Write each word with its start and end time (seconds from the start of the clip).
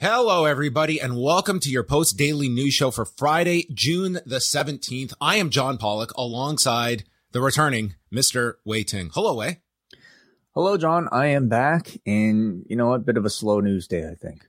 Hello, 0.00 0.44
everybody, 0.44 1.00
and 1.00 1.20
welcome 1.20 1.58
to 1.58 1.68
your 1.68 1.82
post 1.82 2.16
daily 2.16 2.48
news 2.48 2.72
show 2.72 2.92
for 2.92 3.04
Friday, 3.04 3.66
June 3.74 4.20
the 4.24 4.36
17th. 4.36 5.12
I 5.20 5.38
am 5.38 5.50
John 5.50 5.76
Pollock 5.76 6.12
alongside 6.12 7.02
the 7.32 7.40
returning 7.40 7.96
Mr. 8.14 8.54
Wai 8.64 8.82
Ting. 8.82 9.10
Hello, 9.12 9.34
Wai. 9.34 9.58
Hello, 10.54 10.76
John. 10.76 11.08
I 11.10 11.26
am 11.26 11.48
back, 11.48 11.98
and 12.06 12.64
you 12.68 12.76
know 12.76 12.90
what? 12.90 13.04
Bit 13.04 13.16
of 13.16 13.24
a 13.24 13.30
slow 13.30 13.58
news 13.58 13.88
day, 13.88 14.08
I 14.08 14.14
think. 14.14 14.46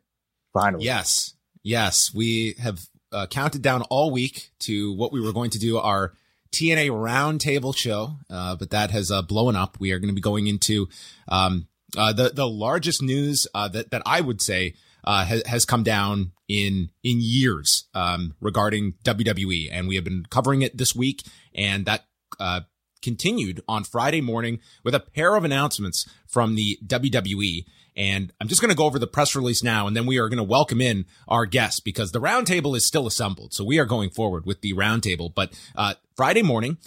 Finally. 0.53 0.85
Yes. 0.85 1.33
Yes. 1.63 2.13
We 2.13 2.53
have 2.59 2.81
uh, 3.11 3.25
counted 3.25 3.63
down 3.63 3.81
all 3.89 4.11
week 4.11 4.51
to 4.59 4.93
what 4.93 5.11
we 5.11 5.19
were 5.19 5.33
going 5.33 5.49
to 5.49 5.59
do 5.59 5.79
our 5.79 6.13
TNA 6.51 6.91
roundtable 6.91 7.75
show, 7.75 8.17
uh, 8.29 8.55
but 8.55 8.69
that 8.69 8.91
has 8.91 9.09
uh, 9.09 9.23
blown 9.23 9.55
up. 9.55 9.77
We 9.79 9.93
are 9.93 9.99
going 9.99 10.09
to 10.09 10.15
be 10.15 10.21
going 10.21 10.45
into 10.45 10.89
um, 11.27 11.67
uh, 11.97 12.13
the 12.13 12.29
the 12.29 12.47
largest 12.47 13.01
news 13.01 13.47
uh, 13.55 13.67
that 13.69 13.89
that 13.89 14.03
I 14.05 14.21
would 14.21 14.43
say 14.43 14.75
uh, 15.03 15.25
has, 15.25 15.45
has 15.45 15.65
come 15.65 15.83
down 15.83 16.31
in 16.47 16.89
in 17.03 17.19
years 17.21 17.85
um, 17.93 18.35
regarding 18.41 18.93
WWE, 19.03 19.69
and 19.71 19.87
we 19.87 19.95
have 19.95 20.03
been 20.03 20.25
covering 20.29 20.61
it 20.61 20.77
this 20.77 20.95
week, 20.95 21.23
and 21.53 21.85
that 21.85 22.05
uh, 22.39 22.61
continued 23.01 23.61
on 23.67 23.83
Friday 23.83 24.21
morning 24.21 24.59
with 24.83 24.95
a 24.95 24.99
pair 24.99 25.35
of 25.35 25.43
announcements 25.43 26.07
from 26.27 26.55
the 26.55 26.77
WWE. 26.85 27.65
And 27.95 28.31
I'm 28.39 28.47
just 28.47 28.61
going 28.61 28.69
to 28.69 28.77
go 28.77 28.85
over 28.85 28.99
the 28.99 29.07
press 29.07 29.35
release 29.35 29.63
now, 29.63 29.85
and 29.85 29.95
then 29.95 30.05
we 30.05 30.19
are 30.19 30.29
going 30.29 30.37
to 30.37 30.43
welcome 30.43 30.79
in 30.79 31.05
our 31.27 31.45
guests 31.45 31.81
because 31.81 32.11
the 32.11 32.21
roundtable 32.21 32.75
is 32.75 32.87
still 32.87 33.07
assembled. 33.07 33.53
So 33.53 33.65
we 33.65 33.77
are 33.77 33.85
going 33.85 34.09
forward 34.09 34.45
with 34.45 34.61
the 34.61 34.73
roundtable. 34.73 35.33
But 35.33 35.51
uh, 35.75 35.95
Friday 36.15 36.43
morning, 36.43 36.77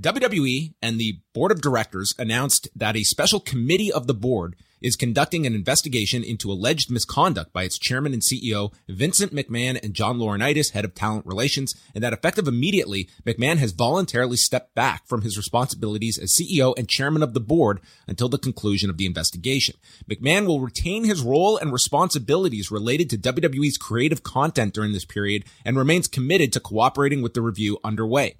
WWE 0.00 0.74
and 0.80 0.98
the 0.98 1.20
board 1.34 1.52
of 1.52 1.60
directors 1.60 2.14
announced 2.18 2.68
that 2.74 2.96
a 2.96 3.04
special 3.04 3.40
committee 3.40 3.92
of 3.92 4.06
the 4.06 4.14
board 4.14 4.56
is 4.82 4.96
conducting 4.96 5.46
an 5.46 5.54
investigation 5.54 6.22
into 6.22 6.50
alleged 6.50 6.90
misconduct 6.90 7.52
by 7.52 7.62
its 7.62 7.78
chairman 7.78 8.12
and 8.12 8.22
CEO, 8.22 8.72
Vincent 8.88 9.34
McMahon 9.34 9.82
and 9.82 9.94
John 9.94 10.18
Laurinaitis, 10.18 10.72
head 10.72 10.84
of 10.84 10.94
talent 10.94 11.26
relations, 11.26 11.74
and 11.94 12.02
that 12.02 12.12
effective 12.12 12.48
immediately, 12.48 13.08
McMahon 13.24 13.58
has 13.58 13.72
voluntarily 13.72 14.36
stepped 14.36 14.74
back 14.74 15.06
from 15.06 15.22
his 15.22 15.36
responsibilities 15.36 16.18
as 16.18 16.36
CEO 16.36 16.74
and 16.76 16.88
chairman 16.88 17.22
of 17.22 17.34
the 17.34 17.40
board 17.40 17.80
until 18.06 18.28
the 18.28 18.38
conclusion 18.38 18.90
of 18.90 18.98
the 18.98 19.06
investigation. 19.06 19.76
McMahon 20.10 20.46
will 20.46 20.60
retain 20.60 21.04
his 21.04 21.22
role 21.22 21.56
and 21.56 21.72
responsibilities 21.72 22.70
related 22.70 23.10
to 23.10 23.18
WWE's 23.18 23.78
creative 23.78 24.22
content 24.22 24.74
during 24.74 24.92
this 24.92 25.04
period 25.04 25.44
and 25.64 25.76
remains 25.76 26.08
committed 26.08 26.52
to 26.52 26.60
cooperating 26.60 27.22
with 27.22 27.34
the 27.34 27.42
review 27.42 27.78
underway. 27.84 28.36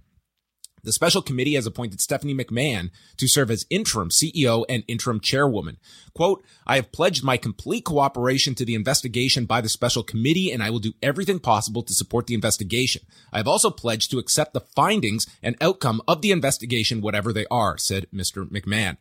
The 0.85 0.93
special 0.93 1.23
committee 1.23 1.55
has 1.55 1.65
appointed 1.65 2.01
Stephanie 2.01 2.35
McMahon 2.35 2.91
to 3.17 3.29
serve 3.29 3.53
as 3.53 3.67
interim 3.71 4.09
CEO 4.09 4.65
and 4.69 4.83
interim 4.89 5.21
chairwoman. 5.21 5.77
Quote, 6.13 6.43
I 6.67 6.75
have 6.75 6.91
pledged 6.91 7.23
my 7.23 7.37
complete 7.37 7.85
cooperation 7.85 8.57
to 8.57 8.65
the 8.65 8.75
investigation 8.75 9.45
by 9.45 9.61
the 9.61 9.69
special 9.69 10.03
committee 10.03 10.51
and 10.51 10.61
I 10.61 10.71
will 10.71 10.81
do 10.81 10.95
everything 11.01 11.39
possible 11.39 11.85
to 11.85 11.95
support 11.95 12.27
the 12.27 12.35
investigation. 12.35 13.03
I 13.33 13.37
have 13.37 13.47
also 13.47 13.71
pledged 13.71 14.11
to 14.11 14.19
accept 14.19 14.55
the 14.55 14.61
findings 14.61 15.29
and 15.41 15.55
outcome 15.61 16.03
of 16.09 16.21
the 16.21 16.33
investigation, 16.33 17.01
whatever 17.01 17.33
they 17.33 17.47
are, 17.49 17.79
said 17.79 18.09
Mr. 18.13 18.45
McMahon. 18.51 18.97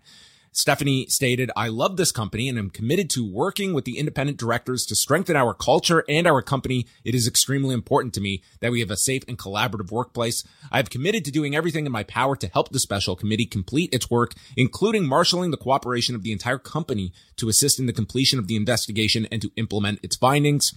Stephanie 0.53 1.05
stated, 1.07 1.49
I 1.55 1.69
love 1.69 1.95
this 1.95 2.11
company 2.11 2.49
and 2.49 2.57
am 2.57 2.69
committed 2.69 3.09
to 3.11 3.25
working 3.25 3.73
with 3.73 3.85
the 3.85 3.97
independent 3.97 4.37
directors 4.37 4.85
to 4.87 4.95
strengthen 4.95 5.37
our 5.37 5.53
culture 5.53 6.03
and 6.09 6.27
our 6.27 6.41
company. 6.41 6.87
It 7.05 7.15
is 7.15 7.25
extremely 7.25 7.73
important 7.73 8.13
to 8.15 8.21
me 8.21 8.43
that 8.59 8.71
we 8.71 8.81
have 8.81 8.91
a 8.91 8.97
safe 8.97 9.23
and 9.29 9.39
collaborative 9.39 9.91
workplace. 9.91 10.43
I 10.69 10.75
have 10.75 10.89
committed 10.89 11.23
to 11.23 11.31
doing 11.31 11.55
everything 11.55 11.85
in 11.85 11.91
my 11.93 12.03
power 12.03 12.35
to 12.35 12.49
help 12.49 12.69
the 12.69 12.79
special 12.79 13.15
committee 13.15 13.45
complete 13.45 13.93
its 13.93 14.11
work, 14.11 14.33
including 14.57 15.07
marshaling 15.07 15.51
the 15.51 15.57
cooperation 15.57 16.15
of 16.15 16.23
the 16.23 16.33
entire 16.33 16.57
company 16.57 17.13
to 17.37 17.47
assist 17.47 17.79
in 17.79 17.85
the 17.85 17.93
completion 17.93 18.37
of 18.37 18.47
the 18.47 18.57
investigation 18.57 19.29
and 19.31 19.41
to 19.41 19.51
implement 19.55 19.99
its 20.03 20.17
findings. 20.17 20.73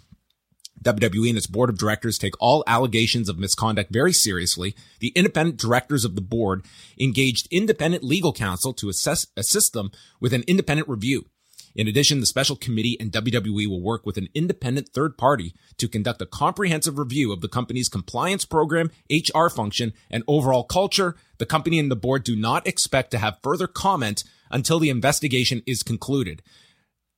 WWE 0.83 1.29
and 1.29 1.39
its 1.39 1.47
board 1.47 1.71
of 1.71 1.79
directors 1.79 2.19
take 2.19 2.35
all 2.41 2.65
allegations 2.67 3.29
of 3.29 3.39
misconduct 3.39 3.93
very 3.93 4.13
seriously. 4.13 4.75
The 5.01 5.13
independent 5.17 5.59
directors 5.59 6.05
of 6.05 6.15
the 6.15 6.21
board 6.21 6.65
engaged 7.01 7.49
independent 7.51 8.03
legal 8.03 8.33
counsel 8.33 8.73
to 8.75 8.89
assess, 8.89 9.27
assist 9.37 9.73
them 9.73 9.91
with 10.21 10.33
an 10.33 10.45
independent 10.47 10.89
review. 10.89 11.27
In 11.75 11.89
addition, 11.89 12.21
the 12.21 12.27
special 12.27 12.55
committee 12.55 12.97
and 13.01 13.11
WWE 13.11 13.69
will 13.69 13.83
work 13.83 14.07
with 14.07 14.17
an 14.17 14.29
independent 14.33 14.91
third 14.91 15.19
party 15.19 15.55
to 15.79 15.89
conduct 15.89 16.23
a 16.23 16.27
comprehensive 16.27 16.99
review 16.99 17.33
of 17.33 17.41
the 17.41 17.49
company's 17.49 17.89
compliance 17.89 18.45
program, 18.45 18.91
HR 19.11 19.49
function, 19.49 19.93
and 20.09 20.23
overall 20.29 20.63
culture. 20.63 21.17
The 21.39 21.47
company 21.47 21.81
and 21.81 21.91
the 21.91 21.97
board 21.97 22.23
do 22.23 22.37
not 22.37 22.67
expect 22.67 23.11
to 23.11 23.19
have 23.19 23.41
further 23.43 23.67
comment 23.67 24.23
until 24.51 24.79
the 24.79 24.91
investigation 24.91 25.63
is 25.67 25.83
concluded 25.83 26.43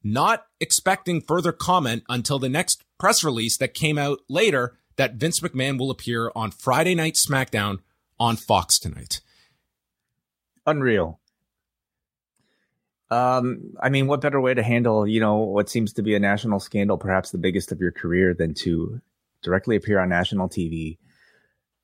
not 0.06 0.44
expecting 0.60 1.20
further 1.20 1.52
comment 1.52 2.04
until 2.08 2.38
the 2.38 2.48
next 2.48 2.84
press 2.98 3.24
release 3.24 3.56
that 3.58 3.74
came 3.74 3.98
out 3.98 4.20
later 4.28 4.76
that 4.96 5.14
Vince 5.14 5.40
McMahon 5.40 5.78
will 5.78 5.90
appear 5.90 6.30
on 6.34 6.50
Friday 6.50 6.94
Night 6.94 7.14
SmackDown 7.14 7.80
on 8.18 8.36
Fox 8.36 8.78
tonight. 8.78 9.20
Unreal. 10.66 11.20
Um, 13.10 13.74
I 13.80 13.88
mean, 13.88 14.08
what 14.08 14.20
better 14.20 14.40
way 14.40 14.54
to 14.54 14.62
handle, 14.62 15.06
you 15.06 15.20
know, 15.20 15.36
what 15.36 15.68
seems 15.68 15.92
to 15.94 16.02
be 16.02 16.14
a 16.16 16.18
national 16.18 16.58
scandal, 16.58 16.98
perhaps 16.98 17.30
the 17.30 17.38
biggest 17.38 17.70
of 17.70 17.80
your 17.80 17.92
career, 17.92 18.34
than 18.34 18.54
to 18.54 19.00
directly 19.42 19.76
appear 19.76 20.00
on 20.00 20.08
national 20.08 20.48
TV 20.48 20.98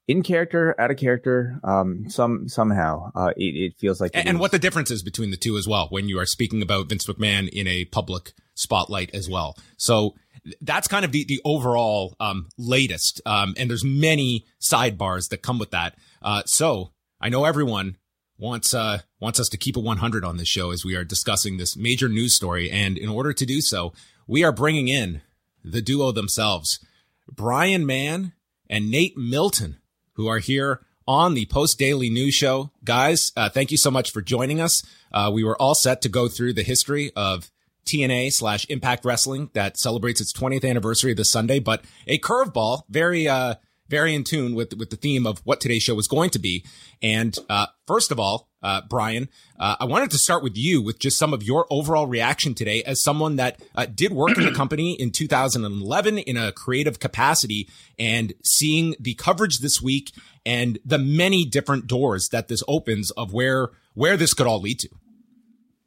in 0.09 0.23
character, 0.23 0.75
out 0.81 0.91
of 0.91 0.97
character, 0.97 1.61
um, 1.63 2.11
some 2.11 2.49
somehow 2.49 3.13
uh, 3.15 3.33
it, 3.37 3.55
it, 3.55 3.79
feels 3.79 4.01
like. 4.01 4.11
and, 4.15 4.29
and 4.29 4.41
what 4.41 4.51
the 4.51 4.59
difference 4.59 4.91
is 4.91 5.03
between 5.03 5.31
the 5.31 5.37
two 5.37 5.57
as 5.57 5.69
well 5.69 5.87
when 5.91 6.09
you 6.09 6.19
are 6.19 6.27
speaking 6.27 6.61
about 6.61 6.89
Vince 6.89 7.07
McMahon 7.07 7.49
in 7.49 7.69
a 7.69 7.85
public 7.85 8.33
spotlight 8.55 9.15
as 9.15 9.29
well. 9.29 9.57
So 9.77 10.15
that's 10.61 10.89
kind 10.89 11.05
of 11.05 11.13
the 11.13 11.25
the 11.25 11.41
overall 11.45 12.17
um, 12.21 12.49
latest, 12.59 13.21
um, 13.27 13.55
and 13.57 13.71
there's 13.71 13.85
many 13.85 14.47
sidebars 14.61 15.29
that 15.29 15.43
come 15.43 15.59
with 15.59 15.71
that. 15.71 15.97
Uh, 16.21 16.43
so 16.47 16.93
I 17.21 17.29
know 17.29 17.45
everyone 17.45 17.97
wants 18.39 18.75
uh, 18.75 19.01
wants 19.21 19.39
us 19.39 19.49
to 19.51 19.57
keep 19.57 19.77
it 19.77 19.85
100 19.85 20.25
on 20.25 20.37
this 20.37 20.49
show 20.49 20.71
as 20.71 20.85
we 20.85 20.97
are 20.97 21.05
discussing 21.05 21.57
this 21.57 21.77
major 21.77 22.09
news 22.09 22.35
story, 22.35 22.71
and 22.71 22.99
in 22.99 23.09
order 23.09 23.33
to 23.33 23.47
do 23.47 23.61
so, 23.61 23.93
we 24.27 24.43
are 24.45 24.53
bringing 24.53 24.89
in 24.89 25.23
the 25.65 25.83
duo 25.83 26.13
themselves, 26.13 26.85
Brian 27.31 27.87
Mann 27.87 28.33
and 28.69 28.91
Nate 28.91 29.17
Milton 29.17 29.79
who 30.15 30.29
are 30.29 30.39
here 30.39 30.81
on 31.07 31.35
the 31.35 31.47
Post 31.47 31.79
Daily 31.79 32.11
News 32.11 32.35
Show. 32.35 32.71
Guys, 32.85 33.33
uh, 33.37 33.49
thank 33.49 33.71
you 33.71 33.77
so 33.77 33.91
much 33.91 34.13
for 34.13 34.23
joining 34.23 34.61
us. 34.61 34.83
Uh, 35.13 35.31
we 35.33 35.45
were 35.45 35.61
all 35.61 35.75
set 35.75 36.03
to 36.03 36.09
go 36.09 36.29
through 36.29 36.53
the 36.53 36.63
history 36.63 37.13
of 37.17 37.51
TNA 37.85 38.33
slash 38.33 38.67
Impact 38.69 39.05
Wrestling 39.05 39.51
that 39.55 39.79
celebrates 39.79 40.21
its 40.21 40.33
20th 40.33 40.69
anniversary 40.69 41.15
this 41.15 41.31
Sunday, 41.31 41.59
but 41.59 41.85
a 42.07 42.19
curveball, 42.19 42.83
very, 42.89 43.29
uh, 43.29 43.55
very 43.89 44.15
in 44.15 44.25
tune 44.25 44.55
with 44.55 44.73
with 44.79 44.89
the 44.89 44.97
theme 44.97 45.27
of 45.27 45.41
what 45.45 45.61
today's 45.61 45.83
show 45.83 45.95
was 45.95 46.09
going 46.09 46.31
to 46.31 46.39
be. 46.39 46.65
And 47.03 47.37
uh, 47.51 47.67
first 47.87 48.11
of 48.11 48.19
all, 48.19 48.49
uh, 48.63 48.81
Brian, 48.89 49.29
uh, 49.59 49.77
I 49.81 49.85
wanted 49.85 50.11
to 50.13 50.19
start 50.19 50.43
with 50.43 50.57
you 50.57 50.81
with 50.81 50.99
just 50.99 51.19
some 51.19 51.35
of 51.35 51.43
your 51.43 51.67
overall 51.69 52.07
reaction 52.07 52.55
today 52.55 52.83
as 52.85 53.03
someone 53.03 53.37
that 53.37 53.61
uh, 53.75 53.87
did 53.87 54.13
work 54.13 54.39
in 54.39 54.45
the 54.45 54.53
company 54.53 54.95
in 54.95 55.11
2011 55.11 56.19
in 56.19 56.37
a 56.39 56.53
creative 56.53 57.01
capacity 57.01 57.69
and 57.99 58.33
seeing 58.43 58.95
the 58.99 59.15
coverage 59.15 59.59
this 59.59 59.83
week 59.83 60.13
and 60.47 60.79
the 60.85 60.99
many 60.99 61.45
different 61.45 61.87
doors 61.87 62.29
that 62.33 62.49
this 62.49 62.63
opens 62.67 63.11
of 63.13 63.33
where 63.33 63.69
where 63.95 64.17
this 64.17 64.33
could 64.33 64.47
all 64.47 64.61
lead 64.61 64.79
to. 64.79 64.89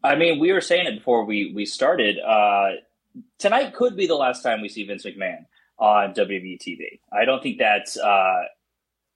I 0.05 0.15
mean, 0.15 0.39
we 0.39 0.53
were 0.53 0.61
saying 0.61 0.85
it 0.85 0.95
before 0.95 1.25
we 1.25 1.51
we 1.53 1.65
started. 1.65 2.19
Uh, 2.19 2.71
tonight 3.39 3.73
could 3.73 3.97
be 3.97 4.05
the 4.05 4.15
last 4.15 4.43
time 4.43 4.61
we 4.61 4.69
see 4.69 4.85
Vince 4.85 5.03
McMahon 5.03 5.45
on 5.79 6.13
WWE 6.13 6.59
TV. 6.59 6.99
I 7.11 7.25
don't 7.25 7.41
think 7.41 7.57
that's 7.57 7.97
uh, 7.97 8.43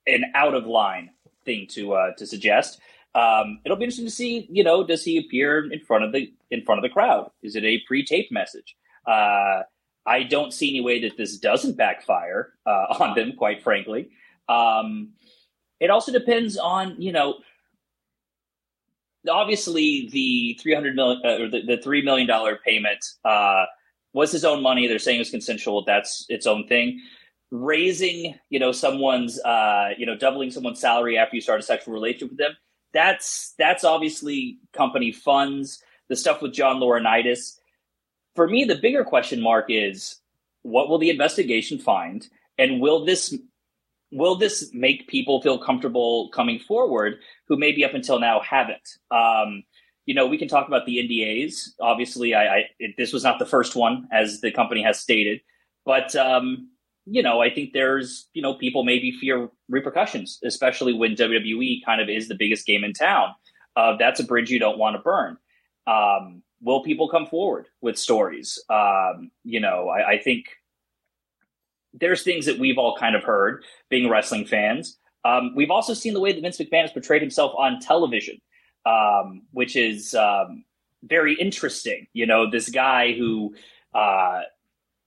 an 0.07 0.25
out 0.33 0.55
of 0.55 0.65
line 0.65 1.11
thing 1.45 1.67
to 1.71 1.93
uh, 1.93 2.11
to 2.17 2.25
suggest. 2.25 2.79
Um, 3.13 3.59
it'll 3.63 3.77
be 3.77 3.83
interesting 3.83 4.05
to 4.05 4.11
see. 4.11 4.47
You 4.51 4.63
know, 4.63 4.83
does 4.83 5.03
he 5.03 5.17
appear 5.17 5.71
in 5.71 5.79
front 5.79 6.05
of 6.05 6.11
the 6.11 6.33
in 6.49 6.63
front 6.63 6.79
of 6.79 6.83
the 6.83 6.89
crowd? 6.89 7.29
Is 7.43 7.55
it 7.55 7.63
a 7.63 7.79
pre-taped 7.87 8.31
message? 8.31 8.75
Uh, 9.05 9.61
I 10.07 10.23
don't 10.23 10.51
see 10.51 10.69
any 10.69 10.81
way 10.81 11.01
that 11.01 11.17
this 11.17 11.37
doesn't 11.37 11.77
backfire 11.77 12.53
uh, 12.65 12.85
on 12.99 13.15
them. 13.15 13.33
Quite 13.33 13.61
frankly, 13.61 14.09
um, 14.47 15.09
it 15.79 15.91
also 15.91 16.11
depends 16.11 16.57
on 16.57 16.99
you 16.99 17.11
know. 17.11 17.35
Obviously, 19.27 20.09
the 20.11 20.57
three 20.61 20.73
hundred 20.73 20.95
million 20.95 21.21
uh, 21.25 21.43
or 21.43 21.49
the, 21.49 21.61
the 21.61 21.77
three 21.77 22.01
million 22.01 22.27
dollar 22.27 22.59
payment 22.65 23.03
uh, 23.25 23.65
was 24.13 24.31
his 24.31 24.45
own 24.45 24.61
money. 24.61 24.87
They're 24.87 24.99
saying 24.99 25.17
it 25.17 25.19
was 25.19 25.29
consensual. 25.29 25.83
That's 25.83 26.25
its 26.29 26.47
own 26.47 26.67
thing 26.67 27.01
raising 27.51 28.35
you 28.49 28.59
know 28.59 28.71
someone's 28.71 29.39
uh 29.41 29.89
you 29.97 30.05
know 30.05 30.15
doubling 30.15 30.51
someone's 30.51 30.79
salary 30.79 31.17
after 31.17 31.35
you 31.35 31.41
start 31.41 31.59
a 31.59 31.63
sexual 31.63 31.93
relationship 31.93 32.29
with 32.29 32.37
them 32.37 32.51
that's 32.93 33.55
that's 33.57 33.83
obviously 33.83 34.59
company 34.71 35.11
funds 35.11 35.81
the 36.09 36.15
stuff 36.15 36.43
with 36.43 36.53
john 36.53 36.79
laurinaitis 36.79 37.57
for 38.35 38.47
me 38.47 38.65
the 38.65 38.75
bigger 38.75 39.03
question 39.03 39.41
mark 39.41 39.65
is 39.69 40.17
what 40.61 40.89
will 40.89 40.99
the 40.99 41.09
investigation 41.09 41.79
find 41.79 42.27
and 42.59 42.79
will 42.79 43.03
this 43.03 43.35
will 44.11 44.35
this 44.35 44.71
make 44.73 45.07
people 45.07 45.41
feel 45.41 45.57
comfortable 45.57 46.29
coming 46.29 46.59
forward 46.59 47.19
who 47.47 47.57
maybe 47.57 47.85
up 47.85 47.93
until 47.93 48.19
now 48.19 48.39
haven't 48.41 48.97
um 49.11 49.63
you 50.05 50.13
know 50.13 50.25
we 50.25 50.37
can 50.37 50.47
talk 50.47 50.67
about 50.67 50.85
the 50.85 50.97
ndas 50.97 51.69
obviously 51.79 52.33
i, 52.33 52.57
I 52.57 52.63
it, 52.79 52.95
this 52.97 53.13
was 53.13 53.23
not 53.23 53.39
the 53.39 53.45
first 53.45 53.75
one 53.75 54.07
as 54.11 54.41
the 54.41 54.51
company 54.51 54.81
has 54.83 54.99
stated 54.99 55.41
but 55.85 56.15
um 56.15 56.69
you 57.11 57.23
know, 57.23 57.41
I 57.41 57.49
think 57.49 57.73
there's, 57.73 58.29
you 58.33 58.41
know, 58.41 58.53
people 58.53 58.83
maybe 58.83 59.11
fear 59.11 59.49
repercussions, 59.67 60.39
especially 60.43 60.93
when 60.93 61.15
WWE 61.15 61.83
kind 61.83 62.01
of 62.01 62.09
is 62.09 62.27
the 62.27 62.35
biggest 62.35 62.65
game 62.67 62.83
in 62.83 62.93
town. 62.93 63.33
Uh, 63.75 63.97
that's 63.97 64.19
a 64.19 64.23
bridge 64.23 64.51
you 64.51 64.59
don't 64.59 64.77
want 64.77 64.95
to 64.95 65.01
burn. 65.01 65.37
Um, 65.87 66.43
will 66.61 66.83
people 66.83 67.09
come 67.09 67.25
forward 67.25 67.67
with 67.81 67.97
stories? 67.97 68.63
Um, 68.69 69.31
you 69.43 69.59
know, 69.59 69.89
I, 69.89 70.11
I, 70.11 70.17
think 70.19 70.45
there's 71.93 72.23
things 72.23 72.45
that 72.45 72.59
we've 72.59 72.77
all 72.77 72.95
kind 72.97 73.15
of 73.15 73.23
heard 73.23 73.63
being 73.89 74.09
wrestling 74.09 74.45
fans. 74.45 74.97
Um, 75.25 75.53
we've 75.55 75.71
also 75.71 75.93
seen 75.93 76.13
the 76.13 76.19
way 76.19 76.31
that 76.31 76.41
Vince 76.41 76.57
McMahon 76.57 76.83
has 76.83 76.91
portrayed 76.91 77.21
himself 77.21 77.53
on 77.57 77.79
television, 77.79 78.39
um, 78.85 79.43
which 79.51 79.75
is 79.75 80.15
um, 80.15 80.63
very 81.03 81.33
interesting. 81.33 82.07
You 82.13 82.25
know, 82.25 82.49
this 82.49 82.69
guy 82.69 83.13
who, 83.13 83.55
uh, 83.93 84.41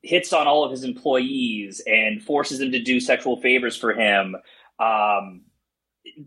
hits 0.02 0.32
on 0.32 0.46
all 0.46 0.64
of 0.64 0.70
his 0.70 0.84
employees 0.84 1.80
and 1.86 2.22
forces 2.22 2.58
them 2.58 2.72
to 2.72 2.82
do 2.82 3.00
sexual 3.00 3.40
favors 3.40 3.76
for 3.76 3.92
him. 3.92 4.36
Um, 4.78 5.42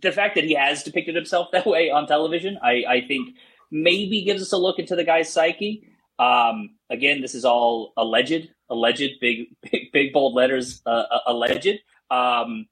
the 0.01 0.11
fact 0.11 0.35
that 0.35 0.45
he 0.45 0.53
has 0.53 0.83
depicted 0.83 1.15
himself 1.15 1.49
that 1.51 1.65
way 1.65 1.89
on 1.89 2.07
television, 2.07 2.57
I, 2.63 2.83
I 2.87 3.01
think 3.07 3.35
maybe 3.71 4.23
gives 4.23 4.41
us 4.41 4.53
a 4.53 4.57
look 4.57 4.79
into 4.79 4.95
the 4.95 5.03
guy's 5.03 5.31
psyche. 5.31 5.87
Um, 6.17 6.75
again, 6.89 7.21
this 7.21 7.35
is 7.35 7.43
all 7.43 7.91
alleged, 7.97 8.49
alleged, 8.69 9.19
big, 9.19 9.47
big, 9.61 9.91
big 9.91 10.13
bold 10.13 10.33
letters, 10.33 10.81
uh, 10.85 11.03
uh 11.11 11.19
alleged. 11.27 11.79
Um, 12.11 12.67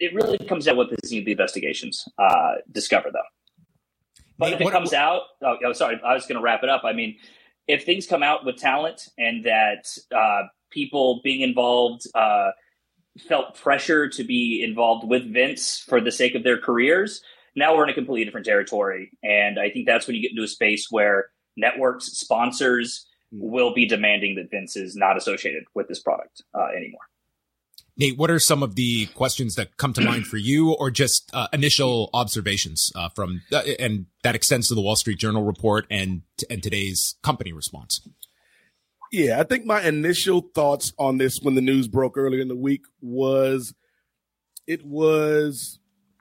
it 0.00 0.14
really 0.14 0.38
comes 0.38 0.64
down 0.64 0.76
what 0.76 0.90
the, 0.90 0.96
the 1.02 1.30
investigations 1.30 2.08
uh, 2.18 2.54
discover, 2.72 3.10
though. 3.12 3.20
But 4.38 4.52
if 4.52 4.60
it 4.60 4.70
comes 4.70 4.92
out, 4.92 5.22
oh, 5.42 5.56
oh 5.64 5.72
sorry, 5.72 6.00
I 6.04 6.14
was 6.14 6.26
going 6.26 6.36
to 6.36 6.42
wrap 6.42 6.62
it 6.62 6.68
up. 6.68 6.82
I 6.84 6.92
mean, 6.92 7.16
if 7.66 7.84
things 7.84 8.06
come 8.06 8.22
out 8.22 8.44
with 8.44 8.56
talent 8.56 9.08
and 9.18 9.44
that 9.44 9.86
uh, 10.14 10.42
people 10.70 11.20
being 11.24 11.40
involved 11.40 12.06
uh, 12.14 12.50
felt 13.28 13.56
pressure 13.56 14.08
to 14.08 14.24
be 14.24 14.62
involved 14.62 15.08
with 15.08 15.32
Vince 15.32 15.78
for 15.80 16.00
the 16.00 16.12
sake 16.12 16.34
of 16.34 16.44
their 16.44 16.58
careers, 16.58 17.20
now 17.56 17.76
we're 17.76 17.84
in 17.84 17.90
a 17.90 17.94
completely 17.94 18.24
different 18.24 18.46
territory. 18.46 19.10
And 19.22 19.58
I 19.58 19.70
think 19.70 19.86
that's 19.86 20.06
when 20.06 20.14
you 20.14 20.22
get 20.22 20.30
into 20.30 20.44
a 20.44 20.48
space 20.48 20.86
where 20.90 21.26
networks, 21.56 22.06
sponsors. 22.06 23.06
Will 23.30 23.74
be 23.74 23.86
demanding 23.86 24.36
that 24.36 24.50
Vince 24.50 24.76
is 24.76 24.96
not 24.96 25.16
associated 25.16 25.64
with 25.74 25.88
this 25.88 26.00
product 26.00 26.42
uh, 26.54 26.68
anymore. 26.76 27.00
Nate, 27.96 28.16
what 28.16 28.30
are 28.30 28.38
some 28.38 28.62
of 28.62 28.76
the 28.76 29.06
questions 29.06 29.56
that 29.56 29.76
come 29.76 29.92
to 29.92 30.00
mind 30.00 30.26
for 30.26 30.36
you, 30.36 30.72
or 30.72 30.88
just 30.88 31.28
uh, 31.34 31.48
initial 31.52 32.10
observations 32.14 32.92
uh, 32.94 33.08
from, 33.08 33.42
uh, 33.52 33.62
and 33.80 34.06
that 34.22 34.36
extends 34.36 34.68
to 34.68 34.76
the 34.76 34.80
Wall 34.80 34.94
Street 34.94 35.18
Journal 35.18 35.42
report 35.42 35.84
and 35.90 36.22
and 36.48 36.62
today's 36.62 37.16
company 37.22 37.52
response? 37.52 38.00
Yeah, 39.10 39.40
I 39.40 39.42
think 39.42 39.64
my 39.64 39.82
initial 39.82 40.42
thoughts 40.54 40.92
on 40.96 41.18
this 41.18 41.40
when 41.42 41.56
the 41.56 41.60
news 41.60 41.88
broke 41.88 42.16
earlier 42.16 42.40
in 42.40 42.46
the 42.46 42.56
week 42.56 42.82
was 43.00 43.74
it 44.68 44.84
was 44.84 45.80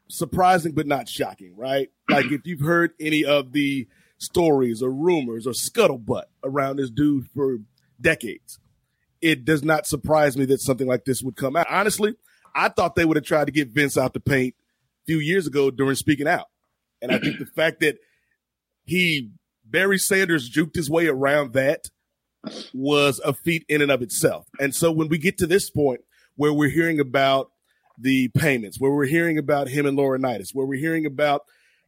surprising 0.10 0.72
but 0.72 0.88
not 0.88 1.08
shocking, 1.08 1.56
right? 1.56 1.90
like 2.10 2.32
if 2.32 2.42
you've 2.46 2.62
heard 2.62 2.94
any 3.00 3.26
of 3.26 3.52
the 3.52 3.88
stories 4.18 4.82
or 4.82 4.90
rumors 4.92 5.46
or 5.46 5.52
scuttlebutt 5.52 6.26
around 6.44 6.78
this 6.78 6.90
dude 6.90 7.28
for 7.34 7.58
decades 8.02 8.60
it 9.22 9.46
does 9.46 9.64
not 9.64 9.88
surprise 9.88 10.38
me 10.38 10.46
that 10.46 10.62
something 10.62 10.88
like 10.88 11.06
this 11.06 11.22
would 11.22 11.36
come 11.36 11.56
out. 11.56 11.68
Honestly, 11.70 12.16
I 12.56 12.70
thought 12.70 12.96
they 12.96 13.06
would 13.06 13.18
have 13.18 13.26
tried 13.26 13.46
to 13.46 13.52
get 13.52 13.70
Vince 13.70 13.98
out 13.98 14.14
the 14.14 14.20
paint 14.20 14.56
a 15.04 15.06
few 15.06 15.20
years 15.20 15.48
ago 15.48 15.72
during 15.72 15.96
speaking 15.96 16.28
out. 16.28 16.48
And 17.02 17.12
I 17.12 17.20
think 17.20 17.40
the 17.40 17.46
fact 17.46 17.80
that 17.82 17.98
he, 18.86 19.32
Barry 19.66 19.98
Sanders, 19.98 20.50
juked 20.50 20.76
his 20.76 20.90
way 20.90 21.08
around 21.08 21.54
that 21.54 21.90
was 22.74 23.20
a 23.26 23.34
feat 23.34 23.66
in 23.68 23.82
and 23.82 23.92
of 23.92 24.02
itself. 24.02 24.48
And 24.60 24.74
so 24.74 24.92
when 24.92 25.10
we 25.10 25.18
get 25.18 25.38
to 25.40 25.48
this 25.48 25.70
point 25.70 26.02
where 26.36 26.54
we're 26.54 26.70
hearing 26.70 27.00
about 27.00 27.52
the 28.00 28.30
payments, 28.30 28.80
where 28.80 28.92
we're 28.92 29.06
hearing 29.06 29.38
about 29.38 29.68
him 29.68 29.86
and 29.86 29.98
Laurinaitis, 29.98 30.54
where 30.54 30.66
we're 30.66 30.80
hearing 30.80 31.06
about 31.06 31.42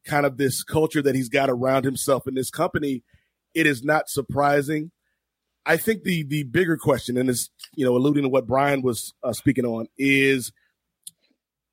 kind 0.10 0.26
of 0.26 0.38
this 0.38 0.64
culture 0.64 1.02
that 1.02 1.16
he's 1.16 1.30
got 1.30 1.50
around 1.50 1.86
himself 1.86 2.28
in 2.28 2.36
this 2.36 2.50
company, 2.50 3.04
it 3.54 3.66
is 3.68 3.84
not 3.84 4.10
surprising 4.10 4.92
I 5.70 5.78
think 5.78 6.04
the 6.04 6.24
the 6.24 6.44
bigger 6.44 6.78
question, 6.78 7.16
and 7.16 7.30
is 7.30 7.52
you 7.76 7.86
know 7.86 7.96
alluding 7.96 8.24
to 8.24 8.30
what 8.30 8.48
Brian 8.48 8.82
was 8.82 9.14
uh, 9.24 9.34
speaking 9.34 9.66
on, 9.66 9.86
is 10.00 10.52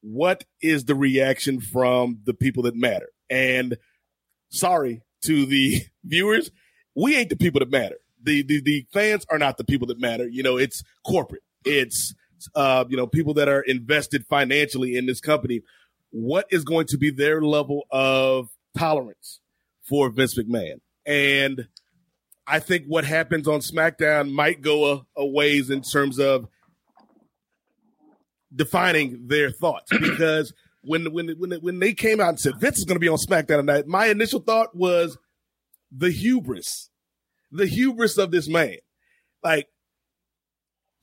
what 0.03 0.45
is 0.61 0.85
the 0.85 0.95
reaction 0.95 1.61
from 1.61 2.19
the 2.25 2.35
people 2.35 2.65
that 2.65 2.77
matter? 2.77 3.09
And 3.31 3.79
sorry 4.51 5.01
to 5.25 5.47
the 5.47 5.81
viewers, 6.05 6.51
we 6.95 7.17
ain't 7.17 7.31
the 7.31 7.37
people 7.37 7.61
that 7.61 7.71
matter. 7.71 7.97
The 8.23 8.43
the 8.43 8.61
the 8.61 8.87
fans 8.93 9.25
are 9.31 9.39
not 9.39 9.57
the 9.57 9.65
people 9.65 9.87
that 9.87 9.99
matter. 9.99 10.29
You 10.29 10.43
know, 10.43 10.59
it's 10.59 10.83
corporate. 11.07 11.43
It's 11.65 12.15
uh, 12.55 12.85
you 12.91 12.99
know 12.99 13.07
people 13.07 13.33
that 13.35 13.49
are 13.49 13.63
invested 13.63 14.27
financially 14.27 14.97
in 14.97 15.07
this 15.07 15.21
company. 15.21 15.63
What 16.19 16.47
is 16.51 16.65
going 16.65 16.87
to 16.87 16.97
be 16.97 17.11
their 17.11 17.43
level 17.43 17.83
of 17.91 18.49
tolerance 18.75 19.41
for 19.83 20.09
Vince 20.09 20.35
McMahon? 20.39 20.81
And 21.05 21.69
I 22.47 22.59
think 22.59 22.87
what 22.87 23.05
happens 23.05 23.47
on 23.47 23.61
SmackDown 23.61 24.33
might 24.33 24.63
go 24.63 24.93
a, 24.93 25.07
a 25.19 25.27
ways 25.27 25.69
in 25.69 25.83
terms 25.83 26.19
of 26.19 26.49
defining 28.55 29.27
their 29.27 29.51
thoughts 29.51 29.91
because 30.01 30.55
when 30.83 31.13
when 31.13 31.29
when 31.39 31.53
when 31.61 31.81
they 31.81 31.93
came 31.93 32.19
out 32.19 32.31
and 32.31 32.41
said 32.41 32.59
Vince 32.61 32.79
is 32.79 32.87
going 32.87 32.97
to 32.97 33.01
be 33.01 33.09
on 33.09 33.19
SmackDown 33.19 33.59
tonight, 33.59 33.87
my 33.87 34.07
initial 34.07 34.41
thought 34.41 34.75
was 34.75 35.19
the 35.93 36.11
hubris, 36.11 36.89
the 37.53 37.67
hubris 37.67 38.17
of 38.17 38.31
this 38.31 38.49
man, 38.49 38.79
like 39.45 39.69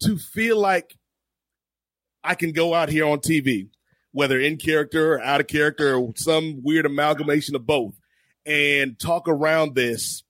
to 0.01 0.17
feel 0.17 0.59
like 0.59 0.97
I 2.23 2.33
can 2.33 2.51
go 2.51 2.73
out 2.73 2.89
here 2.89 3.05
on 3.05 3.19
TV, 3.19 3.69
whether 4.13 4.39
in 4.39 4.57
character 4.57 5.15
or 5.15 5.21
out 5.21 5.41
of 5.41 5.47
character 5.47 5.95
or 5.95 6.13
some 6.15 6.61
weird 6.63 6.85
amalgamation 6.85 7.55
of 7.55 7.65
both, 7.65 7.95
and 8.45 8.97
talk 8.97 9.27
around 9.27 9.75
this. 9.75 10.23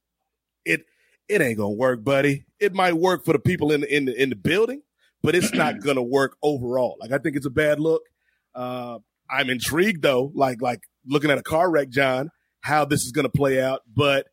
It 0.65 0.85
it 1.29 1.41
ain't 1.41 1.57
gonna 1.57 1.69
work, 1.69 2.03
buddy. 2.03 2.45
It 2.59 2.73
might 2.73 2.93
work 2.93 3.23
for 3.23 3.33
the 3.33 3.39
people 3.39 3.71
in 3.71 3.81
the 3.81 3.95
in 3.95 4.05
the 4.05 4.21
in 4.21 4.29
the 4.29 4.35
building, 4.35 4.81
but 5.21 5.35
it's 5.35 5.53
not 5.53 5.79
gonna 5.83 6.01
work 6.03 6.37
overall. 6.41 6.97
Like 6.99 7.11
I 7.11 7.19
think 7.19 7.35
it's 7.35 7.45
a 7.45 7.51
bad 7.51 7.79
look. 7.79 8.03
Uh, 8.55 8.99
I'm 9.29 9.49
intrigued 9.49 10.01
though, 10.01 10.31
like 10.33 10.61
like 10.61 10.81
looking 11.05 11.29
at 11.29 11.37
a 11.37 11.43
car 11.43 11.69
wreck, 11.69 11.89
John, 11.89 12.29
how 12.61 12.85
this 12.85 13.01
is 13.01 13.11
gonna 13.11 13.29
play 13.29 13.61
out. 13.61 13.81
But 13.93 14.27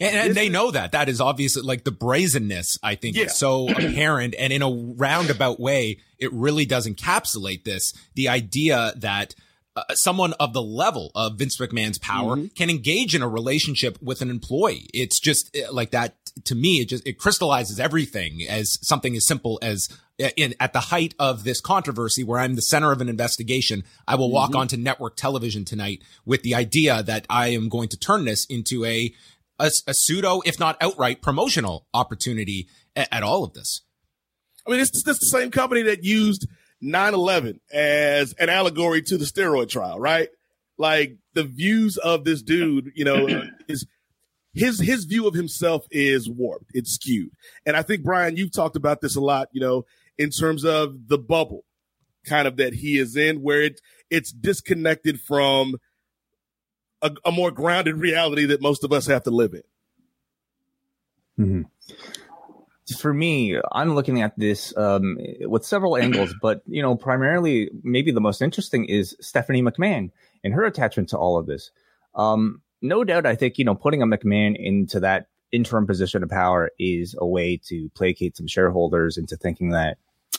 and, 0.00 0.16
and 0.16 0.34
they 0.34 0.48
know 0.48 0.70
that. 0.70 0.92
That 0.92 1.08
is 1.08 1.20
obviously 1.20 1.62
like 1.62 1.84
the 1.84 1.90
brazenness, 1.90 2.78
I 2.82 2.94
think, 2.94 3.16
yeah. 3.16 3.24
is 3.24 3.36
so 3.36 3.68
apparent. 3.70 4.34
And 4.38 4.52
in 4.52 4.62
a 4.62 4.70
roundabout 4.70 5.60
way, 5.60 5.98
it 6.18 6.32
really 6.32 6.64
does 6.64 6.86
encapsulate 6.86 7.64
this. 7.64 7.92
The 8.14 8.28
idea 8.28 8.92
that 8.96 9.34
uh, 9.76 9.84
someone 9.94 10.32
of 10.34 10.52
the 10.52 10.62
level 10.62 11.12
of 11.14 11.38
Vince 11.38 11.56
McMahon's 11.58 11.98
power 11.98 12.36
mm-hmm. 12.36 12.46
can 12.56 12.70
engage 12.70 13.14
in 13.14 13.22
a 13.22 13.28
relationship 13.28 14.00
with 14.02 14.20
an 14.20 14.30
employee. 14.30 14.88
It's 14.92 15.20
just 15.20 15.56
uh, 15.56 15.72
like 15.72 15.92
that 15.92 16.16
to 16.44 16.54
me. 16.54 16.80
It 16.80 16.88
just 16.88 17.06
it 17.06 17.18
crystallizes 17.18 17.78
everything 17.78 18.40
as 18.48 18.78
something 18.82 19.14
as 19.14 19.26
simple 19.26 19.58
as 19.62 19.88
uh, 20.20 20.30
in 20.36 20.54
at 20.58 20.72
the 20.72 20.80
height 20.80 21.14
of 21.18 21.44
this 21.44 21.60
controversy 21.60 22.24
where 22.24 22.40
I'm 22.40 22.56
the 22.56 22.62
center 22.62 22.90
of 22.90 23.00
an 23.00 23.08
investigation. 23.08 23.84
I 24.08 24.16
will 24.16 24.30
walk 24.30 24.50
mm-hmm. 24.50 24.60
onto 24.60 24.76
network 24.76 25.16
television 25.16 25.64
tonight 25.64 26.02
with 26.24 26.42
the 26.42 26.56
idea 26.56 27.02
that 27.04 27.26
I 27.30 27.48
am 27.48 27.68
going 27.68 27.90
to 27.90 27.96
turn 27.96 28.24
this 28.24 28.46
into 28.46 28.84
a 28.84 29.14
a, 29.60 29.70
a 29.86 29.94
pseudo, 29.94 30.40
if 30.44 30.58
not 30.58 30.76
outright, 30.80 31.22
promotional 31.22 31.86
opportunity 31.94 32.66
at, 32.96 33.08
at 33.12 33.22
all 33.22 33.44
of 33.44 33.52
this. 33.52 33.82
I 34.66 34.70
mean, 34.70 34.80
it's, 34.80 34.90
it's 34.90 35.04
the 35.04 35.26
same 35.26 35.50
company 35.50 35.82
that 35.82 36.04
used 36.04 36.48
9/11 36.82 37.60
as 37.72 38.32
an 38.34 38.48
allegory 38.48 39.02
to 39.02 39.18
the 39.18 39.24
steroid 39.24 39.68
trial, 39.68 40.00
right? 40.00 40.28
Like 40.78 41.18
the 41.34 41.44
views 41.44 41.96
of 41.98 42.24
this 42.24 42.42
dude, 42.42 42.92
you 42.94 43.04
know, 43.04 43.26
is 43.68 43.86
his 44.52 44.80
his 44.80 45.04
view 45.04 45.26
of 45.28 45.34
himself 45.34 45.86
is 45.90 46.28
warped, 46.28 46.70
it's 46.72 46.94
skewed. 46.94 47.30
And 47.64 47.76
I 47.76 47.82
think 47.82 48.02
Brian, 48.02 48.36
you've 48.36 48.52
talked 48.52 48.76
about 48.76 49.00
this 49.00 49.16
a 49.16 49.20
lot, 49.20 49.48
you 49.52 49.60
know, 49.60 49.84
in 50.18 50.30
terms 50.30 50.64
of 50.64 51.08
the 51.08 51.18
bubble 51.18 51.64
kind 52.26 52.46
of 52.46 52.56
that 52.56 52.74
he 52.74 52.98
is 52.98 53.16
in, 53.16 53.42
where 53.42 53.62
it 53.62 53.80
it's 54.10 54.32
disconnected 54.32 55.20
from 55.20 55.76
a, 57.02 57.10
a 57.24 57.32
more 57.32 57.50
grounded 57.50 57.96
reality 57.96 58.46
that 58.46 58.60
most 58.60 58.84
of 58.84 58.92
us 58.92 59.06
have 59.06 59.24
to 59.24 59.30
live 59.30 59.54
in. 59.54 59.62
Mm-hmm 61.44 61.62
for 62.94 63.12
me, 63.12 63.58
I'm 63.72 63.94
looking 63.94 64.22
at 64.22 64.38
this 64.38 64.76
um, 64.76 65.18
with 65.40 65.64
several 65.64 65.96
angles, 65.96 66.34
but 66.42 66.62
you 66.66 66.82
know, 66.82 66.96
primarily, 66.96 67.70
maybe 67.82 68.10
the 68.10 68.20
most 68.20 68.42
interesting 68.42 68.84
is 68.86 69.16
Stephanie 69.20 69.62
McMahon 69.62 70.10
and 70.44 70.54
her 70.54 70.64
attachment 70.64 71.10
to 71.10 71.18
all 71.18 71.38
of 71.38 71.46
this. 71.46 71.70
Um, 72.14 72.62
no 72.82 73.04
doubt, 73.04 73.26
I 73.26 73.34
think 73.34 73.58
you 73.58 73.64
know, 73.64 73.74
putting 73.74 74.02
a 74.02 74.06
McMahon 74.06 74.56
into 74.58 75.00
that 75.00 75.26
interim 75.52 75.86
position 75.86 76.22
of 76.22 76.30
power 76.30 76.70
is 76.78 77.14
a 77.18 77.26
way 77.26 77.56
to 77.66 77.90
placate 77.94 78.36
some 78.36 78.46
shareholders 78.46 79.16
into 79.16 79.36
thinking 79.36 79.70
that, 79.70 79.98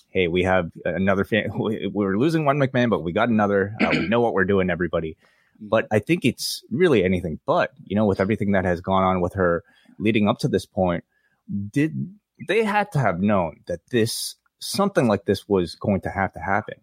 hey, 0.09 0.27
we 0.27 0.43
have 0.43 0.71
another 0.85 1.23
fan. 1.23 1.51
We're 1.55 2.17
losing 2.17 2.45
one 2.45 2.57
McMahon, 2.57 2.89
but 2.89 3.03
we 3.03 3.11
got 3.11 3.29
another. 3.29 3.75
Uh, 3.81 3.89
we 3.91 4.07
know 4.07 4.21
what 4.21 4.33
we're 4.33 4.45
doing, 4.45 4.69
everybody. 4.69 5.17
But 5.61 5.87
I 5.91 5.99
think 5.99 6.25
it's 6.25 6.63
really 6.71 7.03
anything 7.03 7.39
but. 7.45 7.71
You 7.85 7.95
know, 7.95 8.05
with 8.05 8.19
everything 8.19 8.51
that 8.51 8.65
has 8.65 8.81
gone 8.81 9.03
on 9.03 9.21
with 9.21 9.33
her 9.35 9.63
leading 9.99 10.27
up 10.27 10.39
to 10.39 10.47
this 10.47 10.65
point, 10.65 11.03
did 11.71 11.93
they 12.47 12.63
had 12.63 12.91
to 12.93 12.99
have 12.99 13.19
known 13.19 13.61
that 13.67 13.81
this 13.91 14.35
something 14.61 15.07
like 15.07 15.25
this 15.25 15.49
was 15.49 15.75
going 15.75 16.01
to 16.01 16.09
have 16.09 16.31
to 16.33 16.39
happen. 16.39 16.75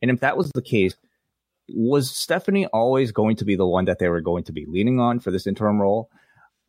And 0.00 0.10
if 0.10 0.20
that 0.20 0.36
was 0.36 0.50
the 0.54 0.62
case, 0.62 0.94
was 1.68 2.14
Stephanie 2.14 2.66
always 2.66 3.12
going 3.12 3.36
to 3.36 3.44
be 3.44 3.56
the 3.56 3.66
one 3.66 3.86
that 3.86 3.98
they 3.98 4.08
were 4.08 4.20
going 4.20 4.44
to 4.44 4.52
be 4.52 4.66
leaning 4.66 5.00
on 5.00 5.18
for 5.18 5.30
this 5.30 5.46
interim 5.46 5.80
role? 5.80 6.10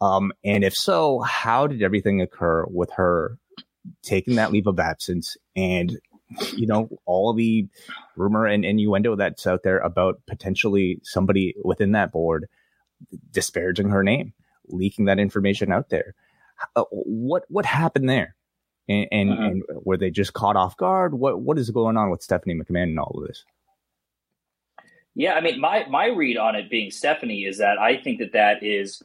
Um, 0.01 0.31
and 0.43 0.63
if 0.63 0.73
so, 0.73 1.19
how 1.19 1.67
did 1.67 1.81
everything 1.81 2.21
occur 2.21 2.65
with 2.67 2.91
her 2.93 3.37
taking 4.01 4.35
that 4.35 4.51
leave 4.51 4.67
of 4.67 4.79
absence 4.79 5.35
and 5.55 5.99
you 6.55 6.67
know 6.67 6.89
all 7.05 7.33
the 7.33 7.67
rumor 8.15 8.45
and 8.45 8.65
innuendo 8.65 9.15
that's 9.15 9.47
out 9.47 9.63
there 9.63 9.79
about 9.79 10.21
potentially 10.27 10.99
somebody 11.03 11.55
within 11.63 11.91
that 11.93 12.11
board 12.11 12.47
disparaging 13.31 13.89
her 13.89 14.03
name, 14.03 14.33
leaking 14.67 15.05
that 15.05 15.19
information 15.19 15.71
out 15.71 15.89
there? 15.89 16.15
uh, 16.75 16.83
what 16.91 17.43
what 17.49 17.65
happened 17.65 18.09
there? 18.09 18.35
And, 18.89 19.07
and, 19.11 19.31
uh-huh. 19.31 19.41
and, 19.43 19.63
were 19.83 19.97
they 19.97 20.09
just 20.09 20.33
caught 20.33 20.55
off 20.55 20.75
guard? 20.77 21.13
What 21.13 21.41
what 21.41 21.57
is 21.57 21.69
going 21.69 21.97
on 21.97 22.09
with 22.09 22.21
Stephanie 22.21 22.55
McMahon 22.55 22.83
and 22.83 22.99
all 22.99 23.17
of 23.17 23.27
this? 23.27 23.45
Yeah, 25.15 25.33
I 25.33 25.41
mean, 25.41 25.59
my 25.59 25.85
my 25.89 26.07
read 26.07 26.37
on 26.37 26.55
it 26.55 26.69
being 26.69 26.91
Stephanie 26.91 27.43
is 27.43 27.59
that 27.59 27.77
I 27.77 27.97
think 27.97 28.19
that 28.19 28.33
that 28.33 28.63
is, 28.63 29.01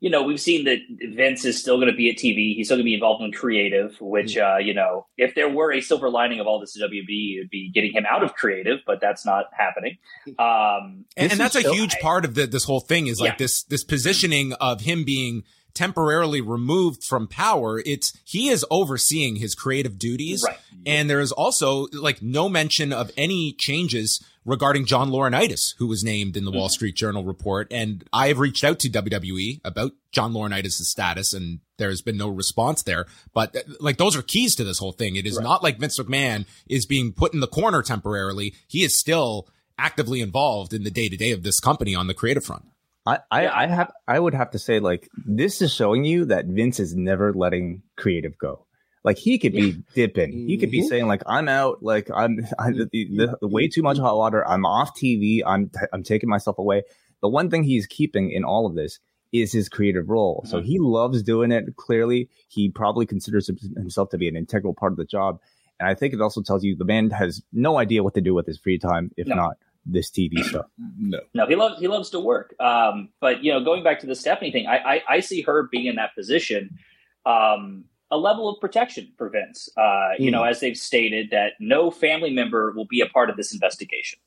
you 0.00 0.08
know, 0.08 0.22
we've 0.22 0.40
seen 0.40 0.64
that 0.64 0.78
Vince 1.14 1.44
is 1.44 1.60
still 1.60 1.76
going 1.76 1.90
to 1.90 1.96
be 1.96 2.08
at 2.08 2.16
TV. 2.16 2.54
He's 2.54 2.68
still 2.68 2.76
going 2.76 2.84
to 2.84 2.88
be 2.88 2.94
involved 2.94 3.22
in 3.22 3.32
creative. 3.32 4.00
Which, 4.00 4.34
mm-hmm. 4.34 4.56
uh, 4.56 4.58
you 4.58 4.74
know, 4.74 5.06
if 5.18 5.34
there 5.34 5.48
were 5.48 5.72
a 5.72 5.80
silver 5.80 6.08
lining 6.08 6.40
of 6.40 6.46
all 6.46 6.58
this 6.58 6.72
to 6.72 6.80
WB, 6.80 7.38
it'd 7.38 7.50
be 7.50 7.70
getting 7.72 7.92
him 7.92 8.04
out 8.08 8.22
of 8.22 8.34
creative, 8.34 8.80
but 8.86 9.00
that's 9.00 9.24
not 9.24 9.46
happening. 9.52 9.98
Um, 10.38 11.04
and, 11.16 11.32
and 11.32 11.40
that's 11.40 11.56
a 11.56 11.60
huge 11.60 11.96
I, 11.96 12.00
part 12.00 12.24
of 12.24 12.34
the, 12.34 12.46
this 12.46 12.64
whole 12.64 12.80
thing 12.80 13.08
is 13.08 13.20
like 13.20 13.32
yeah. 13.32 13.36
this 13.38 13.62
this 13.64 13.84
positioning 13.84 14.54
of 14.54 14.80
him 14.80 15.04
being 15.04 15.42
temporarily 15.74 16.40
removed 16.40 17.04
from 17.04 17.26
power. 17.26 17.82
It's 17.84 18.16
he 18.24 18.48
is 18.48 18.64
overseeing 18.70 19.36
his 19.36 19.54
creative 19.54 19.98
duties. 19.98 20.44
Right. 20.46 20.58
And 20.86 21.10
there 21.10 21.20
is 21.20 21.32
also 21.32 21.86
like 21.92 22.22
no 22.22 22.48
mention 22.48 22.92
of 22.92 23.10
any 23.16 23.52
changes 23.52 24.24
regarding 24.44 24.86
John 24.86 25.10
Laurinaitis, 25.10 25.74
who 25.78 25.86
was 25.86 26.02
named 26.02 26.36
in 26.36 26.44
the 26.44 26.50
Wall 26.50 26.66
mm-hmm. 26.66 26.72
Street 26.72 26.96
Journal 26.96 27.24
report. 27.24 27.68
And 27.70 28.04
I 28.12 28.28
have 28.28 28.38
reached 28.38 28.64
out 28.64 28.78
to 28.80 28.90
WWE 28.90 29.60
about 29.64 29.92
John 30.12 30.32
Laurinaitis' 30.32 30.82
status 30.82 31.34
and 31.34 31.60
there's 31.78 32.02
been 32.02 32.16
no 32.16 32.28
response 32.28 32.82
there. 32.82 33.06
But 33.32 33.56
like 33.80 33.96
those 33.96 34.16
are 34.16 34.22
keys 34.22 34.54
to 34.56 34.64
this 34.64 34.78
whole 34.78 34.92
thing. 34.92 35.16
It 35.16 35.26
is 35.26 35.36
right. 35.36 35.44
not 35.44 35.62
like 35.62 35.78
Vince 35.78 35.98
McMahon 35.98 36.46
is 36.68 36.86
being 36.86 37.12
put 37.12 37.34
in 37.34 37.40
the 37.40 37.46
corner 37.46 37.82
temporarily. 37.82 38.54
He 38.66 38.82
is 38.82 38.98
still 38.98 39.48
actively 39.78 40.20
involved 40.20 40.72
in 40.74 40.84
the 40.84 40.90
day 40.90 41.08
to 41.08 41.16
day 41.16 41.30
of 41.32 41.42
this 41.42 41.60
company 41.60 41.94
on 41.94 42.06
the 42.06 42.14
creative 42.14 42.44
front. 42.44 42.64
I, 43.10 43.18
I, 43.30 43.64
I 43.64 43.66
have 43.66 43.92
I 44.06 44.18
would 44.18 44.34
have 44.34 44.50
to 44.52 44.58
say 44.58 44.78
like 44.78 45.08
this 45.26 45.60
is 45.62 45.72
showing 45.72 46.04
you 46.04 46.26
that 46.26 46.46
Vince 46.46 46.78
is 46.78 46.94
never 46.94 47.32
letting 47.32 47.82
creative 47.96 48.38
go. 48.38 48.66
Like 49.02 49.16
he 49.16 49.38
could 49.38 49.52
be 49.52 49.82
dipping, 49.94 50.32
he 50.46 50.58
could 50.58 50.70
be 50.70 50.80
mm-hmm. 50.80 50.88
saying 50.88 51.06
like 51.06 51.22
I'm 51.26 51.48
out, 51.48 51.82
like 51.82 52.08
I'm 52.14 52.46
I, 52.58 52.70
the, 52.70 52.88
the, 52.92 53.36
the, 53.40 53.48
way 53.48 53.66
too 53.68 53.82
much 53.82 53.98
hot 53.98 54.16
water. 54.16 54.46
I'm 54.46 54.64
off 54.64 54.94
TV. 54.96 55.40
I'm 55.44 55.70
t- 55.70 55.80
I'm 55.92 56.02
taking 56.02 56.28
myself 56.28 56.58
away. 56.58 56.82
The 57.22 57.28
one 57.28 57.50
thing 57.50 57.64
he's 57.64 57.86
keeping 57.86 58.30
in 58.30 58.44
all 58.44 58.66
of 58.66 58.74
this 58.74 58.98
is 59.32 59.52
his 59.52 59.68
creative 59.68 60.08
role. 60.08 60.44
So 60.46 60.58
mm-hmm. 60.58 60.66
he 60.66 60.78
loves 60.78 61.22
doing 61.22 61.52
it. 61.52 61.76
Clearly, 61.76 62.28
he 62.48 62.68
probably 62.68 63.06
considers 63.06 63.48
himself 63.76 64.10
to 64.10 64.18
be 64.18 64.28
an 64.28 64.36
integral 64.36 64.74
part 64.74 64.92
of 64.92 64.98
the 64.98 65.04
job. 65.04 65.40
And 65.78 65.88
I 65.88 65.94
think 65.94 66.12
it 66.12 66.20
also 66.20 66.42
tells 66.42 66.62
you 66.62 66.76
the 66.76 66.84
man 66.84 67.10
has 67.10 67.42
no 67.52 67.78
idea 67.78 68.02
what 68.02 68.14
to 68.14 68.20
do 68.20 68.34
with 68.34 68.46
his 68.46 68.58
free 68.58 68.78
time, 68.78 69.12
if 69.16 69.26
no. 69.26 69.34
not 69.34 69.56
this 69.84 70.10
TV 70.10 70.42
stuff. 70.44 70.66
No, 71.02 71.18
no, 71.34 71.46
he 71.46 71.56
loves 71.56 71.80
he 71.80 71.88
loves 71.88 72.10
to 72.10 72.20
work. 72.20 72.54
Um, 72.60 73.08
but 73.20 73.42
you 73.42 73.52
know, 73.52 73.64
going 73.64 73.82
back 73.82 74.00
to 74.00 74.06
the 74.06 74.14
Stephanie 74.14 74.52
thing, 74.52 74.66
I, 74.66 74.76
I, 74.76 75.02
I 75.08 75.20
see 75.20 75.40
her 75.42 75.68
being 75.72 75.86
in 75.86 75.96
that 75.96 76.14
position, 76.14 76.78
um, 77.24 77.84
a 78.10 78.18
level 78.18 78.48
of 78.48 78.60
protection 78.60 79.12
for 79.16 79.30
Vince. 79.30 79.68
Uh, 79.76 79.80
mm. 79.80 80.20
You 80.20 80.30
know, 80.30 80.42
hmm. 80.42 80.50
as 80.50 80.60
they've 80.60 80.76
stated 80.76 81.30
that 81.30 81.54
no 81.58 81.90
family 81.90 82.30
member 82.30 82.72
will 82.72 82.84
be 82.84 83.00
a 83.00 83.06
part 83.06 83.30
of 83.30 83.36
this 83.36 83.52
investigation. 83.54 84.18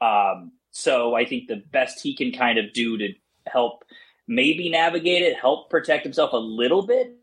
Um, 0.00 0.52
so 0.70 1.16
I 1.16 1.24
think 1.24 1.48
the 1.48 1.62
best 1.72 2.00
he 2.00 2.14
can 2.14 2.32
kind 2.32 2.58
of 2.58 2.72
do 2.72 2.96
to 2.96 3.12
help 3.46 3.84
maybe 4.28 4.68
navigate 4.68 5.22
it, 5.22 5.36
help 5.36 5.68
protect 5.68 6.04
himself 6.04 6.32
a 6.32 6.38
little 6.38 6.86
bit 6.86 7.16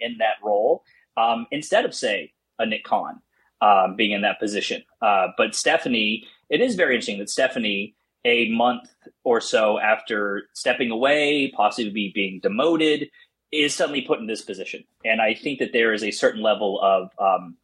in 0.00 0.18
that 0.18 0.36
role, 0.44 0.84
um, 1.16 1.46
instead 1.50 1.84
of 1.84 1.94
say 1.94 2.32
a 2.58 2.66
Nick 2.66 2.84
Khan 2.84 3.20
um, 3.60 3.96
being 3.96 4.12
in 4.12 4.20
that 4.20 4.38
position. 4.38 4.82
Uh, 5.00 5.28
but 5.36 5.54
Stephanie 5.54 6.26
it 6.50 6.60
is 6.60 6.74
very 6.74 6.94
interesting 6.94 7.18
that 7.18 7.30
Stephanie, 7.30 7.94
a 8.24 8.50
month 8.50 8.88
or 9.24 9.40
so 9.40 9.78
after 9.78 10.44
stepping 10.54 10.90
away, 10.90 11.52
possibly 11.54 12.10
being 12.14 12.40
demoted, 12.42 13.08
is 13.52 13.74
suddenly 13.74 14.02
put 14.02 14.18
in 14.18 14.26
this 14.26 14.42
position. 14.42 14.84
And 15.04 15.20
I 15.20 15.34
think 15.34 15.58
that 15.60 15.72
there 15.72 15.92
is 15.92 16.02
a 16.02 16.10
certain 16.10 16.42
level 16.42 16.80
of 16.82 17.10
um, 17.18 17.56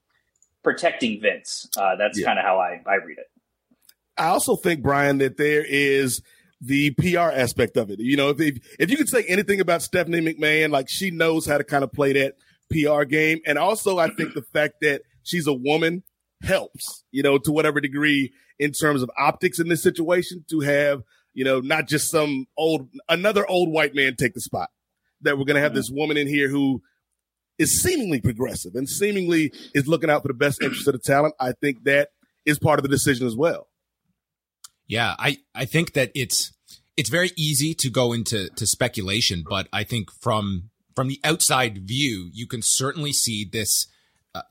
protecting 0.63 1.21
Vince. 1.21 1.69
Uh, 1.77 1.97
that's 1.97 2.19
yeah. 2.19 2.27
kind 2.27 2.39
of 2.39 2.45
how 2.45 2.59
I, 2.59 2.83
I 2.87 2.97
read 2.97 3.19
it. 3.19 3.27
I 4.17 4.29
also 4.29 4.57
think, 4.57 4.83
Brian, 4.83 5.19
that 5.19 5.37
there 5.37 5.65
is 5.65 6.23
the 6.61 6.93
PR 6.93 7.19
aspect 7.19 7.77
of 7.77 7.91
it. 7.91 8.01
You 8.01 8.17
know, 8.17 8.31
if, 8.31 8.41
if, 8.41 8.77
if 8.79 8.91
you 8.91 8.97
could 8.97 9.09
say 9.09 9.25
anything 9.25 9.61
about 9.61 9.83
Stephanie 9.83 10.21
McMahon, 10.21 10.71
like 10.71 10.89
she 10.89 11.11
knows 11.11 11.47
how 11.47 11.59
to 11.59 11.65
kind 11.65 11.85
of 11.85 11.93
play 11.93 12.13
that 12.15 12.35
PR 12.71 13.05
game. 13.05 13.41
And 13.47 13.59
also, 13.59 13.99
I 13.99 14.09
think 14.09 14.35
the 14.35 14.43
fact 14.43 14.77
that 14.81 15.03
she's 15.23 15.47
a 15.47 15.53
woman 15.53 16.03
helps, 16.45 17.05
you 17.11 17.23
know, 17.23 17.39
to 17.39 17.53
whatever 17.53 17.81
degree 17.81 18.33
in 18.59 18.73
terms 18.73 19.03
of 19.03 19.11
optics 19.19 19.59
in 19.59 19.69
this 19.69 19.83
situation 19.83 20.45
to 20.51 20.61
have, 20.61 21.03
you 21.33 21.45
know, 21.45 21.61
not 21.61 21.89
just 21.89 22.11
some 22.11 22.47
old, 22.57 22.89
another 23.09 23.47
old 23.49 23.71
white 23.71 23.95
man 23.95 24.17
take 24.17 24.35
the 24.35 24.41
spot. 24.41 24.71
That 25.23 25.39
we're 25.39 25.45
going 25.45 25.57
to 25.57 25.63
have 25.63 25.73
mm-hmm. 25.73 25.79
this 25.79 25.91
woman 25.91 26.17
in 26.17 26.29
here 26.29 26.49
who 26.49 26.83
is 27.59 27.81
seemingly 27.81 28.21
progressive 28.21 28.75
and 28.75 28.89
seemingly 28.89 29.53
is 29.75 29.87
looking 29.87 30.11
out 30.11 30.23
for 30.23 30.29
the 30.29 30.35
best 30.35 30.63
interest 30.63 30.87
of 30.87 30.93
the 30.93 30.99
talent. 30.99 31.35
I 31.41 31.53
think 31.53 31.85
that 31.85 32.11
is 32.45 32.59
part 32.59 32.79
of 32.79 32.83
the 32.83 32.89
decision 32.89 33.27
as 33.27 33.37
well. 33.37 33.69
Yeah, 34.87 35.15
I, 35.19 35.39
I 35.55 35.65
think 35.65 35.95
that 35.95 36.11
it's 36.15 36.53
it's 36.97 37.09
very 37.09 37.31
easy 37.37 37.75
to 37.75 37.91
go 37.91 38.13
into 38.13 38.51
to 38.51 38.67
speculation, 38.67 39.45
but 39.49 39.69
I 39.73 39.85
think 39.85 40.11
from 40.21 40.71
from 40.95 41.09
the 41.09 41.21
outside 41.25 41.89
view, 41.89 42.31
you 42.33 42.47
can 42.47 42.61
certainly 42.63 43.13
see 43.13 43.49
this 43.51 43.87
uh, 44.35 44.43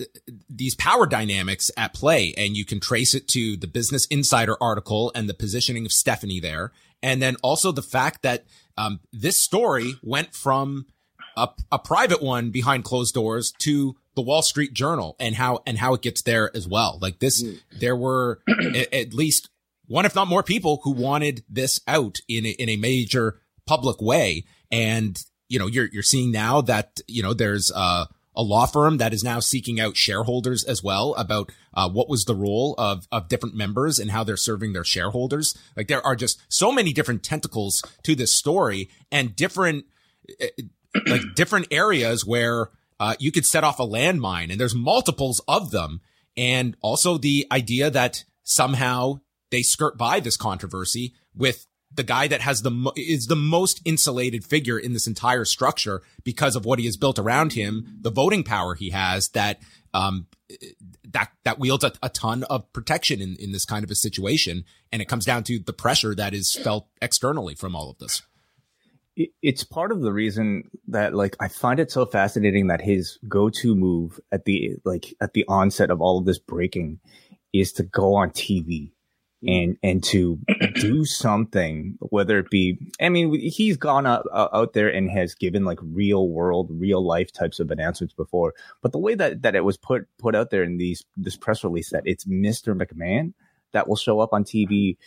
these 0.50 0.76
power 0.76 1.06
dynamics 1.06 1.70
at 1.76 1.94
play 1.94 2.34
and 2.38 2.56
you 2.56 2.66
can 2.66 2.80
trace 2.80 3.14
it 3.14 3.28
to 3.28 3.58
the 3.58 3.68
business 3.68 4.06
insider 4.08 4.56
article 4.62 5.12
and 5.14 5.28
the 5.28 5.34
positioning 5.34 5.86
of 5.86 5.92
stephanie 5.92 6.40
there. 6.40 6.72
And 7.02 7.22
then 7.22 7.36
also 7.44 7.72
the 7.72 7.82
fact 7.82 8.22
that 8.22 8.46
um, 8.78 9.02
this 9.12 9.42
story 9.42 9.96
went 10.02 10.34
from 10.34 10.86
a, 11.36 11.50
a, 11.72 11.80
private 11.80 12.22
one 12.22 12.50
behind 12.50 12.86
closed 12.86 13.14
doors 13.14 13.52
to 13.60 13.96
the 14.16 14.22
wall 14.22 14.42
street 14.42 14.74
journal 14.74 15.16
and 15.20 15.36
how 15.36 15.62
and 15.68 15.78
how 15.80 15.94
it 15.94 16.02
gets 16.02 16.22
there 16.22 16.56
as 16.56 16.68
well. 16.68 16.98
Like 17.02 17.20
this 17.20 17.44
mm. 17.44 17.60
there 17.78 17.96
were 17.96 18.40
at 18.94 19.14
least 19.14 19.50
one 19.88 20.06
if 20.06 20.16
not 20.16 20.28
more 20.28 20.44
people 20.44 20.80
who 20.84 20.92
wanted 20.92 21.44
this 21.50 21.80
out 21.88 22.20
in 22.28 22.46
a, 22.46 22.50
in 22.52 22.70
a 22.70 22.78
major 22.78 23.42
public 23.66 24.02
way. 24.02 24.46
And 24.72 25.22
you 25.50 25.60
know 25.60 25.68
you're 25.68 25.90
you're 25.92 26.04
seeing 26.04 26.32
now 26.32 26.62
that 26.62 27.02
you 27.08 27.22
know 27.22 27.34
there's 27.34 27.72
uh 27.76 28.06
a 28.36 28.42
law 28.42 28.66
firm 28.66 28.98
that 28.98 29.14
is 29.14 29.24
now 29.24 29.40
seeking 29.40 29.80
out 29.80 29.98
shareholders 29.98 30.64
as 30.64 30.84
well 30.84 31.14
about 31.16 31.52
uh, 31.74 31.90
what 31.90 32.10
was 32.10 32.26
the 32.26 32.36
role 32.36 32.76
of 32.78 33.08
of 33.12 33.28
different 33.28 33.56
members 33.56 34.00
and 34.00 34.12
how 34.12 34.24
they're 34.24 34.38
serving 34.38 34.74
their 34.74 34.84
shareholders. 34.84 35.56
Like 35.76 35.88
there 35.88 36.06
are 36.06 36.16
just 36.16 36.42
so 36.50 36.72
many 36.72 36.94
different 36.94 37.24
tentacles 37.24 37.82
to 38.04 38.16
this 38.16 38.34
story 38.34 38.90
and 39.12 39.36
different 39.36 39.86
eh, 40.40 40.50
like 41.06 41.22
different 41.36 41.68
areas 41.72 42.26
where 42.26 42.70
uh, 43.00 43.16
you 43.20 43.32
could 43.32 43.46
set 43.46 43.64
off 43.64 43.80
a 43.80 43.88
landmine, 43.88 44.52
and 44.52 44.60
there's 44.60 44.76
multiples 44.76 45.42
of 45.48 45.72
them. 45.72 46.02
and 46.36 46.76
also 46.82 47.18
the 47.18 47.46
idea 47.52 47.90
that 47.90 48.24
somehow 48.44 49.20
they 49.52 49.62
skirt 49.62 49.98
by 49.98 50.20
this 50.20 50.38
controversy 50.38 51.14
with 51.36 51.68
the 51.96 52.04
guy 52.04 52.28
that 52.28 52.42
has 52.42 52.62
the 52.62 52.92
is 52.96 53.28
the 53.28 53.36
most 53.36 53.82
insulated 53.86 54.44
figure 54.44 54.80
in 54.80 54.94
this 54.94 55.08
entire 55.08 55.46
structure 55.46 56.02
because 56.24 56.56
of 56.56 56.66
what 56.66 56.80
he 56.80 56.86
has 56.86 56.98
built 56.98 57.20
around 57.20 57.54
him, 57.54 57.98
the 58.02 58.12
voting 58.12 58.44
power 58.44 58.76
he 58.76 58.90
has 58.92 59.30
that 59.30 59.60
um 59.94 60.28
that 61.12 61.30
that 61.44 61.60
wields 61.60 61.84
a, 61.84 61.92
a 62.02 62.10
ton 62.10 62.44
of 62.44 62.72
protection 62.74 63.22
in 63.22 63.36
in 63.40 63.52
this 63.52 63.66
kind 63.66 63.84
of 63.84 63.92
a 63.92 63.96
situation, 63.96 64.66
and 64.92 65.02
it 65.02 65.08
comes 65.08 65.26
down 65.26 65.44
to 65.44 65.60
the 65.60 65.74
pressure 65.74 66.16
that 66.16 66.34
is 66.34 66.54
felt 66.54 66.88
externally 67.02 67.56
from 67.56 67.76
all 67.76 67.90
of 67.90 67.98
this. 68.00 68.24
It's 69.44 69.64
part 69.64 69.92
of 69.92 70.02
the 70.02 70.12
reason 70.12 70.72
that 70.88 71.14
like 71.14 71.36
I 71.40 71.48
find 71.48 71.80
it 71.80 71.92
so 71.92 72.06
fascinating 72.06 72.68
that 72.68 72.82
his 72.82 73.20
go-to 73.28 73.76
move 73.76 74.20
at 74.32 74.46
the 74.46 74.78
like 74.86 75.14
at 75.22 75.34
the 75.34 75.46
onset 75.48 75.92
of 75.92 76.02
all 76.02 76.18
of 76.18 76.26
this 76.26 76.40
breaking 76.40 77.00
is 77.54 77.72
to 77.74 77.84
go 77.84 78.16
on 78.16 78.32
TV 78.32 78.92
and 79.48 79.78
and 79.84 80.04
to 80.06 80.40
do 80.76 81.06
something, 81.06 81.98
whether 82.00 82.40
it 82.40 82.50
be, 82.50 82.78
I 83.02 83.10
mean, 83.10 83.34
he's 83.40 83.78
gone 83.78 84.06
out, 84.06 84.28
out 84.34 84.74
there 84.74 84.90
and 84.90 85.10
has 85.12 85.36
given 85.36 85.66
like 85.66 85.80
real 85.82 86.30
world, 86.30 86.70
real 86.72 87.06
life 87.06 87.32
types 87.32 87.60
of 87.60 87.72
announcements 87.72 88.14
before, 88.14 88.54
but 88.82 88.92
the 88.92 89.00
way 89.00 89.16
that 89.16 89.42
that 89.42 89.56
it 89.56 89.64
was 89.64 89.78
put 89.78 90.08
put 90.18 90.36
out 90.36 90.50
there 90.50 90.64
in 90.64 90.78
these 90.78 91.04
this 91.18 91.36
press 91.38 91.64
release 91.64 91.90
that 91.92 92.04
it's 92.06 92.26
Mr. 92.26 92.78
McMahon 92.78 93.34
that 93.74 93.88
will 93.88 93.96
show 93.96 94.20
up 94.20 94.34
on 94.34 94.44
TV 94.44 94.98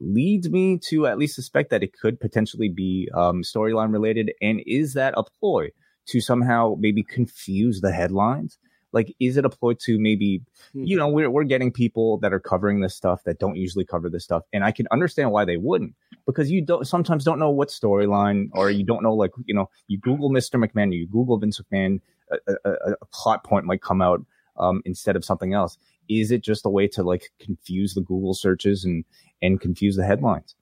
leads 0.00 0.48
me 0.48 0.78
to 0.78 1.06
at 1.06 1.18
least 1.18 1.34
suspect 1.34 1.70
that 1.70 1.82
it 1.82 1.92
could 1.92 2.20
potentially 2.20 2.68
be 2.68 3.08
um, 3.14 3.42
storyline 3.42 3.92
related. 3.92 4.32
And 4.40 4.62
is 4.66 4.94
that 4.94 5.14
a 5.16 5.24
ploy 5.24 5.70
to 6.06 6.20
somehow 6.20 6.76
maybe 6.78 7.02
confuse 7.02 7.80
the 7.80 7.92
headlines? 7.92 8.58
Like, 8.92 9.14
is 9.20 9.36
it 9.36 9.44
a 9.44 9.48
ploy 9.48 9.74
to 9.84 9.98
maybe, 9.98 10.42
hmm. 10.72 10.84
you 10.84 10.96
know, 10.96 11.08
we're, 11.08 11.30
we're 11.30 11.44
getting 11.44 11.70
people 11.70 12.18
that 12.18 12.32
are 12.32 12.40
covering 12.40 12.80
this 12.80 12.94
stuff 12.94 13.22
that 13.24 13.38
don't 13.38 13.56
usually 13.56 13.84
cover 13.84 14.08
this 14.08 14.24
stuff. 14.24 14.42
And 14.52 14.64
I 14.64 14.72
can 14.72 14.86
understand 14.90 15.30
why 15.30 15.44
they 15.44 15.56
wouldn't 15.56 15.94
because 16.26 16.50
you 16.50 16.62
don't 16.62 16.86
sometimes 16.86 17.24
don't 17.24 17.38
know 17.38 17.50
what 17.50 17.68
storyline 17.68 18.48
or 18.52 18.70
you 18.70 18.84
don't 18.84 19.02
know, 19.02 19.14
like, 19.14 19.30
you 19.44 19.54
know, 19.54 19.70
you 19.86 19.98
Google 19.98 20.30
Mr. 20.30 20.62
McMahon, 20.62 20.94
you 20.94 21.06
Google 21.06 21.38
Vince 21.38 21.60
McMahon, 21.60 22.00
a, 22.30 22.52
a, 22.64 22.70
a 23.00 23.06
plot 23.12 23.44
point 23.44 23.64
might 23.64 23.82
come 23.82 24.02
out 24.02 24.24
um, 24.58 24.82
instead 24.84 25.16
of 25.16 25.24
something 25.24 25.54
else. 25.54 25.78
Is 26.08 26.30
it 26.30 26.42
just 26.42 26.66
a 26.66 26.70
way 26.70 26.88
to 26.88 27.02
like 27.02 27.30
confuse 27.38 27.94
the 27.94 28.00
Google 28.00 28.34
searches 28.34 28.84
and, 28.84 29.04
and 29.40 29.60
confuse 29.60 29.96
the 29.96 30.04
headlines? 30.04 30.56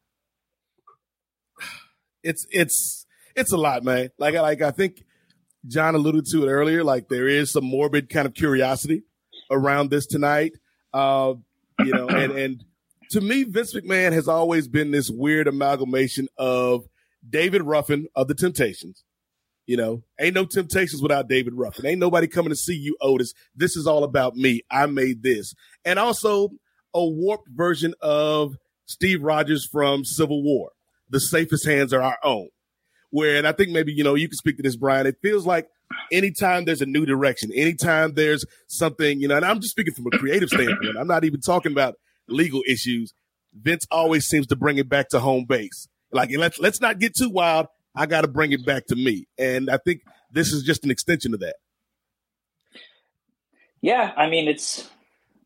It's, 2.23 2.47
it's, 2.51 3.07
it's 3.35 3.53
a 3.53 3.57
lot, 3.57 3.85
man. 3.85 4.11
Like, 4.19 4.35
like 4.35 4.61
I 4.61 4.71
think 4.73 5.05
John 5.67 5.95
alluded 5.95 6.27
to 6.27 6.47
it 6.47 6.51
earlier. 6.51 6.85
Like 6.85 7.09
there 7.09 7.29
is 7.29 7.53
some 7.53 7.65
morbid 7.65 8.09
kind 8.09 8.27
of 8.27 8.35
curiosity 8.35 9.03
around 9.51 9.91
this 9.91 10.07
tonight. 10.07 10.53
Uh, 10.93 11.35
you 11.81 11.93
know, 11.93 12.09
and, 12.09 12.33
and 12.33 12.65
to 13.11 13.21
me, 13.21 13.45
Vince 13.45 13.75
McMahon 13.75 14.13
has 14.13 14.29
always 14.29 14.69
been 14.69 14.91
this 14.91 15.11
weird 15.11 15.49
amalgamation 15.49 16.29
of 16.37 16.85
David 17.29 17.63
Ruffin 17.63 18.07
of 18.15 18.29
the 18.29 18.35
Temptations. 18.35 19.05
You 19.67 19.77
know, 19.77 20.03
ain't 20.19 20.35
no 20.35 20.47
temptations 20.47 21.03
without 21.03 21.29
David 21.29 21.53
Ruffin. 21.53 21.85
Ain't 21.85 22.01
nobody 22.01 22.27
coming 22.27 22.49
to 22.49 22.57
see 22.57 22.75
you, 22.75 22.97
Otis. 23.03 23.35
This 23.55 23.77
is 23.77 23.87
all 23.87 24.03
about 24.03 24.35
me. 24.35 24.63
I 24.71 24.87
made 24.87 25.23
this. 25.23 25.55
And 25.85 25.99
also 25.99 26.49
a 26.95 27.05
warped 27.05 27.51
version 27.51 27.93
of 28.01 28.57
Steve 28.87 29.23
Rogers 29.23 29.67
from 29.67 30.07
Civil 30.07 30.43
War. 30.43 30.71
The 31.11 31.21
safest 31.21 31.67
hands 31.67 31.93
are 31.93 32.01
our 32.01 32.17
own 32.25 32.49
where, 33.11 33.37
and 33.37 33.47
I 33.47 33.53
think 33.53 33.71
maybe, 33.71 33.93
you 33.93 34.05
know, 34.05 34.15
you 34.15 34.29
can 34.29 34.37
speak 34.37 34.57
to 34.57 34.63
this, 34.63 34.77
Brian. 34.77 35.07
It 35.07 35.17
feels 35.23 35.47
like 35.47 35.69
anytime 36.13 36.65
there's 36.65 36.83
a 36.83 36.87
new 36.87 37.07
direction, 37.07 37.51
anytime 37.55 38.15
there's 38.15 38.45
something, 38.67 39.21
you 39.21 39.29
know, 39.29 39.37
and 39.37 39.45
I'm 39.45 39.61
just 39.61 39.71
speaking 39.73 39.95
from 39.95 40.07
a 40.13 40.19
creative 40.19 40.49
standpoint. 40.49 40.99
I'm 40.99 41.07
not 41.07 41.25
even 41.25 41.41
talking 41.41 41.73
about 41.73 41.95
legal 42.29 42.63
issues. 42.69 43.15
Vince 43.55 43.87
always 43.91 44.27
seems 44.27 44.47
to 44.49 44.57
bring 44.57 44.77
it 44.79 44.89
back 44.89 45.09
to 45.11 45.21
home 45.21 45.47
base. 45.47 45.89
Like, 46.13 46.31
let's, 46.37 46.59
let's 46.59 46.81
not 46.81 46.99
get 46.99 47.15
too 47.17 47.31
wild. 47.31 47.67
I 47.95 48.07
got 48.07 48.21
to 48.21 48.29
bring 48.29 48.53
it 48.53 48.65
back 48.65 48.87
to 48.89 48.97
me. 48.97 49.27
And 49.39 49.71
I 49.71 49.79
think 49.79 50.03
this 50.31 50.53
is 50.53 50.63
just 50.63 50.85
an 50.85 50.91
extension 50.91 51.35
of 51.35 51.41
that. 51.41 51.57
Yeah. 53.81 54.13
I 54.17 54.29
mean, 54.29 54.49
it's, 54.49 54.89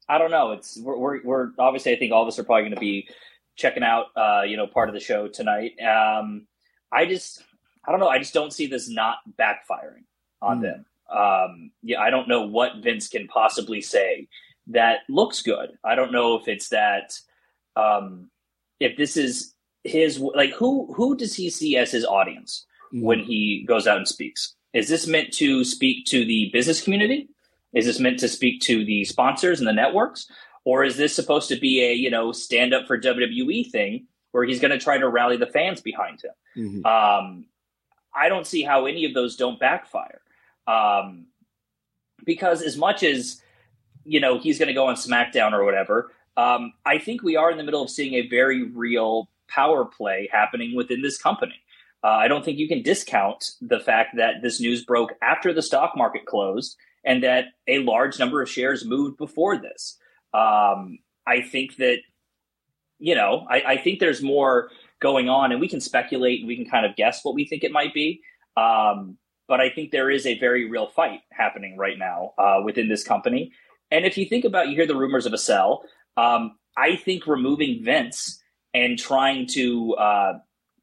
I 0.08 0.18
don't 0.18 0.30
know. 0.30 0.52
It's, 0.52 0.78
we're, 0.80 0.98
we're, 0.98 1.22
we're 1.22 1.48
obviously, 1.58 1.92
I 1.92 1.98
think 1.98 2.12
all 2.12 2.22
of 2.22 2.28
us 2.28 2.38
are 2.38 2.44
probably 2.44 2.62
going 2.62 2.74
to 2.74 2.80
be 2.80 3.08
checking 3.56 3.82
out, 3.82 4.06
uh, 4.16 4.42
you 4.42 4.56
know, 4.56 4.66
part 4.66 4.88
of 4.88 4.94
the 4.94 5.00
show 5.00 5.28
tonight. 5.28 5.72
Um, 5.80 6.46
I 6.90 7.06
just, 7.06 7.42
I 7.86 7.90
don't 7.90 8.00
know. 8.00 8.08
I 8.08 8.18
just 8.18 8.34
don't 8.34 8.52
see 8.52 8.66
this 8.66 8.88
not 8.88 9.18
backfiring 9.38 10.04
on 10.40 10.58
mm. 10.58 10.62
them. 10.62 10.86
Um, 11.10 11.70
yeah, 11.82 12.00
I 12.00 12.10
don't 12.10 12.28
know 12.28 12.46
what 12.46 12.76
Vince 12.82 13.08
can 13.08 13.28
possibly 13.28 13.80
say 13.80 14.28
that 14.68 15.00
looks 15.08 15.42
good. 15.42 15.70
I 15.84 15.94
don't 15.94 16.12
know 16.12 16.36
if 16.36 16.48
it's 16.48 16.68
that, 16.70 17.12
um, 17.76 18.30
if 18.80 18.96
this 18.96 19.16
is 19.16 19.54
his 19.84 20.18
like 20.18 20.52
who 20.52 20.92
who 20.94 21.16
does 21.16 21.34
he 21.34 21.50
see 21.50 21.76
as 21.76 21.90
his 21.90 22.04
audience 22.04 22.66
mm. 22.94 23.02
when 23.02 23.20
he 23.20 23.64
goes 23.66 23.86
out 23.86 23.98
and 23.98 24.08
speaks? 24.08 24.54
Is 24.72 24.88
this 24.88 25.06
meant 25.06 25.32
to 25.34 25.64
speak 25.64 26.06
to 26.06 26.24
the 26.24 26.50
business 26.52 26.80
community? 26.80 27.28
Is 27.74 27.86
this 27.86 28.00
meant 28.00 28.18
to 28.20 28.28
speak 28.28 28.60
to 28.62 28.84
the 28.84 29.04
sponsors 29.04 29.58
and 29.58 29.68
the 29.68 29.72
networks? 29.72 30.30
Or 30.64 30.84
is 30.84 30.96
this 30.96 31.14
supposed 31.14 31.48
to 31.48 31.58
be 31.58 31.82
a, 31.82 31.92
you 31.92 32.10
know, 32.10 32.32
stand 32.32 32.72
up 32.72 32.86
for 32.86 32.98
WWE 32.98 33.70
thing 33.70 34.06
where 34.30 34.44
he's 34.44 34.60
going 34.60 34.70
to 34.70 34.78
try 34.78 34.96
to 34.96 35.08
rally 35.08 35.36
the 35.36 35.46
fans 35.46 35.80
behind 35.80 36.22
him? 36.22 36.30
Mm-hmm. 36.56 36.86
Um, 36.86 37.46
I 38.14 38.28
don't 38.28 38.46
see 38.46 38.62
how 38.62 38.86
any 38.86 39.04
of 39.04 39.14
those 39.14 39.36
don't 39.36 39.58
backfire. 39.58 40.20
Um, 40.66 41.26
because 42.24 42.62
as 42.62 42.76
much 42.76 43.02
as 43.02 43.42
you 44.04 44.20
know 44.20 44.38
he's 44.38 44.58
going 44.58 44.68
to 44.68 44.74
go 44.74 44.86
on 44.86 44.94
SmackDown 44.94 45.52
or 45.52 45.64
whatever, 45.64 46.12
um, 46.36 46.72
I 46.84 46.98
think 46.98 47.22
we 47.22 47.36
are 47.36 47.50
in 47.50 47.58
the 47.58 47.64
middle 47.64 47.82
of 47.82 47.90
seeing 47.90 48.14
a 48.14 48.28
very 48.28 48.62
real 48.62 49.28
power 49.48 49.84
play 49.84 50.28
happening 50.32 50.74
within 50.74 51.02
this 51.02 51.18
company. 51.18 51.60
Uh, 52.04 52.08
I 52.08 52.28
don't 52.28 52.44
think 52.44 52.58
you 52.58 52.68
can 52.68 52.82
discount 52.82 53.44
the 53.60 53.78
fact 53.78 54.16
that 54.16 54.42
this 54.42 54.60
news 54.60 54.84
broke 54.84 55.12
after 55.22 55.52
the 55.52 55.62
stock 55.62 55.92
market 55.96 56.26
closed 56.26 56.76
and 57.04 57.22
that 57.22 57.46
a 57.68 57.78
large 57.78 58.18
number 58.18 58.42
of 58.42 58.50
shares 58.50 58.84
moved 58.84 59.18
before 59.18 59.56
this. 59.56 59.98
Um, 60.34 60.98
I 61.26 61.42
think 61.42 61.76
that, 61.76 61.98
you 62.98 63.14
know, 63.14 63.46
I, 63.48 63.62
I 63.66 63.76
think 63.76 64.00
there's 64.00 64.22
more 64.22 64.70
going 65.02 65.28
on, 65.28 65.52
and 65.52 65.60
we 65.60 65.68
can 65.68 65.80
speculate 65.80 66.40
and 66.40 66.48
we 66.48 66.56
can 66.56 66.64
kind 66.64 66.86
of 66.86 66.96
guess 66.96 67.24
what 67.24 67.34
we 67.34 67.44
think 67.44 67.64
it 67.64 67.72
might 67.72 67.92
be. 67.92 68.22
Um, 68.56 69.18
but 69.48 69.60
I 69.60 69.68
think 69.68 69.90
there 69.90 70.10
is 70.10 70.24
a 70.24 70.38
very 70.38 70.70
real 70.70 70.86
fight 70.86 71.20
happening 71.32 71.76
right 71.76 71.98
now 71.98 72.32
uh, 72.38 72.60
within 72.64 72.88
this 72.88 73.04
company. 73.04 73.52
And 73.90 74.06
if 74.06 74.16
you 74.16 74.24
think 74.24 74.44
about, 74.44 74.68
you 74.68 74.76
hear 74.76 74.86
the 74.86 74.96
rumors 74.96 75.26
of 75.26 75.32
a 75.34 75.38
sell. 75.38 75.82
Um, 76.16 76.56
I 76.76 76.96
think 76.96 77.26
removing 77.26 77.84
Vince 77.84 78.42
and 78.72 78.98
trying 78.98 79.46
to 79.48 79.94
uh, 79.96 80.32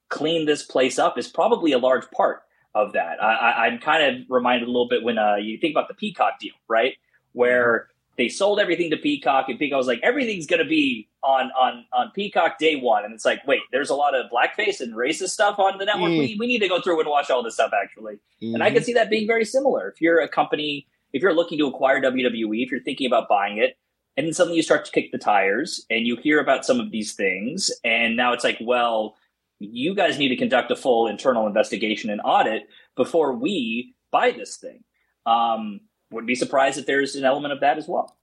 clean 0.09 0.45
this 0.45 0.63
place 0.63 0.99
up 0.99 1.17
is 1.17 1.27
probably 1.27 1.71
a 1.71 1.79
large 1.79 2.09
part 2.11 2.41
of 2.75 2.93
that. 2.93 3.21
I, 3.23 3.67
am 3.67 3.79
kind 3.79 4.03
of 4.03 4.25
reminded 4.29 4.67
a 4.67 4.71
little 4.71 4.87
bit 4.87 5.01
when 5.01 5.17
uh, 5.17 5.37
you 5.37 5.57
think 5.57 5.73
about 5.73 5.87
the 5.87 5.95
Peacock 5.95 6.39
deal, 6.39 6.53
right? 6.67 6.93
Where 7.31 7.87
they 8.19 8.27
sold 8.27 8.59
everything 8.59 8.89
to 8.89 8.97
Peacock, 8.97 9.47
and 9.47 9.57
Peacock 9.57 9.77
was 9.77 9.87
like, 9.87 10.01
everything's 10.03 10.45
going 10.45 10.61
to 10.61 10.67
be 10.67 11.07
on 11.23 11.51
on 11.57 11.85
on 11.93 12.11
Peacock 12.13 12.59
day 12.59 12.75
one, 12.75 13.05
and 13.05 13.13
it's 13.13 13.23
like, 13.23 13.39
wait, 13.47 13.61
there's 13.71 13.89
a 13.89 13.95
lot 13.95 14.13
of 14.13 14.29
blackface 14.29 14.81
and 14.81 14.93
racist 14.93 15.29
stuff 15.29 15.57
on 15.57 15.77
the 15.77 15.85
network. 15.85 16.11
Mm. 16.11 16.19
We, 16.19 16.37
we 16.37 16.45
need 16.45 16.59
to 16.59 16.67
go 16.67 16.81
through 16.81 16.99
and 16.99 17.09
watch 17.09 17.31
all 17.31 17.41
this 17.41 17.53
stuff 17.53 17.71
actually, 17.81 18.15
mm-hmm. 18.43 18.55
and 18.55 18.61
I 18.61 18.71
can 18.71 18.79
mm-hmm. 18.79 18.83
see 18.83 18.93
that 18.93 19.09
being 19.09 19.25
very 19.25 19.45
similar. 19.45 19.87
If 19.87 20.01
you're 20.01 20.19
a 20.19 20.27
company, 20.27 20.85
if 21.13 21.21
you're 21.21 21.33
looking 21.33 21.57
to 21.59 21.67
acquire 21.67 22.01
WWE, 22.01 22.61
if 22.61 22.71
you're 22.71 22.83
thinking 22.83 23.07
about 23.07 23.29
buying 23.29 23.57
it, 23.57 23.77
and 24.17 24.27
then 24.27 24.33
suddenly 24.33 24.57
you 24.57 24.63
start 24.63 24.83
to 24.83 24.91
kick 24.91 25.13
the 25.13 25.17
tires, 25.17 25.85
and 25.89 26.05
you 26.05 26.17
hear 26.17 26.41
about 26.41 26.65
some 26.65 26.81
of 26.81 26.91
these 26.91 27.13
things, 27.13 27.71
and 27.85 28.17
now 28.17 28.33
it's 28.33 28.43
like, 28.43 28.57
well, 28.59 29.15
you 29.59 29.95
guys 29.95 30.19
need 30.19 30.29
to 30.29 30.35
conduct 30.35 30.71
a 30.71 30.75
full 30.75 31.07
internal 31.07 31.47
investigation 31.47 32.09
and 32.09 32.19
audit 32.25 32.63
before 32.97 33.33
we 33.33 33.95
buy 34.11 34.31
this 34.31 34.57
thing. 34.57 34.83
Um, 35.25 35.79
would 36.11 36.25
be 36.25 36.35
surprised 36.35 36.77
if 36.77 36.85
there's 36.85 37.15
an 37.15 37.25
element 37.25 37.53
of 37.53 37.59
that 37.59 37.77
as 37.77 37.87
well. 37.87 38.15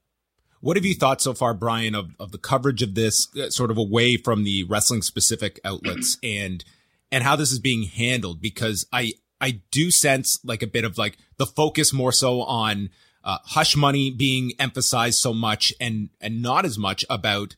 What 0.59 0.75
have 0.75 0.85
you 0.85 0.95
thought 0.95 1.21
so 1.21 1.33
far, 1.33 1.53
Brian, 1.53 1.93
of, 1.93 2.15
of 2.19 2.31
the 2.31 2.37
coverage 2.37 2.81
of 2.81 2.95
this 2.95 3.27
uh, 3.35 3.49
sort 3.49 3.69
of 3.69 3.77
away 3.77 4.17
from 4.17 4.43
the 4.43 4.63
wrestling 4.63 5.01
specific 5.01 5.59
outlets 5.63 6.17
and 6.23 6.63
and 7.11 7.23
how 7.23 7.35
this 7.35 7.51
is 7.51 7.59
being 7.59 7.83
handled? 7.83 8.41
Because 8.41 8.85
I 8.91 9.13
I 9.39 9.61
do 9.71 9.91
sense 9.91 10.39
like 10.43 10.63
a 10.63 10.67
bit 10.67 10.83
of 10.83 10.97
like 10.97 11.17
the 11.37 11.45
focus 11.45 11.93
more 11.93 12.11
so 12.11 12.41
on 12.41 12.89
uh, 13.23 13.37
hush 13.45 13.75
money 13.75 14.09
being 14.09 14.53
emphasized 14.59 15.19
so 15.19 15.33
much 15.33 15.73
and 15.79 16.09
and 16.19 16.41
not 16.41 16.65
as 16.65 16.77
much 16.77 17.05
about 17.09 17.55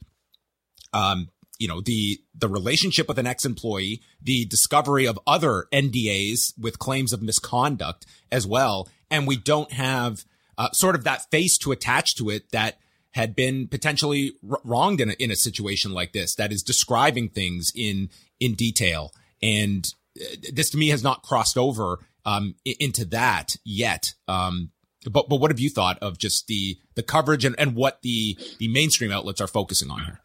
um 0.93 1.29
you 1.59 1.67
know 1.67 1.79
the 1.81 2.19
the 2.33 2.49
relationship 2.49 3.07
with 3.07 3.19
an 3.19 3.27
ex-employee 3.27 4.01
the 4.21 4.45
discovery 4.45 5.05
of 5.05 5.19
other 5.27 5.67
NDAs 5.71 6.53
with 6.57 6.79
claims 6.79 7.13
of 7.13 7.21
misconduct 7.21 8.05
as 8.31 8.47
well 8.47 8.87
and 9.09 9.27
we 9.27 9.37
don't 9.37 9.71
have 9.71 10.25
uh, 10.57 10.71
sort 10.71 10.95
of 10.95 11.03
that 11.03 11.29
face 11.31 11.57
to 11.59 11.71
attach 11.71 12.15
to 12.15 12.29
it 12.29 12.51
that 12.51 12.77
had 13.11 13.35
been 13.35 13.67
potentially 13.67 14.33
r- 14.49 14.61
wronged 14.63 15.01
in 15.01 15.09
a, 15.09 15.13
in 15.13 15.31
a 15.31 15.35
situation 15.35 15.93
like 15.93 16.13
this 16.13 16.35
that 16.35 16.51
is 16.51 16.61
describing 16.61 17.29
things 17.29 17.71
in 17.75 18.09
in 18.39 18.53
detail 18.53 19.11
and 19.41 19.93
uh, 20.19 20.35
this 20.53 20.69
to 20.69 20.77
me 20.77 20.89
has 20.89 21.03
not 21.03 21.23
crossed 21.23 21.57
over 21.57 21.99
um, 22.25 22.55
into 22.65 23.05
that 23.05 23.55
yet 23.63 24.13
um, 24.27 24.71
but 25.05 25.29
but 25.29 25.37
what 25.37 25.51
have 25.51 25.59
you 25.59 25.69
thought 25.69 25.97
of 25.99 26.17
just 26.17 26.47
the 26.47 26.77
the 26.95 27.03
coverage 27.03 27.45
and, 27.45 27.55
and 27.57 27.75
what 27.75 28.01
the 28.01 28.37
the 28.59 28.67
mainstream 28.67 29.11
outlets 29.11 29.39
are 29.39 29.47
focusing 29.47 29.89
on 29.89 30.03
here? 30.03 30.21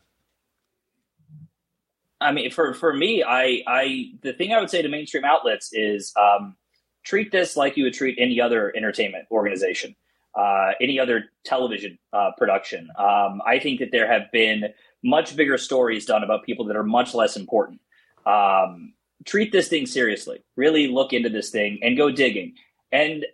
I 2.20 2.32
mean, 2.32 2.50
for 2.50 2.74
for 2.74 2.92
me, 2.92 3.22
I 3.22 3.62
I 3.66 4.12
the 4.22 4.32
thing 4.32 4.52
I 4.52 4.60
would 4.60 4.70
say 4.70 4.82
to 4.82 4.88
mainstream 4.88 5.24
outlets 5.24 5.72
is 5.72 6.12
um, 6.20 6.56
treat 7.04 7.30
this 7.30 7.56
like 7.56 7.76
you 7.76 7.84
would 7.84 7.94
treat 7.94 8.16
any 8.18 8.40
other 8.40 8.72
entertainment 8.76 9.26
organization, 9.30 9.94
uh, 10.34 10.72
any 10.80 10.98
other 10.98 11.26
television 11.44 11.98
uh, 12.12 12.30
production. 12.36 12.88
Um, 12.98 13.40
I 13.46 13.58
think 13.58 13.80
that 13.80 13.92
there 13.92 14.10
have 14.10 14.32
been 14.32 14.72
much 15.02 15.36
bigger 15.36 15.58
stories 15.58 16.06
done 16.06 16.24
about 16.24 16.44
people 16.44 16.64
that 16.66 16.76
are 16.76 16.84
much 16.84 17.14
less 17.14 17.36
important. 17.36 17.80
Um, 18.26 18.94
treat 19.24 19.52
this 19.52 19.68
thing 19.68 19.86
seriously. 19.86 20.42
Really 20.56 20.88
look 20.88 21.12
into 21.12 21.28
this 21.28 21.50
thing 21.50 21.78
and 21.82 21.96
go 21.96 22.10
digging. 22.10 22.54
And 22.90 23.24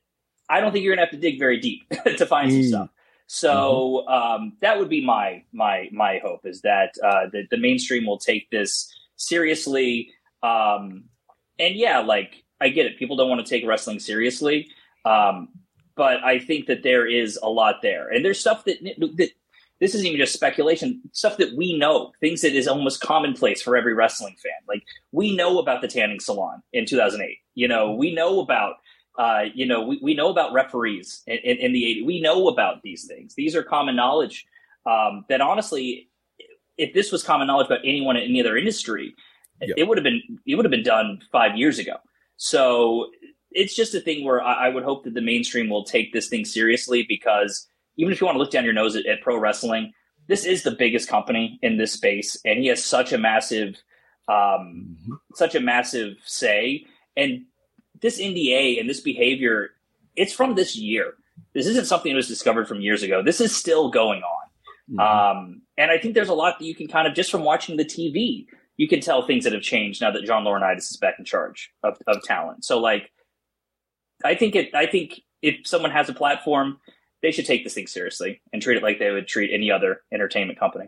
I 0.48 0.60
don't 0.60 0.72
think 0.72 0.84
you're 0.84 0.94
gonna 0.94 1.06
have 1.06 1.12
to 1.12 1.18
dig 1.18 1.38
very 1.38 1.60
deep 1.60 1.88
to 2.18 2.26
find 2.26 2.50
mm. 2.50 2.62
some 2.62 2.68
stuff. 2.68 2.90
So 3.32 4.04
mm-hmm. 4.08 4.12
um, 4.12 4.52
that 4.60 4.78
would 4.78 4.88
be 4.88 5.04
my 5.04 5.44
my 5.52 5.88
my 5.92 6.18
hope 6.18 6.44
is 6.44 6.62
that 6.62 6.94
uh, 7.02 7.26
the, 7.32 7.46
the 7.48 7.56
mainstream 7.56 8.04
will 8.04 8.18
take 8.18 8.50
this 8.50 8.92
seriously. 9.14 10.10
Um, 10.42 11.04
and 11.60 11.76
yeah, 11.76 12.00
like 12.00 12.42
I 12.60 12.68
get 12.68 12.86
it, 12.86 12.98
people 12.98 13.16
don't 13.16 13.28
want 13.28 13.44
to 13.44 13.48
take 13.48 13.66
wrestling 13.66 13.98
seriously, 13.98 14.68
um, 15.04 15.48
but 15.96 16.22
I 16.24 16.38
think 16.38 16.66
that 16.66 16.82
there 16.82 17.06
is 17.06 17.38
a 17.42 17.48
lot 17.48 17.82
there, 17.82 18.08
and 18.08 18.24
there's 18.24 18.40
stuff 18.40 18.64
that 18.64 18.78
that 18.82 19.30
this 19.80 19.94
isn't 19.94 20.06
even 20.06 20.20
just 20.20 20.34
speculation, 20.34 21.00
stuff 21.12 21.38
that 21.38 21.54
we 21.56 21.76
know, 21.78 22.12
things 22.20 22.42
that 22.42 22.54
is 22.54 22.68
almost 22.68 23.00
commonplace 23.00 23.62
for 23.62 23.76
every 23.76 23.94
wrestling 23.94 24.36
fan. 24.42 24.52
Like 24.68 24.82
we 25.10 25.34
know 25.34 25.58
about 25.58 25.80
the 25.80 25.88
tanning 25.88 26.20
salon 26.20 26.62
in 26.74 26.84
2008. 26.84 27.38
You 27.54 27.66
know, 27.66 27.92
we 27.92 28.14
know 28.14 28.40
about 28.40 28.76
uh, 29.18 29.44
you 29.54 29.66
know, 29.66 29.82
we, 29.82 29.98
we 30.02 30.14
know 30.14 30.28
about 30.28 30.52
referees 30.52 31.22
in, 31.26 31.36
in, 31.38 31.56
in, 31.58 31.72
the 31.72 31.82
80s. 31.82 32.06
We 32.06 32.20
know 32.22 32.48
about 32.48 32.82
these 32.82 33.06
things. 33.06 33.34
These 33.34 33.54
are 33.54 33.62
common 33.62 33.94
knowledge 33.96 34.46
um, 34.86 35.26
that 35.28 35.40
honestly, 35.40 36.08
if 36.78 36.94
this 36.94 37.12
was 37.12 37.22
common 37.22 37.46
knowledge 37.46 37.66
about 37.66 37.80
anyone 37.84 38.16
in 38.16 38.22
any 38.22 38.40
other 38.40 38.56
industry, 38.56 39.14
yep. 39.60 39.76
it 39.76 39.86
would 39.86 39.98
have 39.98 40.04
been 40.04 40.22
it 40.46 40.54
would 40.54 40.64
have 40.64 40.70
been 40.70 40.82
done 40.82 41.20
five 41.32 41.56
years 41.56 41.78
ago. 41.78 41.96
So 42.42 43.10
it's 43.50 43.76
just 43.76 43.94
a 43.94 44.00
thing 44.00 44.24
where 44.24 44.42
I, 44.42 44.66
I, 44.66 44.68
would 44.70 44.82
hope 44.82 45.04
that 45.04 45.12
the 45.12 45.20
mainstream 45.20 45.68
will 45.68 45.84
take 45.84 46.10
this 46.10 46.28
thing 46.28 46.46
seriously 46.46 47.04
because 47.06 47.68
even 47.98 48.14
if 48.14 48.20
you 48.20 48.24
want 48.24 48.36
to 48.36 48.38
look 48.38 48.50
down 48.50 48.64
your 48.64 48.72
nose 48.72 48.96
at, 48.96 49.04
at 49.04 49.20
pro 49.20 49.36
wrestling, 49.36 49.92
this 50.26 50.46
is 50.46 50.62
the 50.62 50.70
biggest 50.70 51.06
company 51.06 51.58
in 51.60 51.76
this 51.76 51.92
space, 51.92 52.40
and 52.46 52.58
he 52.58 52.68
has 52.68 52.82
such 52.82 53.12
a 53.12 53.18
massive, 53.18 53.76
um, 54.26 54.96
mm-hmm. 54.96 55.12
such 55.34 55.54
a 55.54 55.60
massive 55.60 56.16
say. 56.24 56.86
And 57.14 57.44
this 58.00 58.18
NDA 58.18 58.80
and 58.80 58.88
this 58.88 59.00
behavior, 59.00 59.72
it's 60.16 60.32
from 60.32 60.54
this 60.54 60.74
year. 60.74 61.12
This 61.52 61.66
isn't 61.66 61.88
something 61.88 62.10
that 62.10 62.16
was 62.16 62.28
discovered 62.28 62.68
from 62.68 62.80
years 62.80 63.02
ago. 63.02 63.22
This 63.22 63.42
is 63.42 63.54
still 63.54 63.90
going 63.90 64.22
on. 64.22 64.48
Mm-hmm. 64.90 65.00
Um, 65.00 65.62
and 65.76 65.90
I 65.90 65.98
think 65.98 66.14
there's 66.14 66.30
a 66.30 66.34
lot 66.34 66.58
that 66.58 66.64
you 66.64 66.74
can 66.74 66.88
kind 66.88 67.06
of 67.06 67.12
just 67.12 67.30
from 67.30 67.44
watching 67.44 67.76
the 67.76 67.84
TV, 67.84 68.46
you 68.80 68.88
can 68.88 69.00
tell 69.00 69.20
things 69.20 69.44
that 69.44 69.52
have 69.52 69.60
changed 69.60 70.00
now 70.00 70.10
that 70.10 70.24
John 70.24 70.42
Laurinaitis 70.42 70.90
is 70.90 70.96
back 70.98 71.16
in 71.18 71.26
charge 71.26 71.70
of, 71.84 71.98
of 72.06 72.22
talent. 72.22 72.64
So 72.64 72.78
like, 72.80 73.10
I 74.24 74.34
think 74.34 74.56
it, 74.56 74.74
I 74.74 74.86
think 74.86 75.20
if 75.42 75.66
someone 75.66 75.90
has 75.90 76.08
a 76.08 76.14
platform, 76.14 76.78
they 77.20 77.30
should 77.30 77.44
take 77.44 77.62
this 77.62 77.74
thing 77.74 77.86
seriously 77.86 78.40
and 78.54 78.62
treat 78.62 78.78
it 78.78 78.82
like 78.82 78.98
they 78.98 79.10
would 79.10 79.28
treat 79.28 79.50
any 79.52 79.70
other 79.70 80.00
entertainment 80.10 80.58
company. 80.58 80.86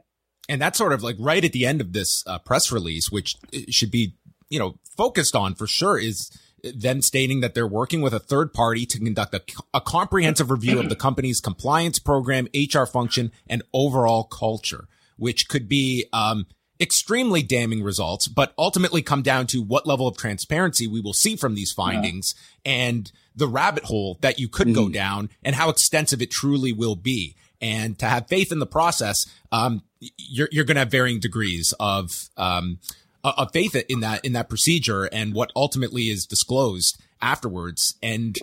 And 0.49 0.59
that's 0.59 0.79
sort 0.79 0.95
of 0.95 1.03
like 1.03 1.17
right 1.19 1.45
at 1.45 1.53
the 1.53 1.67
end 1.67 1.83
of 1.83 1.93
this 1.93 2.25
uh, 2.27 2.39
press 2.39 2.73
release, 2.73 3.13
which 3.13 3.35
should 3.69 3.91
be, 3.91 4.17
you 4.49 4.59
know, 4.59 4.79
focused 4.97 5.37
on 5.37 5.55
for 5.55 5.67
sure 5.67 5.99
is 5.99 6.31
then 6.63 7.03
stating 7.03 7.41
that 7.41 7.53
they're 7.53 7.67
working 7.67 8.01
with 8.01 8.15
a 8.15 8.21
third 8.21 8.55
party 8.55 8.87
to 8.87 8.99
conduct 9.01 9.35
a, 9.35 9.43
a 9.75 9.83
comprehensive 9.83 10.51
review 10.51 10.81
of 10.81 10.89
the 10.89 10.97
company's 10.97 11.41
compliance 11.41 11.99
program, 11.99 12.49
HR 12.55 12.87
function, 12.87 13.33
and 13.51 13.63
overall 13.75 14.25
culture, 14.25 14.89
which 15.19 15.47
could 15.51 15.69
be 15.69 16.07
um, 16.15 16.47
extremely 16.83 17.43
damning 17.43 17.83
results, 17.83 18.29
but 18.29 18.53
ultimately 18.59 19.01
come 19.01 19.23
down 19.23 19.47
to 19.47 19.63
what 19.63 19.87
level 19.87 20.09
of 20.09 20.17
transparency 20.17 20.87
we 20.87 21.01
will 21.01 21.13
see 21.13 21.37
from 21.37 21.55
these 21.55 21.73
findings 21.73 22.35
yeah. 22.65 22.73
and 22.73 23.13
the 23.35 23.49
rabbit 23.49 23.85
hole 23.85 24.19
that 24.21 24.39
you 24.39 24.49
could 24.49 24.67
mm. 24.67 24.75
go 24.75 24.89
down 24.89 25.31
and 25.43 25.55
how 25.55 25.71
extensive 25.71 26.21
it 26.21 26.31
truly 26.31 26.73
will 26.73 26.97
be. 26.97 27.37
And 27.61 27.97
to 28.01 28.07
have 28.07 28.27
faith 28.27 28.51
in 28.51 28.59
the 28.59 28.67
process, 28.67 29.25
um, 29.53 29.83
you're, 30.19 30.49
you're 30.51 30.65
going 30.65 30.75
to 30.75 30.81
have 30.81 30.91
varying 30.91 31.21
degrees 31.21 31.73
of, 31.79 32.29
um, 32.37 32.81
a, 33.25 33.49
faith 33.51 33.77
in 33.89 34.01
that 34.01 34.25
in 34.25 34.33
that 34.33 34.49
procedure 34.49 35.05
and 35.05 35.33
what 35.33 35.53
ultimately 35.55 36.05
is 36.05 36.27
disclosed 36.27 37.01
afterwards 37.21 37.97
and 38.03 38.37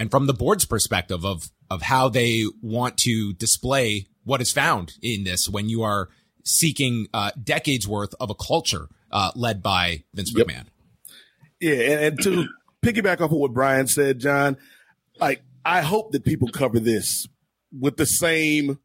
and 0.00 0.10
from 0.10 0.26
the 0.26 0.34
board's 0.34 0.64
perspective 0.64 1.24
of 1.24 1.50
of 1.70 1.82
how 1.82 2.08
they 2.08 2.44
want 2.60 2.96
to 2.96 3.32
display 3.34 4.06
what 4.24 4.40
is 4.40 4.52
found 4.52 4.94
in 5.02 5.24
this 5.24 5.48
when 5.48 5.68
you 5.68 5.82
are 5.82 6.08
seeking 6.48 7.06
uh, 7.12 7.30
decades 7.42 7.86
worth 7.86 8.14
of 8.18 8.30
a 8.30 8.34
culture 8.34 8.88
uh, 9.12 9.30
led 9.36 9.62
by 9.62 10.02
Vince 10.14 10.32
yep. 10.34 10.46
McMahon. 10.46 10.64
Yeah, 11.60 11.74
and, 11.74 12.04
and 12.04 12.22
to 12.22 12.48
piggyback 12.82 13.20
off 13.20 13.30
of 13.30 13.32
what 13.32 13.52
Brian 13.52 13.86
said, 13.86 14.18
John, 14.18 14.56
like 15.20 15.42
I 15.64 15.82
hope 15.82 16.12
that 16.12 16.24
people 16.24 16.48
cover 16.48 16.80
this 16.80 17.26
with 17.78 17.96
the 17.96 18.06
same 18.06 18.78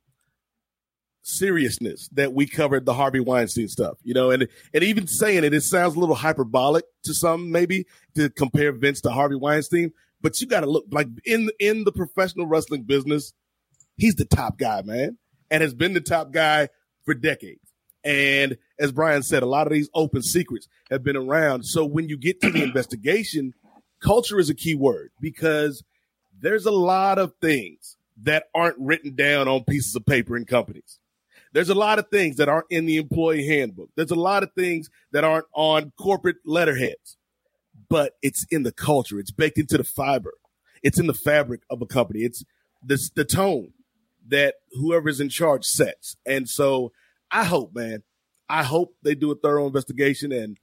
seriousness 1.21 2.09
that 2.11 2.33
we 2.33 2.45
covered 2.45 2.85
the 2.85 2.93
Harvey 2.93 3.21
Weinstein 3.21 3.69
stuff, 3.69 3.97
you 4.03 4.13
know, 4.13 4.29
and 4.31 4.47
and 4.73 4.83
even 4.83 5.07
saying 5.07 5.43
it, 5.43 5.53
it 5.53 5.61
sounds 5.61 5.95
a 5.95 5.99
little 5.99 6.15
hyperbolic 6.15 6.83
to 7.05 7.13
some 7.13 7.51
maybe 7.51 7.85
to 8.15 8.29
compare 8.29 8.73
Vince 8.73 8.99
to 9.01 9.09
Harvey 9.09 9.35
Weinstein, 9.35 9.93
but 10.21 10.39
you 10.41 10.47
got 10.47 10.61
to 10.61 10.69
look 10.69 10.85
like 10.91 11.07
in 11.25 11.49
in 11.59 11.85
the 11.85 11.91
professional 11.91 12.47
wrestling 12.47 12.83
business, 12.83 13.33
he's 13.95 14.15
the 14.15 14.25
top 14.25 14.57
guy, 14.57 14.81
man, 14.81 15.17
and 15.49 15.61
has 15.61 15.73
been 15.73 15.93
the 15.93 16.01
top 16.01 16.31
guy 16.31 16.67
for 17.05 17.13
decades. 17.13 17.73
And 18.03 18.57
as 18.79 18.91
Brian 18.91 19.23
said, 19.23 19.43
a 19.43 19.47
lot 19.47 19.67
of 19.67 19.73
these 19.73 19.89
open 19.93 20.21
secrets 20.21 20.67
have 20.89 21.03
been 21.03 21.15
around. 21.15 21.63
So 21.63 21.85
when 21.85 22.09
you 22.09 22.17
get 22.17 22.41
to 22.41 22.51
the 22.51 22.63
investigation, 22.63 23.53
culture 24.01 24.39
is 24.39 24.49
a 24.49 24.55
key 24.55 24.75
word 24.75 25.11
because 25.19 25.83
there's 26.39 26.65
a 26.65 26.71
lot 26.71 27.17
of 27.17 27.33
things 27.41 27.97
that 28.23 28.45
aren't 28.53 28.77
written 28.77 29.15
down 29.15 29.47
on 29.47 29.63
pieces 29.63 29.95
of 29.95 30.05
paper 30.05 30.35
in 30.35 30.45
companies. 30.45 30.99
There's 31.53 31.69
a 31.69 31.75
lot 31.75 31.99
of 31.99 32.09
things 32.09 32.37
that 32.37 32.49
aren't 32.49 32.65
in 32.69 32.85
the 32.85 32.97
employee 32.97 33.47
handbook. 33.47 33.89
There's 33.95 34.11
a 34.11 34.15
lot 34.15 34.43
of 34.43 34.51
things 34.53 34.89
that 35.11 35.23
aren't 35.23 35.45
on 35.53 35.93
corporate 35.97 36.37
letterheads, 36.45 37.17
but 37.89 38.13
it's 38.21 38.45
in 38.49 38.63
the 38.63 38.71
culture. 38.71 39.19
It's 39.19 39.31
baked 39.31 39.59
into 39.59 39.77
the 39.77 39.83
fiber. 39.83 40.33
It's 40.81 40.99
in 40.99 41.07
the 41.07 41.13
fabric 41.13 41.61
of 41.69 41.81
a 41.81 41.85
company. 41.85 42.21
It's 42.21 42.43
the, 42.85 42.99
the 43.15 43.23
tone 43.23 43.71
that 44.27 44.55
whoever's 44.71 45.19
in 45.19 45.29
charge 45.29 45.65
sets. 45.65 46.15
And 46.25 46.47
so 46.47 46.91
I 47.31 47.43
hope, 47.43 47.73
man, 47.75 48.03
I 48.49 48.63
hope 48.63 48.95
they 49.03 49.15
do 49.15 49.31
a 49.31 49.35
thorough 49.35 49.67
investigation 49.67 50.31
and, 50.31 50.57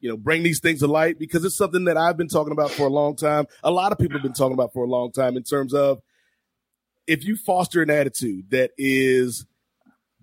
you 0.00 0.08
know, 0.08 0.16
bring 0.16 0.42
these 0.42 0.60
things 0.60 0.80
to 0.80 0.86
light 0.86 1.18
because 1.18 1.44
it's 1.44 1.56
something 1.56 1.84
that 1.84 1.96
I've 1.96 2.16
been 2.16 2.28
talking 2.28 2.52
about 2.52 2.70
for 2.70 2.86
a 2.86 2.90
long 2.90 3.16
time. 3.16 3.46
A 3.62 3.70
lot 3.70 3.92
of 3.92 3.98
people 3.98 4.18
have 4.18 4.22
been 4.22 4.32
talking 4.32 4.54
about 4.54 4.72
for 4.72 4.84
a 4.84 4.88
long 4.88 5.12
time 5.12 5.36
in 5.36 5.42
terms 5.42 5.74
of 5.74 6.00
if 7.06 7.24
you 7.24 7.36
foster 7.36 7.82
an 7.82 7.90
attitude 7.90 8.50
that 8.50 8.70
is 8.78 9.46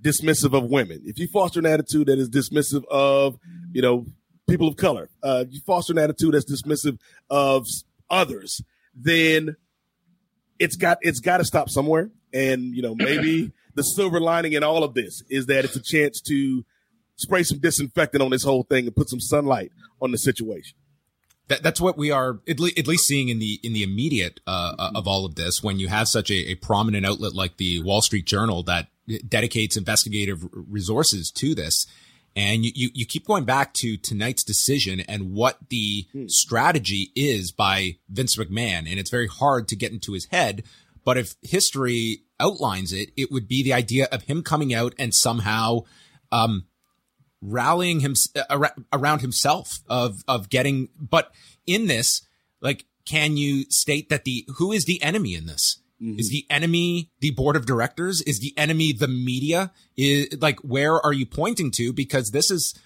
dismissive 0.02 0.56
of 0.56 0.70
women, 0.70 1.02
if 1.06 1.20
you 1.20 1.28
foster 1.28 1.60
an 1.60 1.66
attitude 1.66 2.08
that 2.08 2.20
is 2.20 2.30
dismissive 2.30 2.86
of, 2.86 3.38
you 3.72 3.82
know, 3.82 4.06
people 4.48 4.68
of 4.68 4.78
color, 4.78 5.10
uh, 5.24 5.46
you 5.50 5.60
foster 5.66 5.94
an 5.94 6.00
attitude 6.00 6.34
that's 6.34 6.50
dismissive 6.50 6.98
of 7.30 7.66
others, 8.10 8.62
then 8.96 9.56
it's 10.60 10.76
got 10.76 10.98
it's 11.02 11.20
got 11.20 11.38
to 11.38 11.46
stop 11.46 11.70
somewhere. 11.70 12.10
And 12.34 12.76
you 12.76 12.82
know, 12.82 12.96
maybe 12.96 13.52
the 13.76 13.84
silver 13.84 14.20
lining 14.20 14.54
in 14.54 14.64
all 14.64 14.84
of 14.84 14.94
this 14.94 15.24
is 15.30 15.46
that 15.48 15.66
it's 15.66 15.76
a 15.76 15.82
chance 15.82 16.22
to 16.22 16.66
spray 17.16 17.44
some 17.44 17.60
disinfectant 17.60 18.22
on 18.22 18.32
this 18.32 18.44
whole 18.44 18.64
thing 18.64 18.86
and 18.86 18.96
put 18.96 19.10
some 19.10 19.20
sunlight 19.20 19.72
on 20.02 20.12
the 20.12 20.18
situation. 20.18 20.78
That, 21.48 21.64
that's 21.64 21.80
what 21.80 21.98
we 21.98 22.12
are 22.12 22.40
at, 22.48 22.60
le- 22.60 22.72
at, 22.78 22.88
least 22.88 23.06
seeing 23.06 23.30
in 23.30 23.40
the 23.40 23.60
in 23.64 23.72
the 23.72 23.82
immediate 23.82 24.42
uh, 24.46 24.92
of 24.94 25.08
all 25.08 25.26
of 25.26 25.36
this. 25.36 25.64
When 25.64 25.80
you 25.80 25.88
have 25.88 26.08
such 26.08 26.30
a, 26.30 26.52
a 26.52 26.56
prominent 26.56 27.06
outlet 27.06 27.34
like 27.34 27.58
the 27.58 27.82
Wall 27.84 28.02
Street 28.02 28.26
Journal 28.26 28.64
that 28.64 28.88
dedicates 29.28 29.78
investigative 29.78 30.48
resources 30.52 31.32
to 31.32 31.56
this. 31.56 31.88
And 32.36 32.64
you, 32.64 32.72
you, 32.76 32.90
you, 32.94 33.06
keep 33.06 33.26
going 33.26 33.46
back 33.46 33.74
to 33.76 33.98
tonight's 33.98 34.44
decision 34.44 35.00
and 35.00 35.34
what 35.34 35.58
the 35.70 36.06
hmm. 36.12 36.28
strategy 36.28 37.12
is 37.16 37.52
by 37.52 37.98
Vince 38.10 38.36
McMahon. 38.36 38.80
And 38.80 39.00
it's 39.00 39.10
very 39.10 39.28
hard 39.28 39.68
to 39.70 39.76
get 39.76 39.92
into 39.92 40.14
his 40.14 40.26
head. 40.26 40.64
But 41.08 41.18
if 41.18 41.38
history 41.42 42.24
outlines 42.38 42.92
it, 42.92 43.12
it 43.16 43.32
would 43.32 43.48
be 43.48 43.64
the 43.64 43.72
idea 43.72 44.10
of 44.12 44.24
him 44.24 44.44
coming 44.44 44.74
out 44.74 44.94
and 45.00 45.14
somehow, 45.14 45.84
um, 46.34 46.66
rallying 47.42 48.02
him 48.02 48.14
uh, 48.36 48.68
around 48.92 49.22
himself 49.22 49.80
of, 49.88 50.22
of 50.28 50.50
getting, 50.50 50.90
but 51.00 51.32
in 51.66 51.88
this, 51.88 52.28
like, 52.60 52.88
can 53.06 53.38
you 53.38 53.64
state 53.70 54.10
that 54.10 54.26
the, 54.26 54.46
who 54.58 54.74
is 54.74 54.84
the 54.84 55.02
enemy 55.02 55.34
in 55.34 55.46
this? 55.46 55.80
Mm-hmm. 56.02 56.20
Is 56.20 56.30
the 56.30 56.46
enemy 56.50 57.10
the 57.22 57.32
board 57.32 57.56
of 57.56 57.66
directors? 57.66 58.22
Is 58.24 58.42
the 58.42 58.54
enemy 58.58 58.92
the 58.92 59.08
media? 59.08 59.72
Is 59.96 60.28
like 60.42 60.60
where 60.60 61.00
are 61.00 61.14
you 61.14 61.26
pointing 61.26 61.72
to? 61.72 61.94
Because 61.94 62.32
this 62.32 62.52
is 62.52 62.78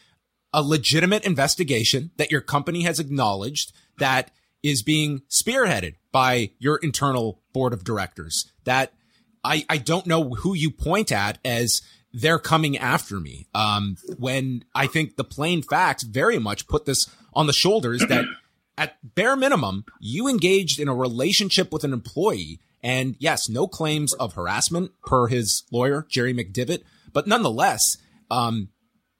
a 0.53 0.61
legitimate 0.61 1.25
investigation 1.25 2.11
that 2.17 2.29
your 2.29 2.41
company 2.41 2.83
has 2.83 2.99
acknowledged 2.99 3.73
that 3.97 4.29
is 4.61 4.83
being 4.83 5.23
spearheaded 5.27 5.95
by 6.11 6.51
your 6.59 6.77
internal 6.77 7.40
board 7.53 7.73
of 7.73 7.83
directors 7.83 8.51
that 8.63 8.93
I, 9.43 9.65
I 9.69 9.77
don't 9.77 10.05
know 10.05 10.29
who 10.29 10.53
you 10.53 10.71
point 10.71 11.11
at 11.11 11.39
as 11.43 11.81
they're 12.13 12.39
coming 12.39 12.77
after 12.77 13.19
me. 13.19 13.47
Um, 13.53 13.97
when 14.17 14.65
I 14.75 14.87
think 14.87 15.15
the 15.15 15.23
plain 15.23 15.61
facts 15.61 16.03
very 16.03 16.39
much 16.39 16.67
put 16.67 16.85
this 16.85 17.09
on 17.33 17.47
the 17.47 17.53
shoulders 17.53 18.03
that 18.07 18.25
at 18.77 18.97
bare 19.15 19.35
minimum, 19.35 19.85
you 19.99 20.27
engaged 20.27 20.79
in 20.79 20.87
a 20.87 20.95
relationship 20.95 21.71
with 21.71 21.83
an 21.83 21.93
employee. 21.93 22.59
And 22.83 23.15
yes, 23.19 23.47
no 23.47 23.67
claims 23.67 24.13
of 24.13 24.33
harassment 24.33 24.91
per 25.05 25.27
his 25.27 25.63
lawyer, 25.71 26.05
Jerry 26.09 26.33
McDevitt, 26.33 26.83
but 27.13 27.27
nonetheless, 27.27 27.97
um, 28.29 28.69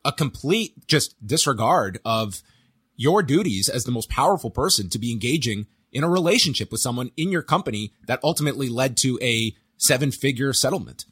a 0.03 0.11
complete 0.11 0.87
just 0.87 1.15
disregard 1.25 1.99
of 2.03 2.41
your 2.95 3.21
duties 3.21 3.69
as 3.69 3.83
the 3.83 3.91
most 3.91 4.09
powerful 4.09 4.49
person 4.49 4.89
to 4.89 4.99
be 4.99 5.11
engaging 5.11 5.67
in 5.91 6.03
a 6.03 6.09
relationship 6.09 6.71
with 6.71 6.81
someone 6.81 7.11
in 7.17 7.31
your 7.31 7.41
company 7.41 7.91
that 8.07 8.19
ultimately 8.23 8.69
led 8.69 8.97
to 8.97 9.19
a 9.21 9.53
seven 9.77 10.11
figure 10.11 10.53
settlement. 10.53 11.05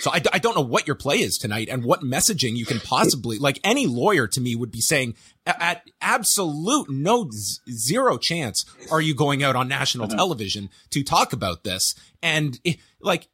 So 0.00 0.10
I, 0.10 0.22
I 0.32 0.38
don't 0.38 0.56
know 0.56 0.62
what 0.62 0.86
your 0.86 0.96
play 0.96 1.16
is 1.16 1.36
tonight 1.36 1.68
and 1.68 1.84
what 1.84 2.00
messaging 2.00 2.56
you 2.56 2.64
can 2.64 2.80
possibly 2.80 3.38
like 3.38 3.60
any 3.64 3.86
lawyer 3.86 4.26
to 4.28 4.40
me 4.40 4.56
would 4.56 4.70
be 4.70 4.80
saying 4.80 5.14
at 5.46 5.82
absolute 6.00 6.88
no 6.90 7.30
zero 7.70 8.16
chance 8.16 8.64
are 8.90 9.00
you 9.00 9.14
going 9.14 9.42
out 9.42 9.56
on 9.56 9.68
national 9.68 10.06
uh-huh. 10.06 10.16
television 10.16 10.70
to 10.90 11.02
talk 11.02 11.32
about 11.32 11.64
this 11.64 11.94
and 12.22 12.58
it, 12.64 12.78
like 13.00 13.28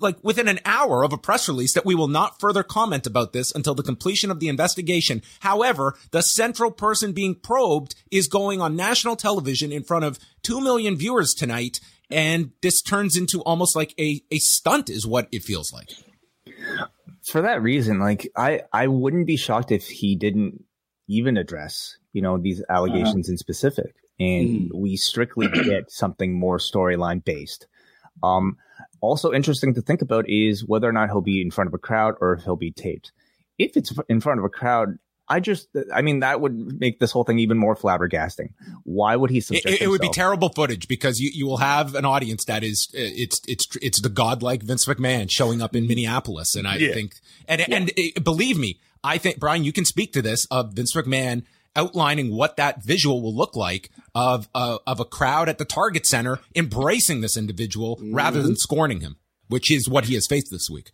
like 0.00 0.16
within 0.22 0.48
an 0.48 0.60
hour 0.64 1.04
of 1.04 1.12
a 1.12 1.18
press 1.18 1.48
release 1.48 1.74
that 1.74 1.86
we 1.86 1.94
will 1.94 2.08
not 2.08 2.40
further 2.40 2.62
comment 2.62 3.06
about 3.06 3.32
this 3.32 3.54
until 3.54 3.74
the 3.74 3.82
completion 3.82 4.30
of 4.30 4.40
the 4.40 4.48
investigation. 4.48 5.22
However, 5.40 5.96
the 6.10 6.22
central 6.22 6.70
person 6.70 7.12
being 7.12 7.34
probed 7.34 7.94
is 8.10 8.28
going 8.28 8.60
on 8.60 8.76
national 8.76 9.16
television 9.16 9.72
in 9.72 9.82
front 9.82 10.04
of 10.04 10.18
2 10.42 10.60
million 10.60 10.96
viewers 10.96 11.34
tonight 11.34 11.80
and 12.10 12.50
this 12.62 12.82
turns 12.82 13.16
into 13.16 13.40
almost 13.42 13.76
like 13.76 13.94
a, 13.98 14.20
a 14.30 14.38
stunt 14.38 14.90
is 14.90 15.06
what 15.06 15.28
it 15.32 15.42
feels 15.42 15.72
like 15.72 15.90
for 17.24 17.42
that 17.42 17.62
reason 17.62 17.98
like 17.98 18.30
i 18.36 18.60
i 18.72 18.86
wouldn't 18.86 19.26
be 19.26 19.36
shocked 19.36 19.70
if 19.70 19.86
he 19.86 20.16
didn't 20.16 20.64
even 21.08 21.36
address 21.36 21.96
you 22.12 22.22
know 22.22 22.38
these 22.38 22.62
allegations 22.68 23.28
uh-huh. 23.28 23.32
in 23.32 23.38
specific 23.38 23.94
and 24.18 24.48
mm. 24.48 24.74
we 24.74 24.96
strictly 24.96 25.48
get 25.48 25.90
something 25.90 26.32
more 26.32 26.58
storyline 26.58 27.24
based 27.24 27.66
um 28.22 28.56
also 29.00 29.32
interesting 29.32 29.74
to 29.74 29.82
think 29.82 30.02
about 30.02 30.28
is 30.28 30.64
whether 30.64 30.88
or 30.88 30.92
not 30.92 31.08
he'll 31.08 31.20
be 31.20 31.40
in 31.40 31.50
front 31.50 31.68
of 31.68 31.74
a 31.74 31.78
crowd 31.78 32.14
or 32.20 32.34
if 32.34 32.44
he'll 32.44 32.56
be 32.56 32.72
taped 32.72 33.12
if 33.58 33.76
it's 33.76 33.92
in 34.08 34.20
front 34.20 34.38
of 34.38 34.44
a 34.44 34.48
crowd 34.48 34.98
I 35.30 35.38
just, 35.38 35.68
I 35.94 36.02
mean, 36.02 36.20
that 36.20 36.40
would 36.40 36.80
make 36.80 36.98
this 36.98 37.12
whole 37.12 37.22
thing 37.22 37.38
even 37.38 37.56
more 37.56 37.76
flabbergasting. 37.76 38.48
Why 38.82 39.14
would 39.14 39.30
he 39.30 39.40
subject 39.40 39.68
it, 39.68 39.82
it 39.82 39.86
would 39.86 40.00
be 40.00 40.08
terrible 40.08 40.48
footage 40.48 40.88
because 40.88 41.20
you, 41.20 41.30
you 41.32 41.46
will 41.46 41.58
have 41.58 41.94
an 41.94 42.04
audience 42.04 42.44
that 42.46 42.64
is, 42.64 42.88
it's, 42.92 43.40
it's, 43.46 43.68
it's 43.80 44.00
the 44.00 44.08
godlike 44.08 44.64
Vince 44.64 44.86
McMahon 44.86 45.30
showing 45.30 45.62
up 45.62 45.76
in 45.76 45.86
Minneapolis. 45.86 46.56
And 46.56 46.66
I 46.66 46.78
yeah. 46.78 46.92
think, 46.92 47.14
and, 47.46 47.60
yeah. 47.60 47.76
and 47.76 47.92
it, 47.96 48.24
believe 48.24 48.58
me, 48.58 48.80
I 49.04 49.18
think, 49.18 49.38
Brian, 49.38 49.62
you 49.62 49.72
can 49.72 49.84
speak 49.84 50.12
to 50.14 50.22
this 50.22 50.46
of 50.46 50.72
Vince 50.72 50.96
McMahon 50.96 51.44
outlining 51.76 52.34
what 52.34 52.56
that 52.56 52.84
visual 52.84 53.22
will 53.22 53.34
look 53.34 53.56
like 53.56 53.90
of, 54.14 54.48
uh, 54.54 54.78
of 54.86 55.00
a 55.00 55.04
crowd 55.04 55.48
at 55.48 55.58
the 55.58 55.64
Target 55.64 56.06
Center 56.06 56.38
embracing 56.54 57.20
this 57.20 57.36
individual 57.36 57.96
mm-hmm. 57.96 58.14
rather 58.14 58.42
than 58.42 58.56
scorning 58.56 59.00
him, 59.00 59.16
which 59.48 59.70
is 59.70 59.88
what 59.88 60.06
he 60.06 60.14
has 60.14 60.26
faced 60.26 60.48
this 60.50 60.68
week. 60.70 60.90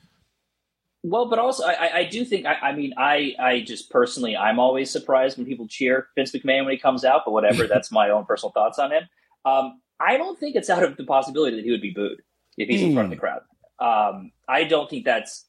Well, 1.02 1.28
but 1.30 1.38
also 1.38 1.64
I, 1.64 1.98
I 1.98 2.04
do 2.04 2.24
think 2.24 2.46
I, 2.46 2.54
I, 2.54 2.72
mean 2.74 2.92
I 2.98 3.34
I 3.38 3.60
just 3.60 3.90
personally 3.90 4.36
I'm 4.36 4.58
always 4.58 4.90
surprised 4.90 5.36
when 5.36 5.46
people 5.46 5.68
cheer 5.68 6.08
Vince 6.16 6.32
McMahon 6.32 6.64
when 6.64 6.72
he 6.72 6.78
comes 6.78 7.04
out, 7.04 7.22
but 7.24 7.30
whatever. 7.30 7.66
that's 7.68 7.92
my 7.92 8.10
own 8.10 8.24
personal 8.24 8.50
thoughts 8.50 8.78
on 8.80 8.90
him. 8.90 9.04
Um, 9.44 9.80
I 10.00 10.16
don't 10.16 10.38
think 10.38 10.56
it's 10.56 10.68
out 10.68 10.82
of 10.82 10.96
the 10.96 11.04
possibility 11.04 11.56
that 11.56 11.64
he 11.64 11.70
would 11.70 11.80
be 11.80 11.92
booed 11.92 12.22
if 12.58 12.68
he's 12.68 12.80
mm. 12.80 12.88
in 12.88 12.94
front 12.94 13.06
of 13.06 13.10
the 13.10 13.16
crowd. 13.16 13.42
Um, 13.78 14.32
I 14.48 14.64
don't 14.64 14.90
think 14.90 15.04
that's 15.04 15.46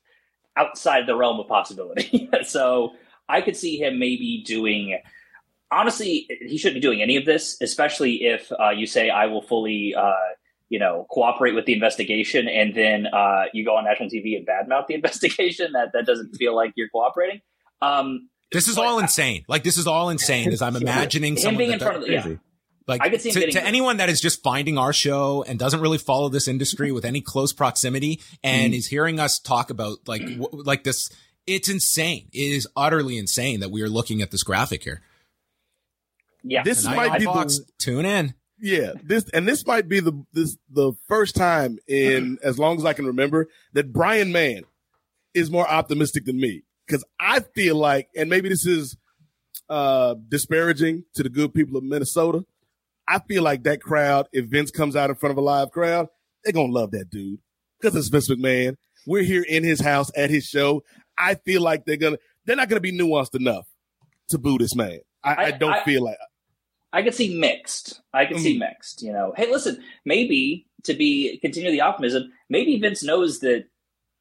outside 0.55 1.07
the 1.07 1.15
realm 1.15 1.39
of 1.39 1.47
possibility. 1.47 2.29
so 2.45 2.93
I 3.27 3.41
could 3.41 3.57
see 3.57 3.77
him 3.77 3.97
maybe 3.97 4.43
doing. 4.45 4.99
Honestly, 5.71 6.27
he 6.41 6.57
shouldn't 6.57 6.75
be 6.75 6.81
doing 6.81 7.01
any 7.01 7.17
of 7.17 7.25
this, 7.25 7.57
especially 7.61 8.23
if 8.23 8.51
uh, 8.51 8.69
you 8.69 8.87
say 8.87 9.09
I 9.09 9.25
will 9.27 9.41
fully. 9.41 9.95
Uh, 9.95 10.13
you 10.69 10.79
know, 10.79 11.07
cooperate 11.09 11.55
with 11.55 11.65
the 11.65 11.71
investigation, 11.71 12.49
and 12.49 12.75
then 12.75 13.07
uh, 13.07 13.45
you 13.53 13.63
go 13.63 13.77
on 13.77 13.85
national 13.85 14.09
TV 14.09 14.35
and 14.35 14.45
badmouth 14.45 14.87
the 14.87 14.93
investigation. 14.95 15.71
That 15.71 15.93
that 15.93 16.05
doesn't 16.05 16.35
feel 16.35 16.53
like 16.53 16.73
you're 16.75 16.89
cooperating. 16.89 17.39
Um, 17.81 18.27
this 18.51 18.67
is 18.67 18.77
all 18.77 18.99
insane. 18.99 19.45
Like 19.47 19.63
this 19.63 19.77
is 19.77 19.87
all 19.87 20.09
insane. 20.09 20.51
As 20.51 20.61
I'm 20.61 20.75
imagining 20.75 21.37
him 21.37 21.55
being 21.55 21.71
in 21.71 21.79
front 21.79 21.97
of 21.97 22.01
the, 22.03 22.11
yeah. 22.11 22.35
Like 22.87 23.01
I 23.01 23.09
could 23.09 23.21
see 23.21 23.31
to, 23.31 23.51
to 23.51 23.63
anyone 23.65 23.97
that 23.97 24.07
is 24.07 24.21
just 24.21 24.41
finding 24.41 24.77
our 24.77 24.93
show 24.93 25.43
and 25.45 25.59
doesn't 25.59 25.81
really 25.81 25.97
follow 25.97 26.29
this 26.29 26.47
industry 26.47 26.91
with 26.93 27.03
any 27.03 27.19
close 27.19 27.51
proximity 27.51 28.21
and 28.43 28.73
mm. 28.73 28.77
is 28.77 28.87
hearing 28.87 29.19
us 29.19 29.39
talk 29.39 29.69
about 29.69 29.97
like 30.07 30.21
w- 30.21 30.47
like 30.51 30.85
this, 30.85 31.09
it's 31.45 31.67
insane. 31.67 32.29
It 32.31 32.53
is 32.53 32.65
utterly 32.77 33.17
insane 33.17 33.59
that 33.59 33.71
we 33.71 33.81
are 33.81 33.89
looking 33.89 34.21
at 34.21 34.31
this 34.31 34.41
graphic 34.41 34.83
here. 34.83 35.01
Yeah, 36.49 36.63
this 36.63 36.85
might 36.85 37.19
be 37.19 37.25
Fox, 37.25 37.57
the, 37.59 37.65
tune 37.77 38.05
in. 38.05 38.33
Yeah, 38.59 38.93
this 39.03 39.25
and 39.33 39.47
this 39.47 39.65
might 39.65 39.87
be 39.87 39.99
the 39.99 40.13
this 40.33 40.57
the 40.69 40.93
first 41.07 41.35
time 41.35 41.77
in 41.87 42.39
as 42.41 42.57
long 42.57 42.77
as 42.77 42.85
I 42.85 42.93
can 42.93 43.05
remember 43.05 43.49
that 43.73 43.93
Brian 43.93 44.31
Mann 44.31 44.63
is 45.33 45.51
more 45.51 45.67
optimistic 45.67 46.25
than 46.25 46.39
me 46.39 46.63
because 46.87 47.05
I 47.19 47.41
feel 47.41 47.75
like, 47.75 48.09
and 48.15 48.29
maybe 48.29 48.49
this 48.49 48.65
is 48.65 48.97
uh 49.69 50.15
disparaging 50.27 51.03
to 51.15 51.23
the 51.23 51.29
good 51.29 51.53
people 51.53 51.77
of 51.77 51.83
Minnesota. 51.83 52.45
I 53.07 53.19
feel 53.19 53.43
like 53.43 53.63
that 53.63 53.81
crowd, 53.81 54.27
if 54.33 54.45
Vince 54.45 54.71
comes 54.71 54.95
out 54.95 55.09
in 55.09 55.15
front 55.15 55.31
of 55.31 55.37
a 55.37 55.41
live 55.41 55.71
crowd, 55.71 56.07
they're 56.43 56.53
gonna 56.53 56.73
love 56.73 56.91
that 56.91 57.09
dude 57.11 57.39
because 57.79 57.95
it's 57.95 58.07
Vince 58.07 58.29
McMahon. 58.29 58.75
We're 59.05 59.23
here 59.23 59.45
in 59.47 59.63
his 59.63 59.81
house 59.81 60.09
at 60.15 60.29
his 60.29 60.45
show. 60.45 60.83
I 61.17 61.35
feel 61.35 61.61
like 61.61 61.85
they're 61.85 61.97
gonna 61.97 62.17
they're 62.45 62.55
not 62.55 62.69
gonna 62.69 62.81
be 62.81 62.97
nuanced 62.97 63.35
enough 63.35 63.67
to 64.29 64.39
boo 64.39 64.57
this 64.57 64.75
man. 64.75 64.99
I, 65.23 65.33
I, 65.33 65.43
I 65.45 65.51
don't 65.51 65.73
I, 65.73 65.83
feel 65.83 66.03
like 66.03 66.17
I 66.93 67.01
could 67.01 67.13
see 67.13 67.37
mixed. 67.37 68.01
I 68.13 68.25
could 68.25 68.37
mm. 68.37 68.43
see 68.43 68.57
mixed. 68.57 69.01
You 69.01 69.13
know, 69.13 69.33
hey, 69.35 69.49
listen, 69.51 69.83
maybe 70.05 70.67
to 70.83 70.93
be 70.93 71.37
continue 71.39 71.71
the 71.71 71.81
optimism, 71.81 72.31
maybe 72.49 72.79
Vince 72.79 73.03
knows 73.03 73.39
that 73.39 73.65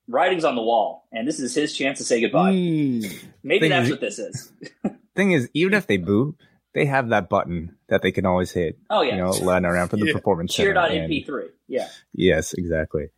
writing's 0.09 0.45
on 0.45 0.55
the 0.55 0.63
wall, 0.63 1.07
and 1.13 1.27
this 1.27 1.41
is 1.41 1.55
his 1.55 1.77
chance 1.77 1.99
to 1.99 2.05
say 2.05 2.21
goodbye. 2.21 2.53
Mm. 2.53 3.25
Maybe 3.43 3.61
thing 3.61 3.71
that's 3.71 3.87
is, 3.87 3.91
what 3.91 4.01
this 4.01 4.19
is. 4.19 4.53
thing 5.17 5.33
is, 5.33 5.49
even 5.55 5.75
if 5.75 5.87
they 5.87 5.97
boo, 5.97 6.37
they 6.75 6.87
have 6.87 7.09
that 7.09 7.29
button 7.29 7.77
that 7.89 8.03
they 8.03 8.13
can 8.13 8.27
always 8.27 8.51
hit. 8.51 8.79
Oh 8.91 9.03
yeah, 9.03 9.17
you 9.17 9.23
know, 9.23 9.31
letting 9.31 9.67
around 9.67 9.89
for 9.89 9.97
the 9.97 10.07
yeah. 10.07 10.13
performance. 10.13 10.55
Cheer.mp3. 10.55 11.49
Yeah. 11.69 11.89
Yes, 12.13 12.53
exactly. 12.53 13.09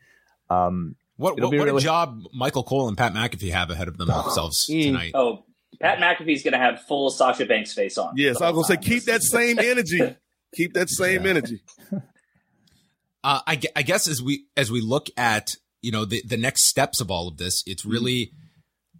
Um, 0.50 0.96
what 1.16 1.34
what, 1.40 1.50
what 1.50 1.52
really... 1.52 1.76
a 1.76 1.80
job 1.80 2.22
Michael 2.32 2.62
Cole 2.62 2.88
and 2.88 2.96
Pat 2.96 3.12
McAfee 3.12 3.50
have 3.50 3.70
ahead 3.70 3.88
of 3.88 3.98
themselves 3.98 4.66
mm. 4.70 4.82
tonight. 4.84 5.12
Oh, 5.14 5.44
Pat 5.80 5.98
McAfee's 5.98 6.42
going 6.42 6.52
to 6.52 6.58
have 6.58 6.82
full 6.82 7.10
Sasha 7.10 7.46
Banks 7.46 7.72
face 7.72 7.98
on. 7.98 8.14
Yes, 8.16 8.40
I 8.40 8.50
was 8.50 8.66
going 8.66 8.78
to 8.78 8.84
say 8.84 8.90
keep 8.94 9.04
that 9.04 9.22
same 9.22 9.58
energy. 9.60 10.16
keep 10.54 10.74
that 10.74 10.88
same 10.88 11.24
yeah. 11.24 11.30
energy. 11.30 11.62
Uh, 13.24 13.40
I, 13.48 13.60
I 13.74 13.82
guess 13.82 14.06
as 14.06 14.22
we 14.22 14.44
as 14.56 14.70
we 14.70 14.80
look 14.80 15.08
at 15.16 15.56
you 15.82 15.90
know 15.90 16.04
the 16.04 16.22
the 16.24 16.36
next 16.36 16.68
steps 16.68 17.00
of 17.00 17.10
all 17.10 17.26
of 17.26 17.36
this, 17.36 17.64
it's 17.66 17.82
mm-hmm. 17.82 17.90
really 17.90 18.26
mm. 18.26 18.32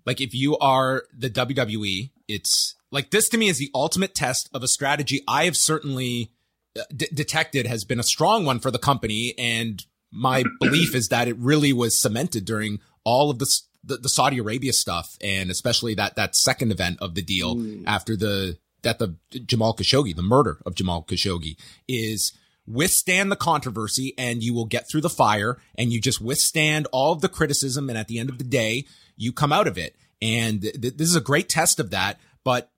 like 0.05 0.21
if 0.21 0.35
you 0.35 0.59
are 0.59 1.05
the 1.17 1.31
WWE, 1.31 2.11
it's 2.27 2.75
like 2.91 3.11
this 3.11 3.29
to 3.29 3.39
me 3.39 3.49
is 3.49 3.59
the 3.59 3.71
ultimate 3.75 4.17
test 4.17 4.51
of 4.53 4.65
a 4.65 4.69
strategy 4.69 5.23
I 5.29 5.45
have 5.45 5.57
certainly 5.57 6.33
uh, 6.77 6.83
d- 6.95 7.09
detected 7.15 7.67
has 7.69 7.85
been 7.85 8.01
a 8.01 8.05
strong 8.05 8.45
one 8.45 8.59
for 8.59 8.73
the 8.73 8.79
company, 8.79 9.35
and 9.39 9.87
my 10.11 10.43
belief 10.61 10.97
is 10.97 11.09
that 11.09 11.29
it 11.29 11.37
really 11.39 11.73
was 11.73 12.01
cemented 12.01 12.45
during 12.45 12.81
all 13.05 13.31
of 13.31 13.39
this 13.39 13.68
the, 13.85 13.97
the 13.97 14.09
Saudi 14.09 14.39
Arabia 14.39 14.73
stuff 14.73 15.09
and 15.23 15.51
especially 15.51 15.95
that 15.95 16.17
that 16.17 16.35
second 16.37 16.73
event 16.73 16.99
of 17.01 17.15
the 17.15 17.23
deal 17.23 17.57
mm. 17.57 17.85
after 17.87 18.17
the 18.17 18.59
that 18.83 18.99
the 18.99 19.17
Jamal 19.45 19.75
Khashoggi, 19.75 20.15
the 20.15 20.23
murder 20.23 20.59
of 20.65 20.75
Jamal 20.75 21.03
Khashoggi 21.03 21.57
is 21.89 22.33
withstand 22.67 23.33
the 23.33 23.37
controversy 23.37 24.15
and 24.19 24.43
you 24.43 24.53
will 24.55 24.67
get 24.67 24.85
through 24.91 25.01
the 25.01 25.09
fire 25.09 25.59
and 25.77 25.93
you 25.93 26.01
just 26.01 26.21
withstand 26.21 26.87
all 26.93 27.13
of 27.13 27.23
the 27.23 27.29
criticism 27.29 27.89
and 27.89 27.99
at 27.99 28.09
the 28.09 28.19
end 28.19 28.29
of 28.29 28.39
the 28.39 28.45
day 28.45 28.85
you 29.17 29.33
come 29.33 29.53
out 29.53 29.67
of 29.67 29.79
it 29.79 29.97
and 30.21 30.63
th- 30.63 30.97
this 30.97 31.09
is 31.09 31.17
a 31.17 31.21
great 31.21 31.49
test 31.49 31.81
of 31.81 31.91
that 31.91 32.21
but 32.45 32.71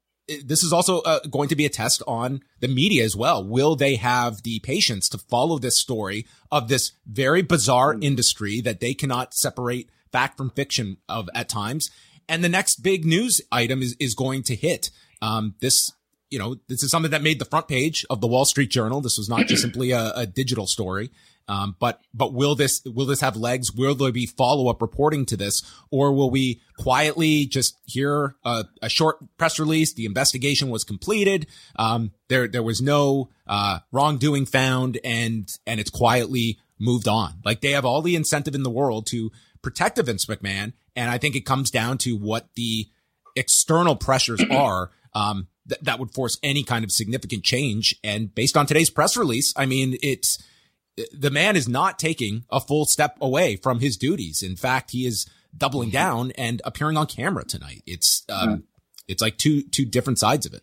this 0.45 0.63
is 0.63 0.73
also 0.73 1.01
uh, 1.01 1.21
going 1.31 1.49
to 1.49 1.57
be 1.57 1.67
a 1.67 1.71
test 1.71 2.03
on 2.07 2.41
the 2.61 2.69
media 2.69 3.05
as 3.05 3.17
well. 3.17 3.45
Will 3.45 3.75
they 3.75 3.97
have 3.97 4.43
the 4.43 4.61
patience 4.61 5.09
to 5.09 5.19
follow 5.19 5.59
this 5.59 5.81
story 5.81 6.27
of 6.53 6.69
this 6.69 6.93
very 7.07 7.43
bizarre 7.43 7.95
mm. 7.95 8.05
industry 8.05 8.61
that 8.61 8.81
they 8.81 8.95
cannot 8.95 9.35
separate 9.35 9.91
fact 10.13 10.37
from 10.37 10.51
fiction 10.51 10.99
of 11.09 11.29
at 11.35 11.49
times. 11.49 11.91
And 12.29 12.45
the 12.45 12.49
next 12.49 12.83
big 12.83 13.05
news 13.05 13.41
item 13.51 13.83
is, 13.83 13.97
is 13.99 14.15
going 14.15 14.43
to 14.45 14.55
hit. 14.55 14.91
Um, 15.21 15.57
this, 15.61 15.91
you 16.31 16.39
know, 16.39 16.57
this 16.69 16.83
is 16.83 16.91
something 16.91 17.11
that 17.11 17.23
made 17.23 17.41
the 17.41 17.45
front 17.45 17.67
page 17.67 18.05
of 18.09 18.21
the 18.21 18.29
Wall 18.29 18.45
Street 18.45 18.71
Journal. 18.71 19.01
This 19.01 19.19
was 19.19 19.29
not 19.29 19.47
just 19.47 19.63
simply 19.63 19.91
a, 19.91 20.13
a 20.15 20.27
digital 20.27 20.67
story. 20.67 21.11
Um, 21.51 21.75
but 21.81 22.01
but 22.15 22.33
will 22.33 22.55
this 22.55 22.81
will 22.85 23.07
this 23.07 23.23
have 23.23 23.37
legs? 23.37 23.73
Will 23.73 23.97
there 23.97 24.13
be 24.13 24.25
follow 24.25 24.69
up 24.69 24.81
reporting 24.81 25.27
to 25.27 25.37
this, 25.37 25.63
or 25.91 26.13
will 26.13 26.31
we 26.31 26.61
quietly 26.79 27.45
just 27.45 27.77
hear 27.87 28.37
a, 28.45 28.67
a 28.81 28.89
short 28.89 29.17
press 29.37 29.59
release? 29.59 29.93
The 29.93 30.07
investigation 30.07 30.71
was 30.71 30.85
completed. 30.85 31.49
Um, 31.75 32.13
there 32.29 32.47
there 32.47 32.63
was 32.63 32.81
no 32.81 33.31
uh, 33.49 33.81
wrongdoing 33.91 34.47
found, 34.47 35.01
and 35.03 35.49
and 35.67 35.81
it's 35.81 35.91
quietly 35.91 36.61
moved 36.79 37.09
on. 37.09 37.41
Like 37.45 37.63
they 37.63 37.73
have 37.73 37.85
all 37.85 38.01
the 38.01 38.15
incentive 38.15 38.55
in 38.55 38.63
the 38.63 38.71
world 38.71 39.09
to 39.09 39.33
protect 39.63 39.99
Vince 39.99 40.27
McMahon, 40.27 40.73
and 40.97 41.11
I 41.11 41.19
think 41.19 41.37
it 41.37 41.47
comes 41.47 41.71
down 41.71 41.99
to 41.99 42.17
what 42.17 42.49
the 42.55 42.89
external 43.37 43.97
pressures 43.97 44.43
are. 44.51 44.91
Um, 45.15 45.49
th- 45.69 45.81
that 45.83 45.99
would 45.99 46.13
force 46.13 46.39
any 46.43 46.63
kind 46.63 46.85
of 46.85 46.93
significant 46.93 47.45
change. 47.45 47.97
And 48.05 48.35
based 48.35 48.57
on 48.57 48.67
today's 48.67 48.91
press 48.91 49.17
release, 49.17 49.53
I 49.57 49.67
mean, 49.67 49.97
it's 50.03 50.39
the 51.13 51.31
man 51.31 51.57
is 51.57 51.69
not 51.69 51.99
taking 51.99 52.45
a 52.51 52.61
full 52.61 52.85
step 52.85 53.17
away 53.21 53.57
from 53.57 53.81
his 53.81 53.97
duties. 53.97 54.43
In 54.43 54.57
fact, 54.57 54.91
he 54.91 55.07
is 55.07 55.27
doubling 55.57 55.89
mm-hmm. 55.89 55.97
down 55.97 56.33
and 56.33 56.63
appearing 56.65 56.97
on 56.97 57.07
camera 57.07 57.45
tonight. 57.45 57.83
It's 57.87 58.25
um, 58.29 58.65
it's 59.09 59.23
like 59.23 59.39
two 59.39 59.63
two 59.63 59.85
different 59.85 60.19
sides 60.19 60.47
of 60.47 60.55
it. 60.55 60.63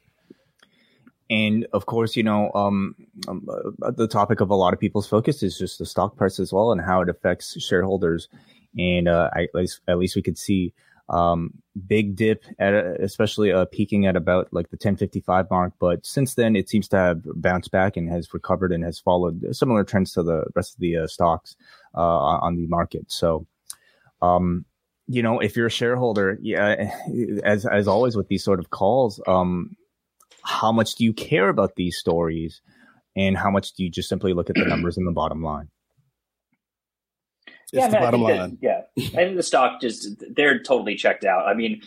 And 1.30 1.68
of 1.74 1.86
course, 1.86 2.16
you 2.16 2.24
know, 2.24 2.52
um, 2.54 2.96
um, 3.28 3.46
uh, 3.82 3.92
the 3.92 4.08
topic 4.08 4.40
of 4.40 4.50
a 4.50 4.56
lot 4.56 4.74
of 4.74 4.80
people's 4.80 5.08
focus 5.08 5.44
is 5.44 5.58
just 5.58 5.78
the 5.78 5.86
stock 5.86 6.16
price 6.16 6.40
as 6.40 6.54
well 6.54 6.72
and 6.72 6.80
how 6.80 7.02
it 7.02 7.10
affects 7.10 7.62
shareholders. 7.62 8.30
And 8.78 9.08
uh, 9.08 9.30
I, 9.34 9.44
at 9.44 9.56
least 9.56 9.82
at 9.88 9.98
least 9.98 10.16
we 10.16 10.22
could 10.22 10.38
see 10.38 10.74
um, 11.10 11.54
big 11.88 12.16
dip 12.16 12.44
at 12.60 12.74
a, 12.74 13.02
especially 13.02 13.52
uh, 13.52 13.66
peaking 13.72 14.06
at 14.06 14.16
about 14.16 14.50
like 14.52 14.70
the 14.70 14.76
1055 14.76 15.50
mark. 15.50 15.74
But 15.80 16.06
since 16.06 16.36
then, 16.36 16.56
it 16.56 16.70
seems 16.70 16.88
to 16.90 16.98
have 16.98 17.22
bounced 17.24 17.72
back 17.72 17.98
and 17.98 18.10
has 18.10 18.34
recovered 18.34 18.72
and 18.72 18.84
has 18.84 19.00
followed 19.00 19.56
similar 19.56 19.84
trends 19.84 20.14
to 20.14 20.24
the 20.24 20.46
rest 20.56 20.76
of 20.76 20.80
the 20.80 20.98
uh, 20.98 21.08
stocks 21.08 21.56
uh, 21.96 22.00
on 22.00 22.56
the 22.56 22.68
market. 22.68 23.12
So, 23.12 23.48
um, 24.22 24.66
you 25.08 25.24
know, 25.24 25.40
if 25.40 25.56
you're 25.56 25.68
a 25.68 25.72
shareholder, 25.72 26.38
yeah, 26.42 26.92
as 27.44 27.66
as 27.66 27.88
always 27.88 28.16
with 28.16 28.28
these 28.28 28.44
sort 28.44 28.60
of 28.60 28.70
calls, 28.70 29.22
um, 29.28 29.76
how 30.44 30.72
much 30.72 30.96
do 30.96 31.06
you 31.06 31.14
care 31.14 31.50
about 31.50 31.76
these 31.76 31.98
stories, 31.98 32.62
and 33.16 33.38
how 33.38 33.50
much 33.50 33.74
do 33.74 33.84
you 33.84 33.90
just 33.90 34.10
simply 34.10 34.34
look 34.34 34.50
at 34.50 34.56
the 34.56 34.66
numbers 34.66 34.98
in 34.98 35.06
the 35.06 35.12
bottom 35.12 35.42
line? 35.42 35.70
It's 37.74 37.82
yeah, 37.82 37.90
the 37.90 37.98
bottom 37.98 38.22
line. 38.22 38.58
That, 38.62 38.90
yeah, 38.96 39.20
and 39.20 39.38
the 39.38 39.44
stock 39.44 39.82
just 39.82 40.24
they're 40.36 40.62
totally 40.64 40.96
checked 40.96 41.26
out. 41.26 41.48
I 41.48 41.54
mean, 41.54 41.82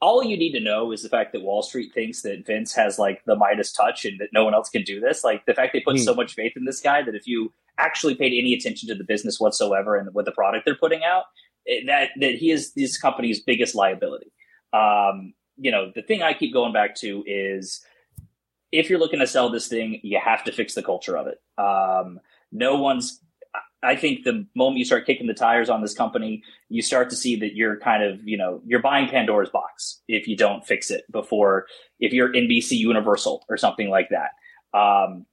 all 0.00 0.22
you 0.22 0.36
need 0.36 0.52
to 0.52 0.60
know 0.60 0.92
is 0.92 1.02
the 1.02 1.08
fact 1.08 1.32
that 1.32 1.42
Wall 1.42 1.62
Street 1.62 1.92
thinks 1.94 2.22
that 2.22 2.44
Vince 2.46 2.74
has 2.74 2.98
like 2.98 3.24
the 3.24 3.34
Midas 3.34 3.72
touch 3.72 4.04
and 4.04 4.20
that 4.20 4.28
no 4.32 4.44
one 4.44 4.54
else 4.54 4.68
can 4.68 4.82
do 4.82 5.00
this. 5.00 5.24
Like 5.24 5.46
the 5.46 5.54
fact 5.54 5.72
they 5.72 5.80
put 5.80 5.96
mm. 5.96 6.04
so 6.04 6.14
much 6.14 6.34
faith 6.34 6.52
in 6.54 6.64
this 6.64 6.80
guy 6.80 7.02
that 7.02 7.14
if 7.14 7.26
you 7.26 7.52
actually 7.78 8.14
paid 8.14 8.38
any 8.38 8.52
attention 8.52 8.88
to 8.88 8.94
the 8.94 9.04
business 9.04 9.40
whatsoever 9.40 9.96
and 9.96 10.12
what 10.12 10.26
the 10.26 10.32
product 10.32 10.66
they're 10.66 10.76
putting 10.76 11.02
out, 11.02 11.24
it, 11.64 11.86
that 11.86 12.10
that 12.20 12.34
he 12.34 12.50
is 12.50 12.74
this 12.74 12.98
company's 12.98 13.42
biggest 13.42 13.74
liability. 13.74 14.32
Um, 14.74 15.32
you 15.56 15.70
know, 15.70 15.90
the 15.94 16.02
thing 16.02 16.22
I 16.22 16.34
keep 16.34 16.52
going 16.52 16.74
back 16.74 16.94
to 16.96 17.24
is 17.26 17.82
if 18.70 18.90
you're 18.90 18.98
looking 18.98 19.20
to 19.20 19.26
sell 19.26 19.48
this 19.48 19.68
thing, 19.68 20.00
you 20.02 20.20
have 20.22 20.44
to 20.44 20.52
fix 20.52 20.74
the 20.74 20.82
culture 20.82 21.16
of 21.16 21.26
it. 21.26 21.40
Um, 21.56 22.20
no 22.52 22.78
one's 22.78 23.20
I 23.86 23.96
think 23.96 24.24
the 24.24 24.46
moment 24.54 24.78
you 24.78 24.84
start 24.84 25.06
kicking 25.06 25.26
the 25.26 25.34
tires 25.34 25.70
on 25.70 25.80
this 25.80 25.94
company, 25.94 26.42
you 26.68 26.82
start 26.82 27.10
to 27.10 27.16
see 27.16 27.36
that 27.36 27.54
you're 27.54 27.78
kind 27.78 28.02
of, 28.02 28.26
you 28.26 28.36
know, 28.36 28.60
you're 28.66 28.82
buying 28.82 29.08
Pandora's 29.08 29.50
box 29.50 30.02
if 30.08 30.26
you 30.26 30.36
don't 30.36 30.66
fix 30.66 30.90
it 30.90 31.04
before, 31.10 31.66
if 32.00 32.12
you're 32.12 32.32
NBC 32.32 32.72
Universal 32.72 33.44
or 33.48 33.56
something 33.56 33.88
like 33.88 34.08
that. 34.10 34.78
Um, 34.78 35.26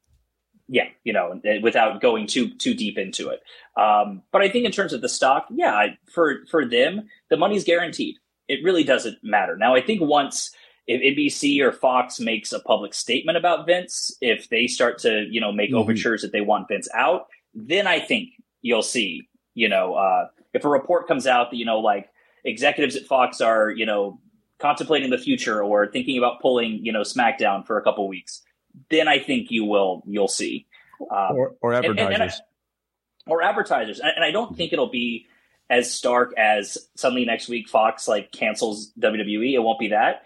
yeah, 0.67 0.87
you 1.03 1.11
know, 1.11 1.41
without 1.61 2.01
going 2.01 2.27
too 2.27 2.53
too 2.55 2.73
deep 2.73 2.97
into 2.97 3.29
it. 3.29 3.41
Um, 3.79 4.21
but 4.31 4.41
I 4.41 4.49
think 4.49 4.65
in 4.65 4.71
terms 4.71 4.93
of 4.93 5.01
the 5.01 5.09
stock, 5.09 5.47
yeah, 5.49 5.87
for 6.09 6.45
for 6.49 6.65
them, 6.65 7.09
the 7.29 7.37
money's 7.37 7.65
guaranteed. 7.65 8.15
It 8.47 8.63
really 8.63 8.83
doesn't 8.83 9.17
matter. 9.23 9.57
Now, 9.57 9.75
I 9.75 9.81
think 9.81 10.01
once 10.01 10.51
if 10.87 11.01
NBC 11.01 11.61
or 11.61 11.71
Fox 11.71 12.19
makes 12.19 12.51
a 12.51 12.59
public 12.59 12.93
statement 12.93 13.37
about 13.37 13.65
Vince, 13.65 14.15
if 14.21 14.49
they 14.49 14.67
start 14.67 14.99
to 14.99 15.27
you 15.29 15.41
know 15.41 15.51
make 15.51 15.69
mm-hmm. 15.69 15.79
overtures 15.79 16.21
that 16.21 16.31
they 16.31 16.41
want 16.41 16.67
Vince 16.69 16.87
out, 16.93 17.27
then 17.53 17.85
I 17.87 17.99
think 17.99 18.29
you'll 18.63 18.82
see, 18.82 19.30
you 19.54 19.69
know, 19.69 19.93
uh, 19.93 20.28
if 20.54 20.65
a 20.65 20.69
report 20.69 21.08
comes 21.08 21.28
out 21.28 21.52
that, 21.52 21.58
you 21.58 21.65
know, 21.65 21.80
like 21.80 22.10
executives 22.43 22.95
at 22.95 23.06
Fox 23.06 23.41
are, 23.41 23.69
you 23.69 23.86
know, 23.86 24.19
contemplating 24.60 25.12
the 25.12 25.17
future 25.19 25.62
or 25.62 25.91
thinking 25.91 26.17
about 26.17 26.41
pulling, 26.41 26.84
you 26.84 26.91
know, 26.91 27.02
SmackDown 27.02 27.67
for 27.67 27.78
a 27.78 27.84
couple 27.84 28.08
weeks, 28.08 28.41
then 28.89 29.08
I 29.08 29.19
think 29.19 29.52
you 29.52 29.65
will, 29.65 30.02
you'll 30.08 30.28
see. 30.28 30.65
Um, 31.12 31.36
or, 31.36 31.56
or 31.62 31.73
advertisers. 31.73 31.99
And, 31.99 32.13
and, 32.13 32.23
and 32.23 32.32
I, 32.32 32.36
or 33.28 33.41
advertisers. 33.43 33.99
And 33.99 34.23
I 34.23 34.32
don't 34.32 34.56
think 34.58 34.73
it'll 34.73 34.89
be 34.89 35.28
as 35.69 35.91
stark 35.91 36.34
as 36.38 36.78
suddenly 36.95 37.26
next 37.26 37.49
week 37.49 37.69
Fox 37.69 38.08
like 38.08 38.32
cancels 38.32 38.91
WWE. 38.99 39.54
It 39.54 39.60
won't 39.60 39.80
be 39.80 39.89
that. 39.89 40.23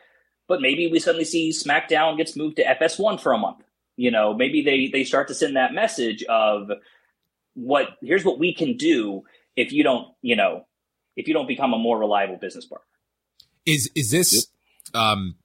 But 0.47 0.61
maybe 0.61 0.87
we 0.87 0.99
suddenly 0.99 1.25
see 1.25 1.51
SmackDown 1.51 2.17
gets 2.17 2.35
moved 2.35 2.57
to 2.57 2.63
FS1 2.63 3.19
for 3.19 3.33
a 3.33 3.37
month. 3.37 3.63
You 3.97 4.11
know, 4.11 4.33
maybe 4.33 4.61
they 4.61 4.87
they 4.87 5.03
start 5.03 5.27
to 5.27 5.33
send 5.33 5.55
that 5.55 5.73
message 5.73 6.23
of 6.23 6.69
what 7.57 7.89
here's 8.01 8.23
what 8.23 8.39
we 8.39 8.53
can 8.53 8.77
do 8.77 9.23
if 9.55 9.71
you 9.71 9.83
don't, 9.83 10.07
you 10.21 10.35
know, 10.35 10.65
if 11.15 11.27
you 11.27 11.33
don't 11.33 11.47
become 11.47 11.73
a 11.73 11.77
more 11.77 11.97
reliable 11.97 12.37
business 12.37 12.65
partner. 12.65 12.85
Is 13.65 13.89
is 13.95 14.11
this 14.11 14.47
yep. 14.93 15.01
um 15.01 15.35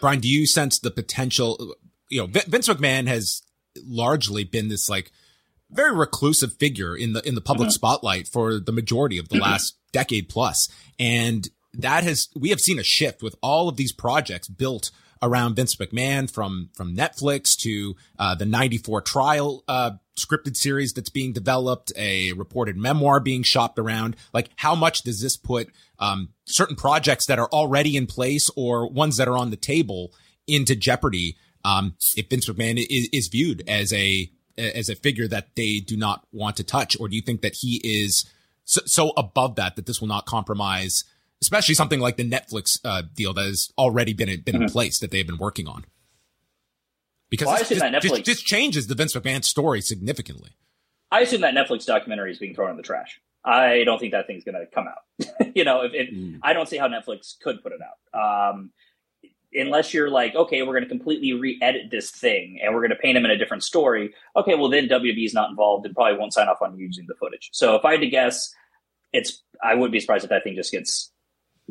Brian, 0.00 0.20
do 0.20 0.28
you 0.28 0.46
sense 0.46 0.78
the 0.78 0.90
potential 0.90 1.74
you 2.08 2.20
know, 2.20 2.26
Vince 2.26 2.68
McMahon 2.68 3.06
has 3.08 3.42
largely 3.84 4.44
been 4.44 4.68
this 4.68 4.88
like 4.88 5.10
very 5.70 5.96
reclusive 5.96 6.52
figure 6.54 6.94
in 6.94 7.14
the 7.14 7.26
in 7.26 7.34
the 7.34 7.40
public 7.40 7.68
mm-hmm. 7.68 7.74
spotlight 7.74 8.28
for 8.28 8.60
the 8.60 8.72
majority 8.72 9.18
of 9.18 9.30
the 9.30 9.38
last 9.38 9.76
decade. 9.92 10.30
And 10.98 11.48
that 11.72 12.04
has 12.04 12.28
we 12.36 12.50
have 12.50 12.60
seen 12.60 12.78
a 12.78 12.84
shift 12.84 13.22
with 13.22 13.34
all 13.42 13.68
of 13.68 13.76
these 13.76 13.92
projects 13.92 14.46
built 14.46 14.90
around 15.22 15.54
Vince 15.54 15.76
McMahon 15.76 16.30
from 16.30 16.70
from 16.74 16.96
Netflix 16.96 17.56
to 17.60 17.94
uh, 18.18 18.34
the 18.34 18.44
94 18.44 19.02
trial 19.02 19.64
uh, 19.68 19.92
scripted 20.18 20.56
series 20.56 20.92
that's 20.92 21.10
being 21.10 21.32
developed, 21.32 21.92
a 21.96 22.32
reported 22.32 22.76
memoir 22.76 23.20
being 23.20 23.42
shopped 23.42 23.78
around. 23.78 24.16
Like, 24.34 24.50
how 24.56 24.74
much 24.74 25.02
does 25.02 25.22
this 25.22 25.36
put 25.36 25.68
um, 25.98 26.30
certain 26.44 26.76
projects 26.76 27.26
that 27.26 27.38
are 27.38 27.48
already 27.52 27.96
in 27.96 28.06
place 28.06 28.50
or 28.56 28.88
ones 28.88 29.16
that 29.16 29.28
are 29.28 29.38
on 29.38 29.50
the 29.50 29.56
table 29.56 30.12
into 30.46 30.74
jeopardy 30.74 31.36
um, 31.64 31.94
if 32.16 32.28
Vince 32.28 32.48
McMahon 32.48 32.78
is, 32.78 33.08
is 33.12 33.28
viewed 33.28 33.62
as 33.68 33.92
a 33.92 34.30
as 34.58 34.90
a 34.90 34.94
figure 34.94 35.26
that 35.28 35.54
they 35.56 35.78
do 35.78 35.96
not 35.96 36.26
want 36.32 36.56
to 36.56 36.64
touch, 36.64 36.98
or 37.00 37.08
do 37.08 37.16
you 37.16 37.22
think 37.22 37.40
that 37.40 37.54
he 37.60 37.80
is 37.82 38.26
so, 38.64 38.82
so 38.84 39.12
above 39.16 39.56
that 39.56 39.76
that 39.76 39.86
this 39.86 40.00
will 40.00 40.08
not 40.08 40.26
compromise? 40.26 41.04
Especially 41.42 41.74
something 41.74 42.00
like 42.00 42.16
the 42.16 42.28
Netflix 42.28 42.78
uh, 42.84 43.02
deal 43.14 43.34
that 43.34 43.44
has 43.44 43.70
already 43.76 44.14
been 44.14 44.28
been 44.42 44.54
mm-hmm. 44.54 44.62
in 44.62 44.68
place 44.70 45.00
that 45.00 45.10
they've 45.10 45.26
been 45.26 45.38
working 45.38 45.68
on 45.68 45.84
because 47.32 47.46
well, 47.46 47.58
this, 47.58 47.68
this, 47.68 48.02
this, 48.02 48.22
this, 48.26 48.42
changes 48.42 48.86
the 48.86 48.94
Vince 48.94 49.14
McMahon 49.14 49.42
story 49.42 49.80
significantly. 49.80 50.50
I 51.10 51.20
assume 51.20 51.40
that 51.40 51.54
Netflix 51.54 51.86
documentary 51.86 52.30
is 52.30 52.38
being 52.38 52.54
thrown 52.54 52.70
in 52.70 52.76
the 52.76 52.82
trash. 52.82 53.20
I 53.44 53.84
don't 53.84 53.98
think 53.98 54.12
that 54.12 54.26
thing's 54.26 54.44
going 54.44 54.54
to 54.54 54.66
come 54.66 54.86
out. 54.86 55.50
you 55.54 55.64
know, 55.64 55.82
if, 55.82 55.92
if 55.94 56.14
mm. 56.14 56.38
I 56.42 56.52
don't 56.52 56.68
see 56.68 56.76
how 56.76 56.88
Netflix 56.88 57.38
could 57.40 57.62
put 57.62 57.72
it 57.72 57.80
out. 57.80 58.50
Um, 58.50 58.70
unless 59.54 59.92
you're 59.94 60.10
like, 60.10 60.34
okay, 60.34 60.62
we're 60.62 60.74
going 60.74 60.84
to 60.84 60.88
completely 60.88 61.32
re-edit 61.32 61.90
this 61.90 62.10
thing 62.10 62.60
and 62.62 62.74
we're 62.74 62.80
going 62.80 62.90
to 62.90 62.96
paint 62.96 63.16
him 63.16 63.24
in 63.24 63.30
a 63.30 63.38
different 63.38 63.62
story. 63.62 64.14
Okay, 64.36 64.54
well 64.54 64.68
then 64.68 64.88
WB's 64.88 65.34
not 65.34 65.50
involved 65.50 65.86
and 65.86 65.94
probably 65.94 66.18
won't 66.18 66.32
sign 66.32 66.48
off 66.48 66.62
on 66.62 66.76
using 66.78 67.06
the 67.08 67.14
footage. 67.14 67.50
So 67.52 67.76
if 67.76 67.84
I 67.84 67.92
had 67.92 68.00
to 68.00 68.08
guess, 68.08 68.54
it's 69.12 69.42
I 69.62 69.74
wouldn't 69.74 69.92
be 69.92 70.00
surprised 70.00 70.24
if 70.24 70.30
that 70.30 70.44
thing 70.44 70.54
just 70.54 70.72
gets 70.72 71.11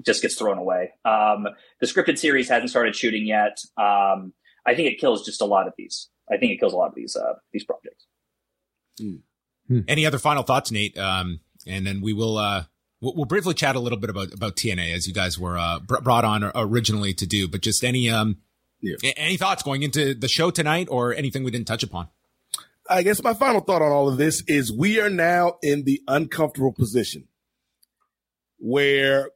just 0.03 0.21
gets 0.21 0.35
thrown 0.35 0.57
away. 0.57 0.91
Um, 1.05 1.47
the 1.79 1.87
scripted 1.87 2.17
series 2.17 2.49
hasn't 2.49 2.69
started 2.69 2.95
shooting 2.95 3.25
yet. 3.25 3.57
Um, 3.77 4.33
I 4.65 4.75
think 4.75 4.91
it 4.91 4.99
kills 4.99 5.25
just 5.25 5.41
a 5.41 5.45
lot 5.45 5.67
of 5.67 5.73
these. 5.77 6.09
I 6.31 6.37
think 6.37 6.51
it 6.51 6.59
kills 6.59 6.73
a 6.73 6.77
lot 6.77 6.89
of 6.89 6.95
these 6.95 7.15
uh, 7.15 7.33
these 7.51 7.65
projects. 7.65 8.05
Mm. 9.01 9.85
Any 9.87 10.05
other 10.05 10.19
final 10.19 10.43
thoughts, 10.43 10.71
Nate? 10.71 10.97
Um, 10.97 11.39
and 11.65 11.85
then 11.85 12.01
we 12.01 12.13
will 12.13 12.37
uh, 12.37 12.65
we'll, 12.99 13.15
we'll, 13.15 13.25
briefly 13.25 13.53
chat 13.53 13.75
a 13.75 13.79
little 13.79 13.97
bit 13.97 14.09
about 14.09 14.33
about 14.33 14.55
TNA 14.55 14.93
as 14.93 15.07
you 15.07 15.13
guys 15.13 15.39
were 15.39 15.57
uh, 15.57 15.79
brought 15.79 16.25
on 16.25 16.51
originally 16.55 17.13
to 17.15 17.25
do. 17.25 17.47
But 17.47 17.61
just 17.61 17.83
any 17.83 18.09
um, 18.09 18.37
yeah. 18.81 18.95
any 19.17 19.37
thoughts 19.37 19.63
going 19.63 19.83
into 19.83 20.13
the 20.13 20.27
show 20.27 20.51
tonight, 20.51 20.87
or 20.89 21.13
anything 21.13 21.43
we 21.43 21.51
didn't 21.51 21.67
touch 21.67 21.83
upon? 21.83 22.09
I 22.89 23.03
guess 23.03 23.23
my 23.23 23.33
final 23.33 23.61
thought 23.61 23.81
on 23.81 23.91
all 23.91 24.09
of 24.09 24.17
this 24.17 24.43
is 24.47 24.71
we 24.71 24.99
are 24.99 25.09
now 25.09 25.57
in 25.61 25.83
the 25.83 26.01
uncomfortable 26.07 26.73
position 26.73 27.27
where 28.57 29.29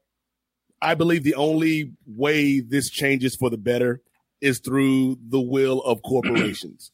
I 0.85 0.93
believe 0.93 1.23
the 1.23 1.33
only 1.33 1.93
way 2.05 2.59
this 2.59 2.91
changes 2.91 3.35
for 3.35 3.49
the 3.49 3.57
better 3.57 4.03
is 4.39 4.59
through 4.59 5.17
the 5.29 5.41
will 5.41 5.81
of 5.81 6.03
corporations. 6.03 6.91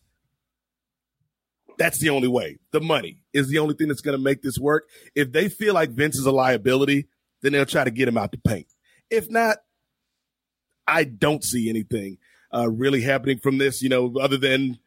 That's 1.78 2.00
the 2.00 2.10
only 2.10 2.30
way. 2.30 2.60
The 2.72 2.80
money 2.80 3.24
is 3.34 3.50
the 3.50 3.58
only 3.58 3.76
thing 3.76 3.90
that's 3.90 4.00
going 4.00 4.18
to 4.18 4.24
make 4.24 4.44
this 4.44 4.58
work. 4.58 4.88
If 5.14 5.34
they 5.34 5.50
feel 5.50 5.74
like 5.74 5.90
Vince 5.90 6.18
is 6.18 6.26
a 6.26 6.32
liability, 6.32 7.10
then 7.42 7.52
they'll 7.52 7.66
try 7.66 7.84
to 7.84 7.92
get 7.92 8.08
him 8.08 8.18
out 8.18 8.32
the 8.32 8.38
paint. 8.38 8.68
If 9.10 9.30
not, 9.30 9.58
I 10.88 11.04
don't 11.04 11.44
see 11.44 11.70
anything 11.70 12.18
uh, 12.54 12.70
really 12.70 13.02
happening 13.02 13.40
from 13.40 13.58
this, 13.58 13.82
you 13.82 13.90
know, 13.90 14.14
other 14.22 14.38
than 14.38 14.80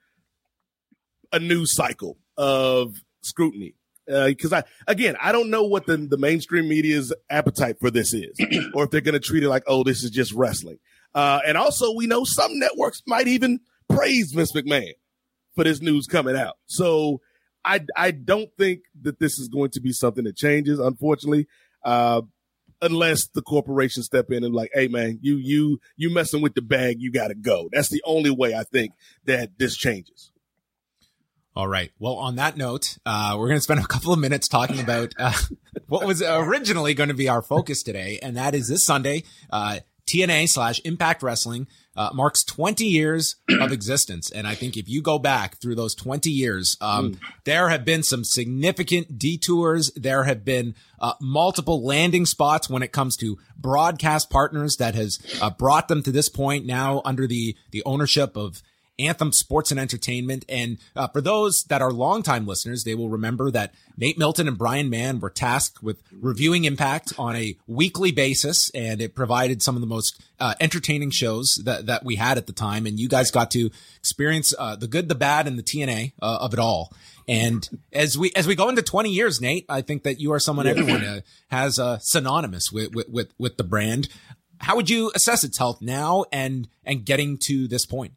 a 1.30 1.40
news 1.40 1.74
cycle 1.74 2.16
of 2.38 2.94
scrutiny 3.20 3.74
because 4.06 4.52
uh, 4.52 4.62
I 4.86 4.90
again 4.90 5.16
I 5.20 5.32
don't 5.32 5.50
know 5.50 5.64
what 5.64 5.86
the 5.86 5.96
the 5.96 6.18
mainstream 6.18 6.68
media's 6.68 7.12
appetite 7.30 7.76
for 7.80 7.90
this 7.90 8.12
is, 8.12 8.38
or 8.74 8.84
if 8.84 8.90
they're 8.90 9.00
going 9.00 9.14
to 9.14 9.20
treat 9.20 9.42
it 9.42 9.48
like 9.48 9.64
oh 9.66 9.82
this 9.84 10.02
is 10.02 10.10
just 10.10 10.32
wrestling. 10.32 10.78
Uh, 11.14 11.40
and 11.46 11.56
also 11.56 11.94
we 11.94 12.06
know 12.06 12.24
some 12.24 12.58
networks 12.58 13.02
might 13.06 13.28
even 13.28 13.60
praise 13.88 14.32
Vince 14.32 14.52
McMahon 14.52 14.92
for 15.54 15.64
this 15.64 15.80
news 15.80 16.06
coming 16.06 16.36
out. 16.36 16.56
So 16.66 17.20
I 17.64 17.80
I 17.96 18.10
don't 18.10 18.50
think 18.58 18.80
that 19.02 19.20
this 19.20 19.38
is 19.38 19.48
going 19.48 19.70
to 19.70 19.80
be 19.80 19.92
something 19.92 20.24
that 20.24 20.36
changes, 20.36 20.78
unfortunately. 20.78 21.46
Uh, 21.82 22.22
unless 22.82 23.28
the 23.28 23.42
corporation 23.42 24.02
step 24.02 24.30
in 24.30 24.44
and 24.44 24.54
like, 24.54 24.70
hey 24.74 24.88
man, 24.88 25.18
you 25.22 25.36
you 25.36 25.80
you 25.96 26.12
messing 26.12 26.42
with 26.42 26.54
the 26.54 26.62
bag, 26.62 26.96
you 27.00 27.10
got 27.10 27.28
to 27.28 27.34
go. 27.34 27.68
That's 27.72 27.88
the 27.88 28.02
only 28.04 28.30
way 28.30 28.54
I 28.54 28.64
think 28.64 28.92
that 29.24 29.58
this 29.58 29.76
changes. 29.76 30.30
All 31.56 31.68
right. 31.68 31.92
Well, 32.00 32.14
on 32.14 32.36
that 32.36 32.56
note, 32.56 32.98
uh, 33.06 33.36
we're 33.38 33.46
going 33.46 33.58
to 33.58 33.62
spend 33.62 33.78
a 33.78 33.86
couple 33.86 34.12
of 34.12 34.18
minutes 34.18 34.48
talking 34.48 34.80
about 34.80 35.14
uh, 35.18 35.32
what 35.86 36.04
was 36.04 36.20
originally 36.20 36.94
going 36.94 37.10
to 37.10 37.14
be 37.14 37.28
our 37.28 37.42
focus 37.42 37.82
today, 37.82 38.18
and 38.22 38.36
that 38.36 38.56
is 38.56 38.68
this 38.68 38.84
Sunday, 38.84 39.22
uh, 39.50 39.78
TNA 40.06 40.48
slash 40.48 40.80
Impact 40.84 41.22
Wrestling 41.22 41.68
uh, 41.96 42.10
marks 42.12 42.44
20 42.44 42.84
years 42.84 43.36
of 43.60 43.72
existence. 43.72 44.30
And 44.30 44.46
I 44.46 44.54
think 44.54 44.76
if 44.76 44.88
you 44.88 45.00
go 45.00 45.18
back 45.18 45.60
through 45.60 45.76
those 45.76 45.94
20 45.94 46.28
years, 46.28 46.76
um, 46.80 47.12
mm. 47.12 47.18
there 47.44 47.68
have 47.68 47.84
been 47.84 48.02
some 48.02 48.24
significant 48.24 49.18
detours. 49.18 49.92
There 49.94 50.24
have 50.24 50.44
been 50.44 50.74
uh, 51.00 51.14
multiple 51.20 51.84
landing 51.84 52.26
spots 52.26 52.68
when 52.68 52.82
it 52.82 52.92
comes 52.92 53.16
to 53.18 53.38
broadcast 53.56 54.28
partners 54.28 54.76
that 54.76 54.94
has 54.94 55.18
uh, 55.40 55.50
brought 55.50 55.88
them 55.88 56.02
to 56.02 56.10
this 56.10 56.28
point 56.28 56.66
now 56.66 57.00
under 57.04 57.26
the, 57.26 57.56
the 57.70 57.82
ownership 57.86 58.36
of 58.36 58.60
Anthem 58.98 59.32
Sports 59.32 59.70
and 59.70 59.80
Entertainment. 59.80 60.44
And 60.48 60.78
uh, 60.94 61.08
for 61.08 61.20
those 61.20 61.64
that 61.68 61.82
are 61.82 61.92
longtime 61.92 62.46
listeners, 62.46 62.84
they 62.84 62.94
will 62.94 63.08
remember 63.08 63.50
that 63.50 63.74
Nate 63.96 64.18
Milton 64.18 64.48
and 64.48 64.58
Brian 64.58 64.90
Mann 64.90 65.20
were 65.20 65.30
tasked 65.30 65.82
with 65.82 66.02
reviewing 66.12 66.64
Impact 66.64 67.12
on 67.18 67.36
a 67.36 67.56
weekly 67.66 68.12
basis, 68.12 68.70
and 68.74 69.00
it 69.00 69.14
provided 69.14 69.62
some 69.62 69.74
of 69.74 69.80
the 69.80 69.86
most 69.86 70.22
uh, 70.40 70.54
entertaining 70.60 71.10
shows 71.10 71.60
that, 71.64 71.86
that 71.86 72.04
we 72.04 72.16
had 72.16 72.38
at 72.38 72.46
the 72.46 72.52
time. 72.52 72.86
And 72.86 72.98
you 72.98 73.08
guys 73.08 73.30
got 73.30 73.50
to 73.52 73.70
experience 73.98 74.54
uh, 74.58 74.76
the 74.76 74.88
good, 74.88 75.08
the 75.08 75.14
bad, 75.14 75.46
and 75.46 75.58
the 75.58 75.62
TNA 75.62 76.12
uh, 76.22 76.38
of 76.40 76.52
it 76.52 76.58
all. 76.58 76.92
And 77.26 77.66
as 77.92 78.18
we 78.18 78.32
as 78.36 78.46
we 78.46 78.54
go 78.54 78.68
into 78.68 78.82
20 78.82 79.10
years, 79.10 79.40
Nate, 79.40 79.64
I 79.68 79.80
think 79.80 80.02
that 80.02 80.20
you 80.20 80.32
are 80.32 80.38
someone 80.38 80.66
everyone 80.66 81.04
uh, 81.04 81.20
has 81.48 81.78
uh, 81.78 81.98
synonymous 82.00 82.70
with, 82.70 82.94
with 82.94 83.08
with 83.08 83.32
with 83.38 83.56
the 83.56 83.64
brand. 83.64 84.08
How 84.58 84.76
would 84.76 84.90
you 84.90 85.10
assess 85.14 85.42
its 85.42 85.58
health 85.58 85.80
now 85.80 86.24
and 86.32 86.68
and 86.84 87.04
getting 87.04 87.38
to 87.44 87.66
this 87.66 87.86
point? 87.86 88.12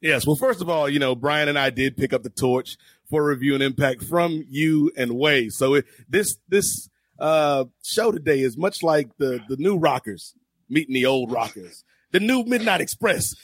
Yes. 0.00 0.26
Well, 0.26 0.36
first 0.36 0.60
of 0.60 0.68
all, 0.68 0.88
you 0.88 0.98
know, 0.98 1.14
Brian 1.14 1.48
and 1.48 1.58
I 1.58 1.70
did 1.70 1.96
pick 1.96 2.12
up 2.12 2.22
the 2.22 2.30
torch 2.30 2.76
for 3.10 3.24
review 3.24 3.54
and 3.54 3.62
impact 3.62 4.04
from 4.04 4.44
you 4.48 4.92
and 4.96 5.12
Wai. 5.12 5.48
So 5.48 5.74
it, 5.74 5.86
this, 6.08 6.36
this, 6.48 6.88
uh, 7.18 7.64
show 7.82 8.12
today 8.12 8.40
is 8.40 8.56
much 8.56 8.82
like 8.82 9.08
the, 9.18 9.40
the 9.48 9.56
new 9.56 9.76
rockers 9.76 10.34
meeting 10.68 10.94
the 10.94 11.06
old 11.06 11.32
rockers, 11.32 11.84
the 12.12 12.20
new 12.20 12.44
Midnight 12.44 12.80
Express 12.80 13.34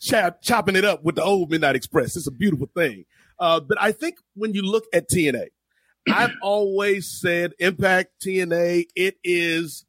chop, 0.00 0.42
chopping 0.42 0.76
it 0.76 0.84
up 0.84 1.02
with 1.02 1.16
the 1.16 1.22
old 1.22 1.50
Midnight 1.50 1.76
Express. 1.76 2.16
It's 2.16 2.26
a 2.26 2.32
beautiful 2.32 2.68
thing. 2.74 3.04
Uh, 3.38 3.60
but 3.60 3.78
I 3.80 3.92
think 3.92 4.16
when 4.34 4.54
you 4.54 4.62
look 4.62 4.84
at 4.92 5.08
TNA, 5.08 5.48
I've 6.08 6.34
always 6.42 7.18
said 7.20 7.54
Impact 7.58 8.10
TNA, 8.24 8.86
it 8.94 9.16
is 9.24 9.84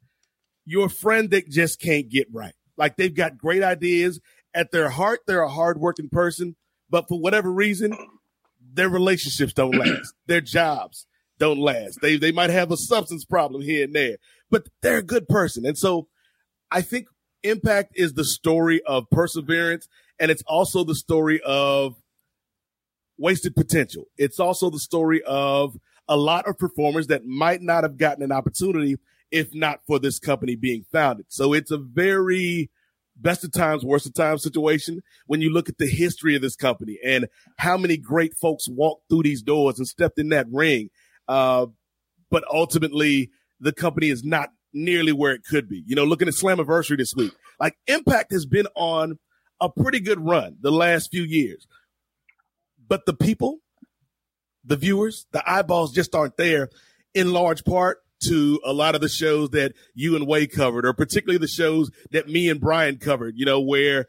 your 0.64 0.88
friend 0.88 1.30
that 1.30 1.48
just 1.48 1.80
can't 1.80 2.08
get 2.08 2.26
right. 2.32 2.54
Like 2.76 2.96
they've 2.96 3.14
got 3.14 3.38
great 3.38 3.62
ideas 3.62 4.20
at 4.56 4.72
their 4.72 4.88
heart, 4.88 5.20
they're 5.26 5.42
a 5.42 5.48
hardworking 5.48 6.08
person, 6.08 6.56
but 6.90 7.06
for 7.08 7.20
whatever 7.20 7.52
reason, 7.52 7.96
their 8.72 8.88
relationships 8.88 9.52
don't 9.52 9.76
last. 9.76 10.14
their 10.26 10.40
jobs 10.40 11.06
don't 11.38 11.58
last. 11.58 12.00
They 12.00 12.16
they 12.16 12.32
might 12.32 12.50
have 12.50 12.72
a 12.72 12.76
substance 12.76 13.24
problem 13.24 13.62
here 13.62 13.84
and 13.84 13.94
there, 13.94 14.16
but 14.50 14.66
they're 14.80 14.98
a 14.98 15.02
good 15.02 15.28
person. 15.28 15.66
And 15.66 15.76
so 15.76 16.08
I 16.70 16.80
think 16.80 17.06
Impact 17.42 17.92
is 17.94 18.14
the 18.14 18.24
story 18.24 18.82
of 18.86 19.08
perseverance 19.10 19.86
and 20.18 20.30
it's 20.30 20.42
also 20.46 20.82
the 20.82 20.94
story 20.94 21.40
of 21.46 21.94
wasted 23.18 23.54
potential. 23.54 24.04
It's 24.16 24.40
also 24.40 24.70
the 24.70 24.80
story 24.80 25.22
of 25.24 25.76
a 26.08 26.16
lot 26.16 26.48
of 26.48 26.58
performers 26.58 27.06
that 27.08 27.24
might 27.24 27.60
not 27.62 27.84
have 27.84 27.98
gotten 27.98 28.24
an 28.24 28.32
opportunity 28.32 28.96
if 29.30 29.54
not 29.54 29.80
for 29.86 29.98
this 29.98 30.18
company 30.18 30.56
being 30.56 30.86
founded. 30.90 31.26
So 31.28 31.52
it's 31.52 31.70
a 31.70 31.78
very 31.78 32.70
best 33.16 33.44
of 33.44 33.52
times, 33.52 33.84
worst 33.84 34.06
of 34.06 34.14
times 34.14 34.42
situation 34.42 35.02
when 35.26 35.40
you 35.40 35.50
look 35.50 35.68
at 35.68 35.78
the 35.78 35.86
history 35.86 36.36
of 36.36 36.42
this 36.42 36.56
company 36.56 36.98
and 37.04 37.26
how 37.58 37.76
many 37.76 37.96
great 37.96 38.34
folks 38.34 38.68
walked 38.68 39.08
through 39.08 39.22
these 39.22 39.42
doors 39.42 39.78
and 39.78 39.88
stepped 39.88 40.18
in 40.18 40.28
that 40.28 40.46
ring. 40.52 40.90
Uh, 41.26 41.66
but 42.30 42.44
ultimately, 42.52 43.30
the 43.60 43.72
company 43.72 44.10
is 44.10 44.22
not 44.24 44.50
nearly 44.72 45.12
where 45.12 45.32
it 45.32 45.42
could 45.48 45.68
be. 45.68 45.82
You 45.86 45.96
know, 45.96 46.04
looking 46.04 46.28
at 46.28 46.34
Slammiversary 46.34 46.98
this 46.98 47.14
week, 47.14 47.32
like 47.58 47.76
Impact 47.86 48.32
has 48.32 48.46
been 48.46 48.66
on 48.74 49.18
a 49.60 49.70
pretty 49.70 50.00
good 50.00 50.20
run 50.20 50.56
the 50.60 50.70
last 50.70 51.10
few 51.10 51.22
years, 51.22 51.66
but 52.86 53.06
the 53.06 53.14
people, 53.14 53.58
the 54.64 54.76
viewers, 54.76 55.26
the 55.32 55.42
eyeballs 55.50 55.92
just 55.92 56.14
aren't 56.14 56.36
there 56.36 56.68
in 57.14 57.32
large 57.32 57.64
part 57.64 57.98
to 58.24 58.60
a 58.64 58.72
lot 58.72 58.94
of 58.94 59.00
the 59.00 59.08
shows 59.08 59.50
that 59.50 59.72
you 59.94 60.16
and 60.16 60.26
Wai 60.26 60.46
covered, 60.46 60.86
or 60.86 60.92
particularly 60.92 61.38
the 61.38 61.48
shows 61.48 61.90
that 62.10 62.28
me 62.28 62.48
and 62.48 62.60
Brian 62.60 62.96
covered, 62.96 63.34
you 63.36 63.44
know, 63.44 63.60
where 63.60 64.06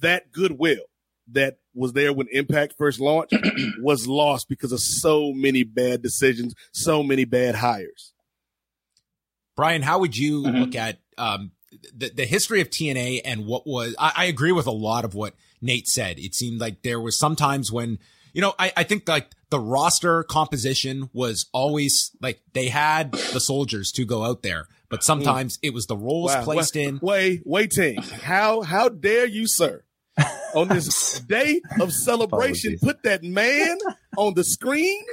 that 0.00 0.32
goodwill 0.32 0.84
that 1.28 1.58
was 1.74 1.92
there 1.92 2.12
when 2.12 2.26
Impact 2.32 2.74
first 2.76 3.00
launched 3.00 3.34
was 3.80 4.06
lost 4.06 4.48
because 4.48 4.72
of 4.72 4.80
so 4.80 5.32
many 5.32 5.62
bad 5.62 6.02
decisions, 6.02 6.54
so 6.72 7.02
many 7.02 7.24
bad 7.24 7.56
hires. 7.56 8.12
Brian, 9.56 9.82
how 9.82 9.98
would 10.00 10.16
you 10.16 10.42
mm-hmm. 10.42 10.58
look 10.58 10.74
at 10.74 10.98
um, 11.18 11.52
the, 11.94 12.10
the 12.10 12.26
history 12.26 12.60
of 12.60 12.70
TNA 12.70 13.20
and 13.24 13.46
what 13.46 13.66
was, 13.66 13.94
I, 13.98 14.12
I 14.16 14.24
agree 14.26 14.52
with 14.52 14.66
a 14.66 14.72
lot 14.72 15.04
of 15.04 15.14
what 15.14 15.34
Nate 15.60 15.86
said. 15.86 16.18
It 16.18 16.34
seemed 16.34 16.60
like 16.60 16.82
there 16.82 17.00
was 17.00 17.18
sometimes 17.18 17.70
when, 17.70 17.98
you 18.32 18.40
know, 18.40 18.54
I, 18.58 18.72
I 18.76 18.82
think 18.82 19.08
like 19.08 19.30
the 19.52 19.60
roster 19.60 20.22
composition 20.22 21.10
was 21.12 21.44
always 21.52 22.10
like 22.22 22.40
they 22.54 22.68
had 22.68 23.12
the 23.12 23.38
soldiers 23.38 23.92
to 23.92 24.06
go 24.06 24.24
out 24.24 24.42
there, 24.42 24.66
but 24.88 25.04
sometimes 25.04 25.58
it 25.62 25.74
was 25.74 25.86
the 25.86 25.96
roles 25.96 26.34
wow. 26.34 26.42
placed 26.42 26.74
wait, 26.74 26.88
in. 26.88 26.98
Wait, 27.02 27.42
waiting. 27.44 28.00
How 28.00 28.62
how 28.62 28.88
dare 28.88 29.26
you, 29.26 29.46
sir? 29.46 29.84
on 30.54 30.68
this 30.68 31.20
day 31.28 31.60
of 31.80 31.92
celebration, 31.92 32.78
put 32.82 33.02
that 33.02 33.22
man 33.22 33.76
on 34.16 34.32
the 34.32 34.42
screen. 34.42 35.04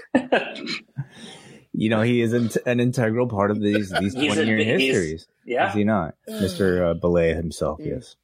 You 1.74 1.90
know, 1.90 2.02
he 2.02 2.22
is 2.22 2.32
an, 2.32 2.80
integral 2.80 3.28
part 3.28 3.52
of 3.52 3.60
these 3.60 3.92
these 4.00 4.14
twenty 4.14 4.46
year 4.46 4.64
histories. 4.64 5.28
Yeah, 5.46 5.68
is 5.68 5.76
he 5.76 5.84
not, 5.84 6.16
Mister 6.30 6.86
uh, 6.86 6.94
Bollea 6.94 7.36
himself? 7.36 7.80
Yes. 7.84 8.16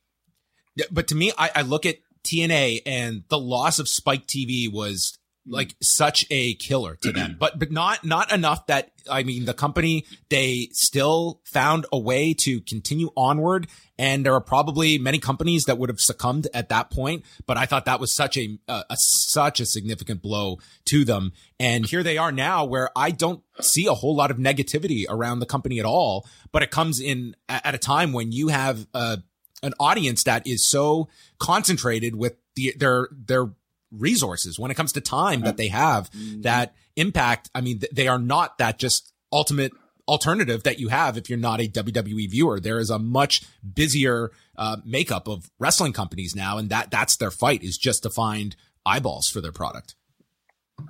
Yeah, 0.78 0.86
but 0.92 1.10
to 1.10 1.16
me, 1.16 1.34
I, 1.38 1.52
I 1.56 1.62
look 1.64 1.86
at 1.86 1.98
TNA 2.24 2.84
and 2.86 3.24
the 3.28 3.38
loss 3.38 3.80
of 3.80 3.90
Spike 3.90 4.28
TV 4.28 4.72
was 4.72 5.18
like 5.48 5.76
such 5.82 6.26
a 6.30 6.56
killer 6.56 6.98
to 7.02 7.12
them, 7.12 7.36
but 7.40 7.60
but 7.60 7.72
not 7.72 8.04
not 8.04 8.32
enough 8.32 8.68
that 8.68 8.92
I 9.10 9.24
mean 9.24 9.46
the 9.46 9.54
company 9.54 10.06
they 10.30 10.70
still 10.72 11.42
found 11.44 11.86
a 11.92 12.00
way 12.00 12.34
to 12.40 12.62
continue 12.62 13.12
onward, 13.16 13.68
and 13.98 14.26
there 14.26 14.34
are 14.34 14.42
probably 14.42 14.98
many 14.98 15.20
companies 15.20 15.66
that 15.66 15.78
would 15.78 15.90
have 15.90 16.00
succumbed 16.00 16.48
at 16.54 16.70
that 16.70 16.90
point. 16.90 17.24
But 17.46 17.58
I 17.58 17.66
thought 17.66 17.86
that 17.86 18.00
was 18.00 18.14
such 18.14 18.38
a, 18.38 18.58
a, 18.68 18.84
a 18.90 18.98
such 18.98 19.60
a 19.60 19.66
significant 19.66 20.22
blow 20.22 20.60
to 20.86 21.06
them, 21.06 21.34
and 21.60 21.86
here 21.86 22.04
they 22.04 22.18
are 22.18 22.32
now, 22.32 22.66
where 22.66 22.90
I 22.96 23.12
don't 23.12 23.44
see 23.62 23.86
a 23.86 23.94
whole 23.94 24.16
lot 24.16 24.32
of 24.32 24.38
negativity 24.38 25.06
around 25.08 25.40
the 25.40 25.46
company 25.46 25.80
at 25.80 25.86
all. 25.86 26.28
But 26.52 26.64
it 26.64 26.72
comes 26.72 27.00
in 27.00 27.36
at 27.48 27.76
a 27.76 27.80
time 27.80 28.14
when 28.14 28.32
you 28.32 28.50
have 28.50 28.88
a 28.94 29.20
an 29.64 29.74
audience 29.80 30.24
that 30.24 30.46
is 30.46 30.66
so 30.66 31.10
concentrated 31.40 32.16
with 32.16 32.36
the, 32.56 32.74
their 32.78 33.10
their 33.12 33.52
resources 33.92 34.60
when 34.60 34.72
it 34.72 34.76
comes 34.76 34.92
to 34.92 35.02
time 35.02 35.42
that 35.42 35.58
they 35.58 35.68
have 35.68 36.10
mm-hmm. 36.12 36.42
that 36.42 36.74
impact 36.96 37.50
i 37.56 37.62
mean 37.62 37.80
they 37.92 38.08
are 38.08 38.20
not 38.20 38.58
that 38.58 38.80
just 38.80 39.14
ultimate 39.32 39.72
alternative 40.08 40.64
that 40.64 40.80
you 40.80 40.90
have 40.90 41.18
if 41.18 41.30
you're 41.30 41.40
not 41.40 41.60
a 41.60 41.68
WWE 41.68 42.30
viewer. 42.30 42.60
There 42.60 42.80
is 42.80 42.90
a 42.90 43.00
much 43.00 43.44
busier 43.74 44.32
uh, 44.58 44.78
makeup 44.86 45.28
of 45.28 45.50
wrestling 45.60 45.94
companies 45.94 46.36
now, 46.36 46.58
and 46.58 46.70
that 46.70 46.92
that's 46.92 47.18
their 47.18 47.32
fight 47.32 47.64
is 47.64 47.78
just 47.78 48.04
to 48.04 48.10
find 48.10 48.56
eyeballs 48.86 49.28
for 49.28 49.42
their 49.42 49.52
product. 49.52 49.96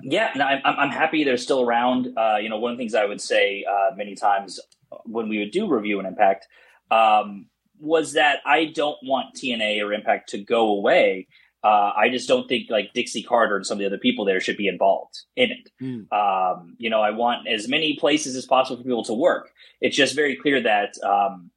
Yeah, 0.01 0.31
no, 0.35 0.45
I'm 0.45 0.61
I'm 0.63 0.89
happy 0.89 1.23
they're 1.23 1.37
still 1.37 1.61
around. 1.61 2.17
Uh, 2.17 2.37
you 2.41 2.49
know, 2.49 2.57
one 2.57 2.71
of 2.71 2.77
the 2.77 2.81
things 2.81 2.95
I 2.95 3.05
would 3.05 3.21
say 3.21 3.63
uh, 3.69 3.95
many 3.95 4.15
times 4.15 4.59
when 5.03 5.29
we 5.29 5.39
would 5.39 5.51
do 5.51 5.67
review 5.67 5.99
and 5.99 6.07
impact 6.07 6.47
um, 6.91 7.47
was 7.79 8.13
that 8.13 8.39
I 8.45 8.65
don't 8.65 8.97
want 9.03 9.35
TNA 9.35 9.83
or 9.83 9.93
Impact 9.93 10.29
to 10.29 10.43
go 10.43 10.69
away. 10.69 11.27
Uh, 11.65 11.91
I 11.97 12.09
just 12.09 12.27
don't 12.27 12.47
think 12.47 12.69
like 12.69 12.93
Dixie 12.93 13.23
Carter 13.23 13.55
and 13.55 13.65
some 13.65 13.77
of 13.77 13.79
the 13.79 13.87
other 13.87 13.97
people 13.97 14.23
there 14.23 14.39
should 14.39 14.57
be 14.57 14.67
involved 14.67 15.15
in 15.35 15.49
it. 15.49 15.71
Mm. 15.81 16.13
Um, 16.13 16.75
you 16.77 16.91
know, 16.91 17.01
I 17.01 17.09
want 17.09 17.47
as 17.47 17.67
many 17.67 17.97
places 17.99 18.35
as 18.35 18.45
possible 18.45 18.77
for 18.77 18.83
people 18.83 19.03
to 19.05 19.13
work. 19.15 19.49
It's 19.81 19.95
just 19.95 20.15
very 20.15 20.35
clear 20.35 20.61
that 20.61 20.93
um, 21.03 21.49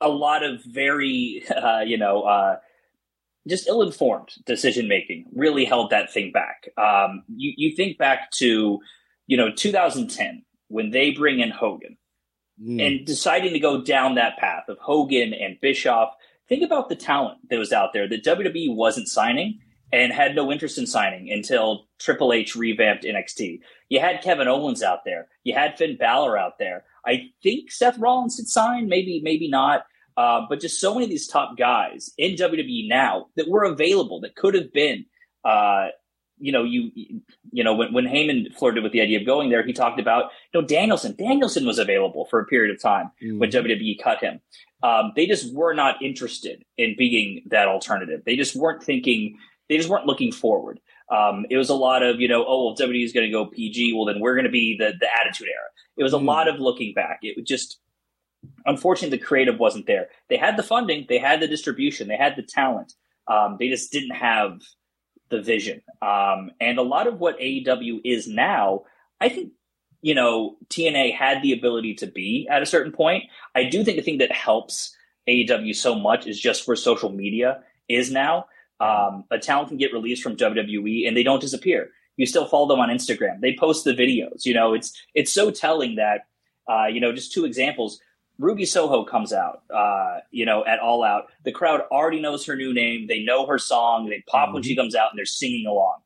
a 0.00 0.08
lot 0.08 0.42
of 0.42 0.62
very, 0.64 1.44
uh, 1.54 1.80
you 1.80 1.98
know, 1.98 2.22
uh, 2.22 2.56
just 3.46 3.68
ill-informed 3.68 4.30
decision 4.46 4.88
making 4.88 5.26
really 5.34 5.66
held 5.66 5.90
that 5.90 6.10
thing 6.10 6.32
back. 6.32 6.68
Um, 6.78 7.24
you 7.28 7.52
you 7.56 7.76
think 7.76 7.98
back 7.98 8.30
to 8.38 8.78
you 9.26 9.36
know 9.36 9.50
2010 9.54 10.44
when 10.68 10.90
they 10.90 11.10
bring 11.10 11.40
in 11.40 11.50
Hogan 11.50 11.98
mm. 12.62 12.84
and 12.84 13.06
deciding 13.06 13.52
to 13.52 13.58
go 13.58 13.82
down 13.82 14.14
that 14.14 14.38
path 14.38 14.64
of 14.68 14.78
Hogan 14.78 15.34
and 15.34 15.60
Bischoff. 15.60 16.14
Think 16.48 16.62
about 16.62 16.88
the 16.88 16.96
talent 16.96 17.38
that 17.50 17.58
was 17.58 17.72
out 17.72 17.92
there 17.92 18.08
that 18.08 18.24
WWE 18.24 18.74
wasn't 18.74 19.08
signing 19.08 19.60
and 19.92 20.12
had 20.12 20.34
no 20.34 20.50
interest 20.52 20.78
in 20.78 20.86
signing 20.86 21.30
until 21.30 21.86
Triple 21.98 22.32
H 22.32 22.54
revamped 22.54 23.04
NXT. 23.04 23.60
You 23.88 24.00
had 24.00 24.22
Kevin 24.22 24.48
Owens 24.48 24.82
out 24.82 25.00
there. 25.04 25.28
You 25.44 25.54
had 25.54 25.78
Finn 25.78 25.96
Balor 25.96 26.36
out 26.36 26.58
there. 26.58 26.84
I 27.06 27.30
think 27.42 27.70
Seth 27.70 27.98
Rollins 27.98 28.36
had 28.36 28.46
signed, 28.46 28.88
maybe, 28.88 29.20
maybe 29.22 29.48
not. 29.48 29.84
Uh, 30.16 30.42
but 30.48 30.60
just 30.60 30.80
so 30.80 30.94
many 30.94 31.04
of 31.04 31.10
these 31.10 31.28
top 31.28 31.56
guys 31.56 32.10
in 32.18 32.34
WWE 32.34 32.88
now 32.88 33.26
that 33.36 33.48
were 33.48 33.64
available 33.64 34.20
that 34.20 34.34
could 34.34 34.54
have 34.54 34.72
been, 34.72 35.06
uh, 35.44 35.88
you 36.40 36.52
know, 36.52 36.64
you, 36.64 36.90
you 37.50 37.64
know, 37.64 37.74
when, 37.74 37.92
when 37.92 38.04
Heyman 38.04 38.54
flirted 38.54 38.82
with 38.82 38.92
the 38.92 39.00
idea 39.00 39.20
of 39.20 39.26
going 39.26 39.50
there, 39.50 39.64
he 39.64 39.72
talked 39.72 40.00
about, 40.00 40.30
you 40.52 40.60
know, 40.60 40.66
Danielson. 40.66 41.14
Danielson 41.16 41.66
was 41.66 41.78
available 41.78 42.26
for 42.26 42.40
a 42.40 42.46
period 42.46 42.74
of 42.74 42.80
time 42.80 43.10
mm. 43.22 43.38
when 43.38 43.50
WWE 43.50 44.02
cut 44.02 44.20
him. 44.20 44.40
Um, 44.82 45.12
they 45.16 45.26
just 45.26 45.54
were 45.54 45.74
not 45.74 46.00
interested 46.02 46.64
in 46.76 46.94
being 46.96 47.42
that 47.46 47.68
alternative. 47.68 48.22
They 48.24 48.36
just 48.36 48.54
weren't 48.54 48.82
thinking, 48.82 49.38
they 49.68 49.76
just 49.76 49.88
weren't 49.88 50.06
looking 50.06 50.32
forward. 50.32 50.80
Um, 51.10 51.46
it 51.50 51.56
was 51.56 51.70
a 51.70 51.74
lot 51.74 52.02
of, 52.02 52.20
you 52.20 52.28
know, 52.28 52.44
oh, 52.46 52.66
well, 52.66 52.76
WWE 52.76 53.04
is 53.04 53.12
going 53.12 53.26
to 53.26 53.32
go 53.32 53.46
PG. 53.46 53.94
Well, 53.94 54.04
then 54.04 54.20
we're 54.20 54.34
going 54.34 54.44
to 54.44 54.50
be 54.50 54.76
the, 54.78 54.92
the 55.00 55.08
attitude 55.20 55.48
era. 55.48 55.68
It 55.96 56.02
was 56.02 56.12
a 56.12 56.18
mm. 56.18 56.26
lot 56.26 56.48
of 56.48 56.60
looking 56.60 56.94
back. 56.94 57.20
It 57.22 57.36
was 57.36 57.46
just, 57.46 57.80
unfortunately, 58.66 59.18
the 59.18 59.24
creative 59.24 59.58
wasn't 59.58 59.86
there. 59.86 60.08
They 60.28 60.36
had 60.36 60.56
the 60.56 60.62
funding, 60.62 61.06
they 61.08 61.18
had 61.18 61.40
the 61.40 61.48
distribution, 61.48 62.08
they 62.08 62.16
had 62.16 62.36
the 62.36 62.42
talent. 62.42 62.92
Um, 63.26 63.56
they 63.58 63.68
just 63.68 63.92
didn't 63.92 64.16
have 64.16 64.60
the 65.30 65.42
vision. 65.42 65.82
Um, 66.02 66.50
and 66.60 66.78
a 66.78 66.82
lot 66.82 67.06
of 67.06 67.18
what 67.18 67.38
AEW 67.38 68.00
is 68.04 68.28
now, 68.28 68.84
I 69.20 69.28
think, 69.28 69.52
you 70.00 70.14
know, 70.14 70.56
TNA 70.68 71.14
had 71.14 71.42
the 71.42 71.52
ability 71.52 71.94
to 71.94 72.06
be 72.06 72.46
at 72.50 72.62
a 72.62 72.66
certain 72.66 72.92
point. 72.92 73.24
I 73.54 73.64
do 73.64 73.82
think 73.82 73.96
the 73.96 74.02
thing 74.02 74.18
that 74.18 74.32
helps 74.32 74.96
AEW 75.28 75.74
so 75.74 75.94
much 75.94 76.26
is 76.26 76.38
just 76.38 76.66
where 76.66 76.76
social 76.76 77.10
media 77.10 77.62
is 77.88 78.10
now. 78.10 78.46
Um, 78.80 79.24
a 79.30 79.38
talent 79.38 79.68
can 79.68 79.76
get 79.76 79.92
released 79.92 80.22
from 80.22 80.36
WWE 80.36 81.06
and 81.06 81.16
they 81.16 81.24
don't 81.24 81.40
disappear. 81.40 81.90
You 82.16 82.26
still 82.26 82.46
follow 82.46 82.68
them 82.68 82.80
on 82.80 82.88
Instagram. 82.88 83.40
They 83.40 83.56
post 83.56 83.84
the 83.84 83.92
videos. 83.92 84.44
You 84.44 84.54
know, 84.54 84.74
it's 84.74 84.92
it's 85.14 85.32
so 85.32 85.50
telling 85.50 85.96
that. 85.96 86.26
Uh, 86.70 86.86
you 86.86 87.00
know, 87.00 87.12
just 87.12 87.32
two 87.32 87.46
examples. 87.46 87.98
Ruby 88.38 88.64
Soho 88.64 89.04
comes 89.04 89.32
out, 89.32 89.62
uh, 89.74 90.20
you 90.30 90.46
know, 90.46 90.64
at 90.64 90.78
All 90.78 91.02
Out. 91.02 91.26
The 91.44 91.52
crowd 91.52 91.82
already 91.90 92.20
knows 92.20 92.46
her 92.46 92.54
new 92.54 92.72
name. 92.72 93.06
They 93.08 93.24
know 93.24 93.46
her 93.46 93.58
song. 93.58 94.08
They 94.08 94.22
pop 94.26 94.46
mm-hmm. 94.46 94.54
when 94.54 94.62
she 94.62 94.72
mm-hmm. 94.72 94.82
comes 94.82 94.94
out 94.94 95.10
and 95.10 95.18
they're 95.18 95.26
singing 95.26 95.66
along. 95.66 95.98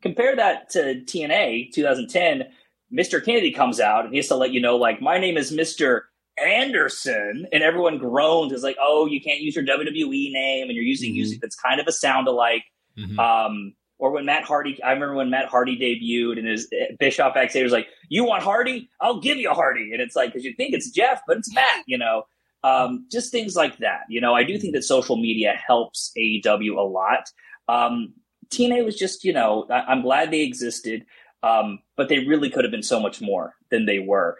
Compare 0.00 0.36
that 0.36 0.70
to 0.70 1.02
TNA 1.04 1.72
2010. 1.72 2.44
Mr. 2.92 3.24
Kennedy 3.24 3.50
comes 3.50 3.80
out 3.80 4.04
and 4.04 4.14
he 4.14 4.18
has 4.18 4.28
to 4.28 4.36
let 4.36 4.52
you 4.52 4.60
know, 4.60 4.76
like, 4.76 5.02
my 5.02 5.18
name 5.18 5.36
is 5.36 5.52
Mr. 5.52 6.02
Anderson. 6.42 7.46
And 7.52 7.62
everyone 7.62 7.98
groans. 7.98 8.52
It's 8.52 8.62
like, 8.62 8.76
oh, 8.80 9.06
you 9.06 9.20
can't 9.20 9.40
use 9.40 9.54
your 9.54 9.64
WWE 9.64 10.32
name 10.32 10.68
and 10.68 10.74
you're 10.74 10.84
using 10.84 11.10
mm-hmm. 11.10 11.16
music 11.16 11.40
that's 11.42 11.56
kind 11.56 11.80
of 11.80 11.86
a 11.86 11.92
sound 11.92 12.28
alike. 12.28 12.64
Mm-hmm. 12.98 13.18
Um, 13.18 13.74
or 13.98 14.10
when 14.10 14.24
Matt 14.24 14.44
Hardy, 14.44 14.82
I 14.82 14.92
remember 14.92 15.14
when 15.14 15.30
Matt 15.30 15.46
Hardy 15.46 15.78
debuted 15.78 16.38
and 16.38 16.48
his 16.48 16.68
Bischoff 16.98 17.34
backstage 17.34 17.62
was 17.62 17.72
like, 17.72 17.88
"You 18.08 18.24
want 18.24 18.42
Hardy? 18.42 18.90
I'll 19.00 19.20
give 19.20 19.38
you 19.38 19.50
Hardy." 19.50 19.92
And 19.92 20.00
it's 20.02 20.16
like 20.16 20.32
because 20.32 20.44
you 20.44 20.54
think 20.54 20.74
it's 20.74 20.90
Jeff, 20.90 21.22
but 21.26 21.38
it's 21.38 21.54
Matt. 21.54 21.84
You 21.86 21.98
know, 21.98 22.24
um, 22.64 23.06
just 23.12 23.30
things 23.30 23.54
like 23.54 23.78
that. 23.78 24.00
You 24.08 24.20
know, 24.20 24.34
I 24.34 24.42
do 24.42 24.58
think 24.58 24.74
that 24.74 24.82
social 24.82 25.16
media 25.16 25.54
helps 25.66 26.12
AEW 26.18 26.76
a 26.76 26.80
lot. 26.80 27.28
Um, 27.68 28.14
TNA 28.48 28.84
was 28.84 28.96
just, 28.96 29.24
you 29.24 29.32
know, 29.32 29.66
I, 29.70 29.92
am 29.92 30.02
glad 30.02 30.30
they 30.30 30.40
existed, 30.40 31.04
um, 31.42 31.80
but 31.96 32.08
they 32.08 32.20
really 32.20 32.50
could 32.50 32.64
have 32.64 32.70
been 32.70 32.82
so 32.82 33.00
much 33.00 33.20
more 33.20 33.54
than 33.70 33.86
they 33.86 33.98
were. 33.98 34.38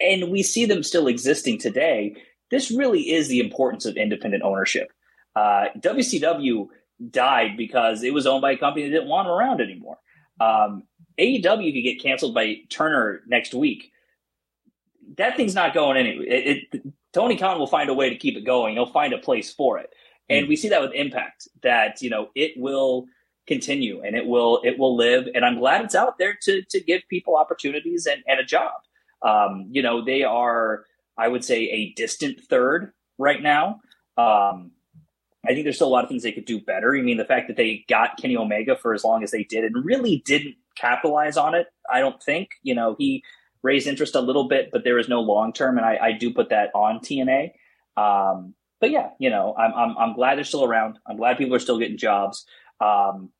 And 0.00 0.30
we 0.30 0.42
see 0.42 0.64
them 0.64 0.82
still 0.82 1.08
existing 1.08 1.58
today. 1.58 2.14
This 2.50 2.70
really 2.70 3.10
is 3.10 3.28
the 3.28 3.40
importance 3.40 3.84
of 3.84 3.96
independent 3.96 4.44
ownership. 4.44 4.92
Uh, 5.34 5.66
WCW 5.78 6.68
died 7.10 7.56
because 7.56 8.02
it 8.02 8.12
was 8.12 8.26
owned 8.26 8.42
by 8.42 8.52
a 8.52 8.56
company 8.56 8.84
that 8.84 8.90
didn't 8.90 9.08
want 9.08 9.26
them 9.26 9.34
around 9.34 9.60
anymore. 9.60 9.98
Um, 10.40 10.84
AEW 11.18 11.72
could 11.72 11.82
get 11.82 12.02
canceled 12.02 12.34
by 12.34 12.56
Turner 12.68 13.22
next 13.26 13.54
week. 13.54 13.92
That 15.16 15.36
thing's 15.36 15.54
not 15.54 15.74
going 15.74 15.96
anywhere. 15.96 16.26
It, 16.26 16.64
it, 16.72 16.82
Tony 17.12 17.36
Khan 17.36 17.58
will 17.58 17.66
find 17.66 17.88
a 17.88 17.94
way 17.94 18.10
to 18.10 18.16
keep 18.16 18.36
it 18.36 18.44
going. 18.44 18.74
He'll 18.74 18.86
find 18.86 19.12
a 19.12 19.18
place 19.18 19.52
for 19.52 19.78
it, 19.78 19.90
and 20.28 20.46
mm. 20.46 20.48
we 20.48 20.56
see 20.56 20.68
that 20.68 20.82
with 20.82 20.92
Impact. 20.92 21.48
That 21.62 22.02
you 22.02 22.10
know 22.10 22.28
it 22.34 22.52
will 22.56 23.06
continue 23.46 24.02
and 24.02 24.16
it 24.16 24.26
will 24.26 24.60
it 24.64 24.78
will 24.78 24.96
live. 24.96 25.28
And 25.34 25.44
I'm 25.44 25.58
glad 25.58 25.84
it's 25.84 25.94
out 25.94 26.18
there 26.18 26.36
to 26.42 26.62
to 26.62 26.80
give 26.80 27.02
people 27.08 27.36
opportunities 27.36 28.06
and, 28.06 28.22
and 28.26 28.40
a 28.40 28.44
job. 28.44 28.74
Um, 29.22 29.68
you 29.70 29.82
know 29.82 30.04
they 30.04 30.24
are, 30.24 30.84
I 31.16 31.28
would 31.28 31.44
say, 31.44 31.70
a 31.70 31.92
distant 31.94 32.40
third 32.50 32.92
right 33.18 33.42
now. 33.42 33.80
Um, 34.18 34.72
I 35.46 35.52
think 35.52 35.64
there's 35.64 35.76
still 35.76 35.88
a 35.88 35.90
lot 35.90 36.04
of 36.04 36.08
things 36.08 36.22
they 36.22 36.32
could 36.32 36.44
do 36.44 36.60
better. 36.60 36.96
I 36.96 37.02
mean, 37.02 37.16
the 37.16 37.24
fact 37.24 37.48
that 37.48 37.56
they 37.56 37.84
got 37.88 38.16
Kenny 38.18 38.36
Omega 38.36 38.76
for 38.76 38.94
as 38.94 39.04
long 39.04 39.22
as 39.22 39.30
they 39.30 39.44
did 39.44 39.64
and 39.64 39.84
really 39.84 40.22
didn't 40.24 40.56
capitalize 40.76 41.36
on 41.36 41.54
it, 41.54 41.66
I 41.90 42.00
don't 42.00 42.22
think. 42.22 42.50
You 42.62 42.74
know, 42.74 42.96
he 42.98 43.22
raised 43.62 43.86
interest 43.86 44.14
a 44.14 44.20
little 44.20 44.48
bit, 44.48 44.70
but 44.72 44.84
there 44.84 44.98
is 44.98 45.08
no 45.08 45.20
long 45.20 45.52
term, 45.52 45.78
and 45.78 45.86
I, 45.86 45.98
I, 46.00 46.12
do 46.12 46.32
put 46.32 46.50
that 46.50 46.70
on 46.74 47.00
TNA. 47.00 47.50
Um, 47.96 48.54
but 48.80 48.90
yeah, 48.90 49.10
you 49.18 49.30
know, 49.30 49.54
I'm, 49.56 49.72
I'm 49.72 49.98
I'm 49.98 50.14
glad 50.14 50.36
they're 50.36 50.44
still 50.44 50.64
around. 50.64 50.98
I'm 51.06 51.16
glad 51.16 51.38
people 51.38 51.54
are 51.54 51.60
still 51.60 51.78
getting 51.78 51.98
jobs. 51.98 52.44
Um, 52.80 53.30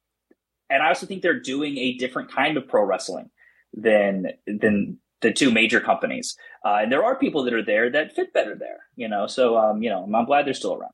and 0.71 0.83
I 0.83 0.89
also 0.89 1.07
think 1.07 1.23
they're 1.23 1.41
doing 1.41 1.77
a 1.79 1.95
different 1.95 2.33
kind 2.33 2.57
of 2.57 2.67
pro 2.67 2.85
wrestling 2.85 3.31
than 3.75 4.29
than 4.47 4.99
the 5.23 5.33
two 5.33 5.51
major 5.51 5.81
companies. 5.81 6.37
Uh, 6.65 6.79
and 6.83 6.93
there 6.93 7.05
are 7.05 7.19
people 7.19 7.45
that 7.45 7.55
are 7.55 7.65
there 7.65 7.91
that 7.91 8.15
fit 8.15 8.33
better 8.33 8.57
there. 8.59 8.81
You 8.97 9.09
know, 9.09 9.27
so 9.27 9.57
um, 9.57 9.83
you 9.83 9.91
know, 9.91 10.09
I'm 10.15 10.25
glad 10.25 10.47
they're 10.47 10.55
still 10.55 10.75
around 10.75 10.93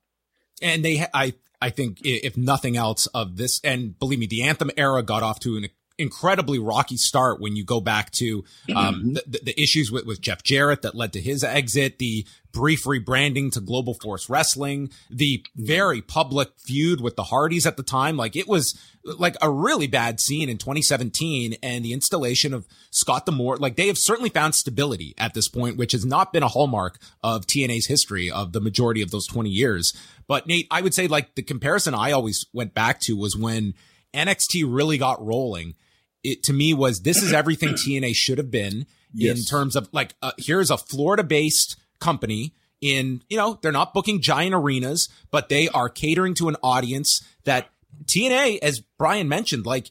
and 0.63 0.85
they, 0.85 1.05
I, 1.13 1.35
I 1.61 1.71
think 1.71 1.99
if 2.05 2.37
nothing 2.37 2.77
else 2.77 3.07
of 3.09 3.37
this, 3.37 3.61
and 3.63 3.99
believe 3.99 4.19
me, 4.19 4.27
the 4.27 4.43
anthem 4.43 4.71
era 4.77 5.03
got 5.03 5.23
off 5.23 5.41
to 5.41 5.57
an 5.57 5.69
incredibly 5.99 6.59
rocky 6.59 6.97
start 6.97 7.41
when 7.41 7.57
you 7.57 7.65
go 7.65 7.81
back 7.81 8.11
to 8.13 8.45
um, 8.75 8.95
mm-hmm. 8.95 9.13
the, 9.27 9.41
the, 9.45 9.63
issues 9.63 9.91
with, 9.91 10.07
with 10.07 10.21
Jeff 10.21 10.43
Jarrett 10.43 10.83
that 10.83 10.95
led 10.95 11.13
to 11.13 11.21
his 11.21 11.45
exit, 11.45 11.99
the 11.99 12.27
brief 12.53 12.85
rebranding 12.85 13.51
to 13.53 13.61
Global 13.61 13.95
Force 13.95 14.29
Wrestling, 14.29 14.91
the 15.11 15.45
very 15.57 16.03
public 16.03 16.51
feud 16.59 17.01
with 17.01 17.17
the 17.17 17.25
Hardys 17.25 17.67
at 17.67 17.77
the 17.77 17.83
time. 17.83 18.17
Like 18.17 18.37
it 18.37 18.47
was 18.47 18.79
like 19.05 19.37
a 19.41 19.51
really 19.51 19.87
bad 19.87 20.21
scene 20.21 20.49
in 20.49 20.59
2017 20.59 21.57
and 21.63 21.85
the 21.85 21.93
installation 21.93 22.55
of 22.55 22.67
Scott 22.91 23.27
D'Amore. 23.27 23.57
Like 23.57 23.77
they 23.77 23.89
have 23.89 23.99
certainly 23.99 24.31
found 24.31 24.55
stability 24.55 25.15
at 25.19 25.35
this 25.35 25.49
point, 25.49 25.77
which 25.77 25.93
has 25.93 26.05
not 26.05 26.33
been 26.33 26.43
a 26.43 26.49
hallmark 26.49 26.99
of 27.23 27.47
TNA's 27.47 27.87
history 27.87 28.31
of 28.31 28.53
the 28.53 28.61
majority 28.61 29.03
of 29.03 29.11
those 29.11 29.27
20 29.27 29.51
years. 29.51 29.93
But 30.29 30.47
Nate, 30.47 30.69
I 30.71 30.83
would 30.83 30.95
say 30.95 31.09
like 31.09 31.35
the 31.35 31.43
comparison 31.43 31.95
I 31.95 32.13
always 32.13 32.47
went 32.53 32.75
back 32.75 33.01
to 33.01 33.17
was 33.17 33.37
when 33.37 33.75
NXT 34.15 34.65
really 34.67 34.99
got 34.99 35.25
rolling. 35.25 35.75
It 36.23 36.43
to 36.45 36.53
me 36.53 36.75
was 36.75 37.01
this 37.01 37.23
is 37.23 37.33
everything 37.33 37.71
TNA 37.75 38.15
should 38.15 38.39
have 38.39 38.51
been 38.51 38.87
yes. 39.13 39.39
in 39.39 39.45
terms 39.45 39.77
of 39.77 39.89
like 39.93 40.15
uh, 40.23 40.33
here's 40.39 40.71
a 40.71 40.79
Florida 40.79 41.25
based 41.25 41.77
company 42.01 42.55
in 42.81 43.23
you 43.29 43.37
know 43.37 43.59
they're 43.63 43.73
not 43.73 43.95
booking 43.95 44.21
giant 44.21 44.55
arenas, 44.55 45.09
but 45.31 45.49
they 45.49 45.69
are 45.69 45.89
catering 45.89 46.35
to 46.35 46.49
an 46.49 46.57
audience 46.63 47.25
that 47.45 47.71
TNA, 48.05 48.59
as 48.63 48.81
Brian 48.99 49.29
mentioned, 49.29 49.67
like 49.67 49.91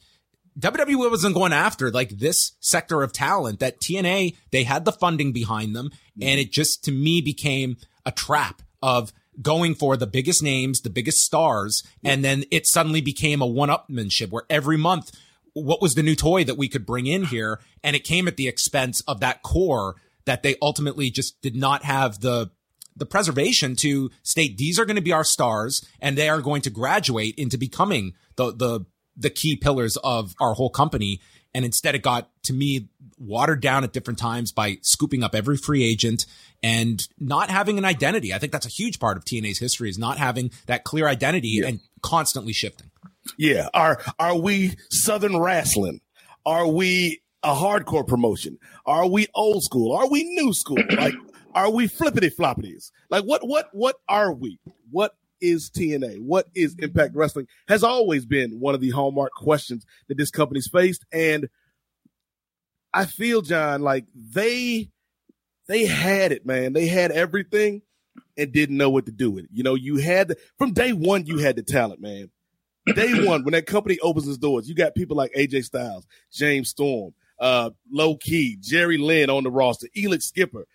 WWE 0.60 1.10
wasn't 1.10 1.36
going 1.36 1.54
after 1.54 1.92
like 1.92 2.10
this 2.10 2.54
sector 2.60 3.04
of 3.04 3.14
talent 3.14 3.60
that 3.60 3.80
TNA 3.80 4.36
they 4.52 4.64
had 4.64 4.86
the 4.86 4.92
funding 4.92 5.32
behind 5.32 5.76
them, 5.76 5.92
and 6.22 6.40
it 6.40 6.52
just 6.52 6.84
to 6.86 6.92
me 6.92 7.22
became 7.22 7.78
a 8.06 8.12
trap 8.12 8.62
of 8.82 9.14
going 9.42 9.76
for 9.76 9.98
the 9.98 10.08
biggest 10.08 10.44
names, 10.44 10.82
the 10.82 10.90
biggest 10.90 11.20
stars, 11.20 11.84
and 12.04 12.24
then 12.24 12.44
it 12.52 12.68
suddenly 12.68 13.02
became 13.02 13.42
a 13.42 13.48
one-upmanship 13.48 14.30
where 14.30 14.44
every 14.50 14.78
month, 14.78 15.12
what 15.54 15.82
was 15.82 15.96
the 15.96 16.04
new 16.04 16.16
toy 16.16 16.44
that 16.44 16.58
we 16.58 16.70
could 16.70 16.86
bring 16.86 17.08
in 17.08 17.26
here? 17.26 17.60
And 17.84 17.96
it 17.96 18.04
came 18.04 18.28
at 18.28 18.38
the 18.38 18.48
expense 18.48 19.02
of 19.02 19.20
that 19.20 19.44
core 19.44 19.96
that 20.26 20.44
they 20.44 20.56
ultimately 20.62 21.10
just 21.10 21.42
did 21.42 21.56
not 21.56 21.84
have 21.84 22.22
the 22.22 22.52
the 22.96 23.06
preservation 23.06 23.76
to 23.78 24.12
state 24.22 24.58
these 24.58 24.78
are 24.78 24.86
going 24.86 24.98
to 24.98 25.02
be 25.02 25.14
our 25.14 25.24
stars 25.24 25.86
and 26.02 26.18
they 26.18 26.28
are 26.28 26.42
going 26.42 26.62
to 26.62 26.70
graduate 26.70 27.34
into 27.38 27.58
becoming 27.58 28.14
the 28.36 28.52
the 28.54 28.86
the 29.16 29.30
key 29.30 29.56
pillars 29.56 29.98
of 30.04 30.36
our 30.40 30.54
whole 30.54 30.70
company 30.70 31.22
and 31.54 31.66
instead 31.66 31.96
it 31.96 32.02
got 32.02 32.30
to 32.44 32.54
me 32.54 32.90
watered 33.22 33.62
down 33.62 33.84
at 33.84 33.94
different 33.94 34.20
times 34.20 34.52
by 34.52 34.78
scooping 34.82 35.24
up 35.24 35.36
every 35.36 35.58
free 35.58 35.84
agent 35.84 36.26
and 36.64 37.08
not 37.20 37.50
having 37.50 37.78
an 37.78 37.86
identity. 37.86 38.34
I 38.34 38.40
think 38.40 38.52
that's 38.52 38.66
a 38.66 38.70
huge 38.70 39.00
part 39.00 39.18
of 39.18 39.26
TNA's 39.26 39.60
history 39.60 39.90
is 39.90 39.98
not 39.98 40.18
having 40.18 40.52
that 40.66 40.84
clear 40.84 41.08
identity 41.08 41.60
yeah. 41.62 41.68
and 41.68 41.80
constantly 42.02 42.54
shifting. 42.54 42.92
Yeah. 43.38 43.70
Are 43.74 44.02
are 44.20 44.38
we 44.38 44.76
Southern 44.90 45.38
wrestling? 45.38 46.02
Are 46.46 46.68
we 46.68 47.22
a 47.44 47.54
hardcore 47.54 48.08
promotion? 48.08 48.58
Are 48.86 49.08
we 49.08 49.28
old 49.36 49.64
school? 49.64 49.96
Are 49.96 50.10
we 50.10 50.24
new 50.24 50.54
school? 50.54 50.78
like 50.98 51.14
are 51.54 51.70
we 51.70 51.88
flippity 51.88 52.30
floppities? 52.30 52.92
Like 53.10 53.24
what 53.24 53.48
what 53.48 53.70
what 53.72 53.98
are 54.08 54.34
we? 54.34 54.60
What 54.90 55.16
is 55.42 55.72
TNA? 55.72 56.20
What 56.22 56.48
is 56.56 56.76
Impact 56.80 57.16
Wrestling? 57.16 57.48
Has 57.68 57.84
always 57.84 58.26
been 58.26 58.60
one 58.60 58.76
of 58.76 58.82
the 58.82 58.92
hallmark 58.92 59.34
questions 59.34 59.86
that 60.08 60.18
this 60.18 60.30
company's 60.30 60.70
faced. 60.72 61.04
And 61.12 61.50
I 62.94 63.06
feel, 63.06 63.42
John, 63.42 63.82
like 63.82 64.06
they 64.16 64.90
they 65.68 65.86
had 65.86 66.32
it, 66.32 66.46
man. 66.46 66.74
They 66.74 66.88
had 66.88 67.12
everything 67.12 67.82
and 68.38 68.52
didn't 68.52 68.78
know 68.78 68.90
what 68.90 69.06
to 69.06 69.12
do 69.12 69.32
with 69.32 69.46
it. 69.46 69.50
You 69.54 69.64
know, 69.64 69.76
you 69.76 69.98
had 69.98 70.30
the, 70.30 70.38
from 70.58 70.74
day 70.74 70.92
one, 70.92 71.26
you 71.26 71.38
had 71.38 71.56
the 71.56 71.64
talent, 71.64 72.02
man. 72.02 72.30
Day 72.94 73.26
one, 73.26 73.44
when 73.44 73.54
that 73.54 73.68
company 73.68 73.98
opens 74.02 74.28
its 74.28 74.38
doors, 74.38 74.68
you 74.68 74.76
got 74.76 74.96
people 74.96 75.16
like 75.16 75.32
AJ 75.34 75.64
Styles, 75.64 76.06
James 76.32 76.70
Storm, 76.70 77.14
uh, 77.40 77.70
Low 77.92 78.18
Ki, 78.18 78.58
Jerry 78.60 78.98
Lynn 78.98 79.30
on 79.30 79.44
the 79.44 79.52
roster, 79.52 79.88
Elix 79.96 80.24
Skipper. 80.24 80.66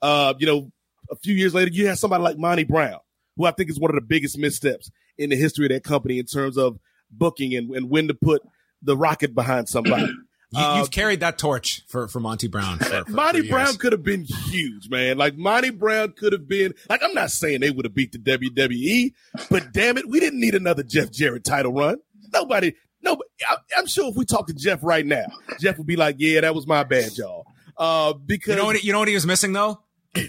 Uh, 0.00 0.34
you 0.38 0.46
know, 0.46 0.70
a 1.10 1.16
few 1.16 1.34
years 1.34 1.54
later, 1.54 1.70
you 1.72 1.88
have 1.88 1.98
somebody 1.98 2.22
like 2.22 2.38
Monty 2.38 2.64
Brown, 2.64 3.00
who 3.36 3.46
I 3.46 3.50
think 3.50 3.70
is 3.70 3.80
one 3.80 3.90
of 3.90 3.96
the 3.96 4.06
biggest 4.06 4.38
missteps 4.38 4.90
in 5.18 5.30
the 5.30 5.36
history 5.36 5.66
of 5.66 5.72
that 5.72 5.84
company 5.84 6.18
in 6.18 6.26
terms 6.26 6.56
of 6.56 6.78
booking 7.10 7.54
and, 7.54 7.70
and 7.74 7.90
when 7.90 8.08
to 8.08 8.14
put 8.14 8.42
the 8.82 8.96
rocket 8.96 9.34
behind 9.34 9.68
somebody. 9.68 10.12
You, 10.54 10.60
have 10.60 10.84
uh, 10.84 10.88
carried 10.88 11.20
that 11.20 11.38
torch 11.38 11.82
for, 11.88 12.06
for 12.08 12.20
Monty 12.20 12.48
Brown. 12.48 12.78
For, 12.78 12.84
for, 13.04 13.10
Monty 13.10 13.42
for 13.42 13.48
Brown 13.48 13.76
could 13.76 13.92
have 13.92 14.02
been 14.02 14.24
huge, 14.24 14.88
man. 14.88 15.18
Like 15.18 15.36
Monty 15.36 15.70
Brown 15.70 16.12
could 16.12 16.32
have 16.32 16.46
been 16.46 16.74
like 16.88 17.02
I'm 17.02 17.14
not 17.14 17.30
saying 17.30 17.60
they 17.60 17.70
would 17.70 17.84
have 17.84 17.94
beat 17.94 18.12
the 18.12 18.18
WWE, 18.18 19.12
but 19.50 19.72
damn 19.72 19.98
it, 19.98 20.08
we 20.08 20.20
didn't 20.20 20.40
need 20.40 20.54
another 20.54 20.82
Jeff 20.82 21.10
Jarrett 21.10 21.44
title 21.44 21.72
run. 21.72 21.96
Nobody, 22.32 22.74
nobody. 23.02 23.28
I, 23.48 23.56
am 23.78 23.86
sure 23.86 24.10
if 24.10 24.16
we 24.16 24.24
talk 24.24 24.46
to 24.46 24.54
Jeff 24.54 24.80
right 24.82 25.04
now, 25.04 25.26
Jeff 25.60 25.78
would 25.78 25.86
be 25.86 25.96
like, 25.96 26.16
"Yeah, 26.18 26.42
that 26.42 26.54
was 26.54 26.66
my 26.66 26.84
bad, 26.84 27.16
y'all." 27.16 27.46
Uh, 27.76 28.12
because 28.12 28.54
you 28.54 28.56
know 28.56 28.66
what 28.66 28.84
you 28.84 28.92
know 28.92 29.00
what 29.00 29.08
he 29.08 29.14
was 29.14 29.26
missing 29.26 29.52
though. 29.52 29.80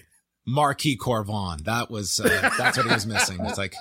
Marquis 0.47 0.97
Corvon. 0.97 1.63
That 1.65 1.91
was 1.91 2.19
uh, 2.19 2.51
that's 2.57 2.77
what 2.77 2.87
he 2.87 2.93
was 2.93 3.05
missing. 3.05 3.39
It's 3.45 3.57
like 3.57 3.75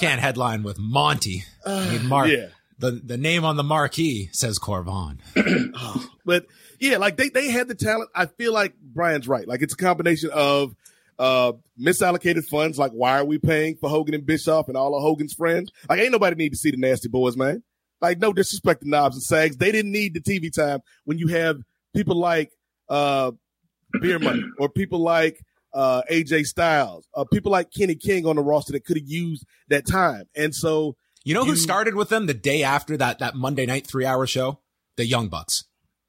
can't 0.00 0.20
headline 0.20 0.62
with 0.62 0.78
Monty. 0.78 1.44
Uh, 1.64 1.98
Mark. 2.04 2.28
Yeah 2.28 2.46
the 2.78 2.90
the 2.90 3.16
name 3.16 3.44
on 3.44 3.56
the 3.56 3.62
marquee 3.62 4.28
says 4.32 4.58
Corvon. 4.58 5.18
but 6.24 6.46
yeah, 6.78 6.98
like 6.98 7.16
they 7.16 7.28
they 7.28 7.48
had 7.48 7.68
the 7.68 7.74
talent. 7.74 8.10
I 8.14 8.26
feel 8.26 8.52
like 8.52 8.74
Brian's 8.80 9.28
right. 9.28 9.46
Like 9.46 9.62
it's 9.62 9.74
a 9.74 9.78
combination 9.78 10.30
of 10.32 10.74
uh 11.18 11.52
misallocated 11.80 12.44
funds. 12.44 12.78
Like 12.78 12.92
why 12.92 13.18
are 13.18 13.24
we 13.24 13.38
paying 13.38 13.76
for 13.76 13.88
Hogan 13.88 14.14
and 14.14 14.26
Bischoff 14.26 14.68
and 14.68 14.76
all 14.76 14.94
of 14.94 15.02
Hogan's 15.02 15.32
friends? 15.32 15.70
Like 15.88 16.00
ain't 16.00 16.12
nobody 16.12 16.36
need 16.36 16.50
to 16.50 16.58
see 16.58 16.70
the 16.70 16.76
Nasty 16.76 17.08
Boys, 17.08 17.36
man. 17.36 17.62
Like 18.00 18.18
no 18.18 18.32
disrespect 18.32 18.82
to 18.82 18.88
Knobs 18.88 19.16
and 19.16 19.22
Sags, 19.22 19.56
they 19.56 19.72
didn't 19.72 19.92
need 19.92 20.12
the 20.12 20.20
TV 20.20 20.52
time 20.52 20.80
when 21.04 21.18
you 21.18 21.28
have 21.28 21.56
people 21.94 22.16
like 22.16 22.50
uh 22.88 23.32
Beer 24.00 24.18
Money 24.18 24.44
or 24.58 24.68
people 24.68 24.98
like 24.98 25.40
uh 25.72 26.02
AJ 26.10 26.44
Styles, 26.44 27.08
uh 27.16 27.24
people 27.32 27.50
like 27.50 27.68
Kenny 27.72 27.94
King 27.94 28.26
on 28.26 28.36
the 28.36 28.42
roster 28.42 28.72
that 28.72 28.84
could 28.84 28.98
have 28.98 29.08
used 29.08 29.46
that 29.68 29.86
time. 29.86 30.24
And 30.36 30.54
so 30.54 30.96
you 31.26 31.34
know 31.34 31.44
who 31.44 31.56
started 31.56 31.94
with 31.94 32.08
them 32.08 32.26
the 32.26 32.34
day 32.34 32.62
after 32.62 32.96
that 32.96 33.18
that 33.18 33.34
Monday 33.34 33.66
night 33.66 33.86
three 33.86 34.06
hour 34.06 34.26
show? 34.26 34.60
The 34.96 35.06
Young 35.06 35.28
Bucks. 35.28 35.64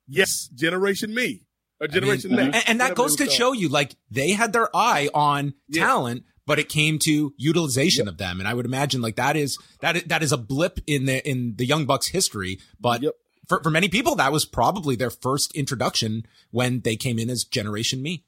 Yes, 0.08 0.48
Generation 0.54 1.14
Me. 1.14 1.44
Or 1.80 1.88
Generation 1.88 2.34
I 2.34 2.36
mean, 2.36 2.52
Next. 2.52 2.58
And, 2.58 2.70
and 2.70 2.82
that 2.82 2.96
goes 2.96 3.16
to 3.18 3.30
show 3.30 3.52
you, 3.52 3.70
like, 3.70 3.96
they 4.10 4.32
had 4.32 4.54
their 4.54 4.76
eye 4.76 5.10
on 5.14 5.54
yeah. 5.68 5.86
talent, 5.86 6.24
but 6.46 6.60
it 6.60 6.70
came 6.70 6.98
to 7.00 7.34
utilization 7.38 8.06
yep. 8.06 8.14
of 8.14 8.18
them. 8.18 8.40
And 8.40 8.48
I 8.48 8.54
would 8.54 8.66
imagine 8.66 9.02
like 9.02 9.18
that 9.18 9.36
is 9.36 9.58
that 9.82 9.98
is, 9.98 10.04
that 10.04 10.24
is 10.24 10.32
a 10.32 10.38
blip 10.38 10.80
in 10.88 11.06
the 11.06 11.28
in 11.28 11.56
the 11.58 11.66
Young 11.66 11.86
Bucks 11.86 12.10
history. 12.10 12.60
But 12.80 13.04
yep. 13.04 13.14
for, 13.48 13.62
for 13.62 13.70
many 13.70 13.90
people, 13.90 14.16
that 14.16 14.32
was 14.32 14.46
probably 14.46 14.96
their 14.96 15.10
first 15.10 15.52
introduction 15.56 16.26
when 16.52 16.82
they 16.82 16.96
came 16.96 17.20
in 17.20 17.30
as 17.30 17.44
Generation 17.44 18.02
Me. 18.02 18.24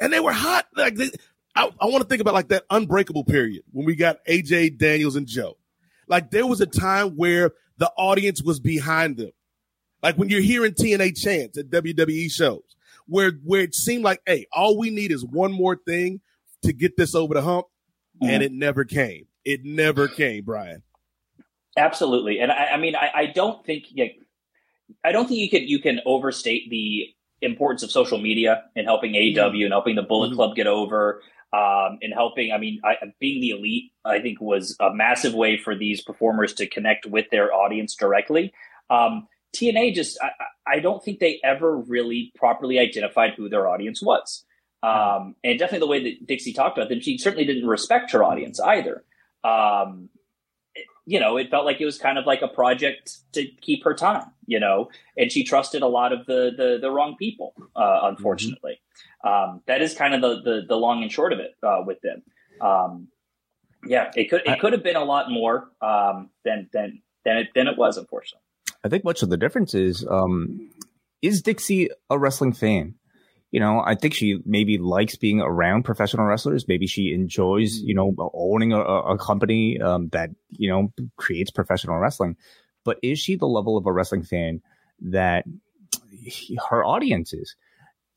And 0.00 0.12
they 0.12 0.20
were 0.20 0.32
hot. 0.32 0.66
Like 0.76 0.96
they, 0.96 1.10
I, 1.54 1.70
I 1.80 1.86
want 1.86 2.02
to 2.02 2.08
think 2.08 2.20
about 2.20 2.34
like 2.34 2.48
that 2.48 2.64
unbreakable 2.68 3.24
period 3.24 3.62
when 3.70 3.86
we 3.86 3.94
got 3.94 4.24
AJ 4.26 4.78
Daniels 4.78 5.16
and 5.16 5.26
Joe. 5.26 5.56
Like 6.08 6.30
there 6.30 6.46
was 6.46 6.60
a 6.60 6.66
time 6.66 7.16
where 7.16 7.52
the 7.78 7.90
audience 7.96 8.42
was 8.42 8.60
behind 8.60 9.16
them. 9.16 9.32
Like 10.02 10.16
when 10.16 10.28
you're 10.28 10.40
hearing 10.40 10.72
TNA 10.72 11.16
chants 11.16 11.58
at 11.58 11.70
WWE 11.70 12.30
shows, 12.30 12.62
where 13.06 13.32
where 13.44 13.62
it 13.62 13.74
seemed 13.74 14.04
like, 14.04 14.20
hey, 14.26 14.46
all 14.52 14.78
we 14.78 14.90
need 14.90 15.12
is 15.12 15.24
one 15.24 15.52
more 15.52 15.76
thing 15.76 16.20
to 16.62 16.72
get 16.72 16.96
this 16.96 17.14
over 17.14 17.34
the 17.34 17.42
hump, 17.42 17.66
mm-hmm. 18.22 18.32
and 18.32 18.42
it 18.42 18.52
never 18.52 18.84
came. 18.84 19.26
It 19.44 19.64
never 19.64 20.08
came, 20.08 20.44
Brian. 20.44 20.82
Absolutely, 21.76 22.40
and 22.40 22.52
I, 22.52 22.66
I 22.72 22.76
mean, 22.76 22.96
I, 22.96 23.10
I 23.14 23.26
don't 23.26 23.64
think 23.64 23.86
I 25.04 25.12
don't 25.12 25.28
think 25.28 25.40
you 25.40 25.50
can 25.50 25.68
you 25.68 25.78
can 25.78 26.00
overstate 26.04 26.68
the 26.70 27.08
importance 27.40 27.82
of 27.82 27.90
social 27.90 28.18
media 28.18 28.64
in 28.76 28.84
helping 28.84 29.12
AEW 29.12 29.34
mm-hmm. 29.34 29.62
and 29.62 29.72
helping 29.72 29.96
the 29.96 30.02
Bullet 30.02 30.28
mm-hmm. 30.28 30.36
Club 30.36 30.56
get 30.56 30.66
over 30.66 31.22
um, 31.52 31.98
in 32.00 32.12
helping. 32.12 32.52
I 32.52 32.58
mean, 32.58 32.80
I, 32.84 32.96
being 33.20 33.40
the 33.40 33.50
elite, 33.50 33.92
I 34.04 34.20
think 34.20 34.40
was 34.40 34.76
a 34.80 34.92
massive 34.92 35.34
way 35.34 35.58
for 35.58 35.76
these 35.76 36.00
performers 36.00 36.54
to 36.54 36.66
connect 36.66 37.06
with 37.06 37.26
their 37.30 37.52
audience 37.52 37.94
directly. 37.94 38.52
Um, 38.88 39.28
TNA 39.54 39.94
just, 39.94 40.18
I, 40.22 40.30
I, 40.66 40.80
don't 40.80 41.04
think 41.04 41.18
they 41.18 41.40
ever 41.44 41.76
really 41.76 42.32
properly 42.34 42.78
identified 42.78 43.34
who 43.36 43.50
their 43.50 43.68
audience 43.68 44.02
was. 44.02 44.44
Um, 44.82 45.36
and 45.44 45.58
definitely 45.58 45.80
the 45.80 45.86
way 45.86 46.04
that 46.04 46.26
Dixie 46.26 46.54
talked 46.54 46.78
about 46.78 46.88
them, 46.88 47.00
she 47.00 47.18
certainly 47.18 47.44
didn't 47.44 47.68
respect 47.68 48.12
her 48.12 48.24
audience 48.24 48.58
either. 48.58 49.04
Um, 49.44 50.08
it, 50.74 50.86
you 51.04 51.20
know, 51.20 51.36
it 51.36 51.50
felt 51.50 51.66
like 51.66 51.80
it 51.80 51.84
was 51.84 51.98
kind 51.98 52.16
of 52.16 52.26
like 52.26 52.40
a 52.40 52.48
project 52.48 53.18
to 53.34 53.46
keep 53.60 53.84
her 53.84 53.94
time, 53.94 54.30
you 54.46 54.58
know, 54.58 54.88
and 55.18 55.30
she 55.30 55.44
trusted 55.44 55.82
a 55.82 55.86
lot 55.86 56.12
of 56.12 56.26
the 56.26 56.50
the, 56.56 56.78
the 56.80 56.90
wrong 56.90 57.16
people, 57.18 57.54
uh, 57.76 58.00
unfortunately. 58.04 58.72
Mm-hmm 58.72 58.82
um, 59.24 59.62
that 59.66 59.82
is 59.82 59.94
kind 59.94 60.14
of 60.14 60.20
the, 60.20 60.42
the, 60.42 60.60
the 60.68 60.76
long 60.76 61.02
and 61.02 61.12
short 61.12 61.32
of 61.32 61.38
it 61.38 61.52
uh, 61.62 61.82
with 61.86 62.00
them. 62.00 62.22
Um, 62.60 63.08
yeah, 63.84 64.10
it 64.14 64.30
could 64.30 64.42
it 64.44 64.60
could 64.60 64.72
have 64.72 64.84
been 64.84 64.96
a 64.96 65.04
lot 65.04 65.30
more 65.30 65.68
um, 65.80 66.30
than 66.44 66.68
than 66.72 67.02
than 67.24 67.38
it 67.38 67.48
than 67.54 67.66
it 67.66 67.76
was, 67.76 67.96
unfortunately. 67.96 68.44
I 68.84 68.88
think 68.88 69.04
much 69.04 69.22
of 69.22 69.30
the 69.30 69.36
difference 69.36 69.74
is 69.74 70.06
um, 70.08 70.70
is 71.20 71.42
Dixie 71.42 71.90
a 72.10 72.18
wrestling 72.18 72.52
fan? 72.52 72.94
You 73.50 73.60
know, 73.60 73.82
I 73.84 73.96
think 73.96 74.14
she 74.14 74.40
maybe 74.46 74.78
likes 74.78 75.16
being 75.16 75.40
around 75.40 75.82
professional 75.82 76.26
wrestlers. 76.26 76.66
Maybe 76.66 76.86
she 76.86 77.12
enjoys, 77.12 77.76
you 77.80 77.94
know, 77.94 78.14
owning 78.32 78.72
a, 78.72 78.80
a 78.80 79.18
company 79.18 79.80
um, 79.80 80.08
that 80.10 80.30
you 80.50 80.70
know 80.70 80.92
creates 81.16 81.50
professional 81.50 81.98
wrestling. 81.98 82.36
But 82.84 82.98
is 83.02 83.18
she 83.18 83.36
the 83.36 83.46
level 83.46 83.76
of 83.76 83.86
a 83.86 83.92
wrestling 83.92 84.22
fan 84.22 84.62
that 85.00 85.44
her 86.70 86.84
audience 86.84 87.32
is? 87.32 87.56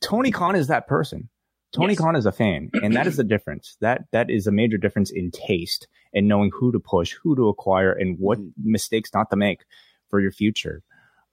Tony 0.05 0.31
Khan 0.31 0.55
is 0.55 0.67
that 0.67 0.87
person. 0.87 1.29
Tony 1.73 1.93
yes. 1.93 1.99
Khan 1.99 2.15
is 2.15 2.25
a 2.25 2.31
fan, 2.31 2.69
and 2.73 2.95
that 2.95 3.07
is 3.07 3.17
the 3.17 3.23
difference. 3.23 3.75
That 3.81 4.05
that 4.11 4.29
is 4.29 4.47
a 4.47 4.51
major 4.51 4.77
difference 4.77 5.11
in 5.11 5.31
taste 5.31 5.87
and 6.13 6.27
knowing 6.27 6.51
who 6.53 6.71
to 6.71 6.79
push, 6.79 7.15
who 7.21 7.35
to 7.35 7.49
acquire, 7.49 7.91
and 7.91 8.17
what 8.17 8.39
mm-hmm. 8.39 8.71
mistakes 8.71 9.09
not 9.13 9.29
to 9.31 9.35
make 9.35 9.65
for 10.09 10.21
your 10.21 10.31
future. 10.31 10.83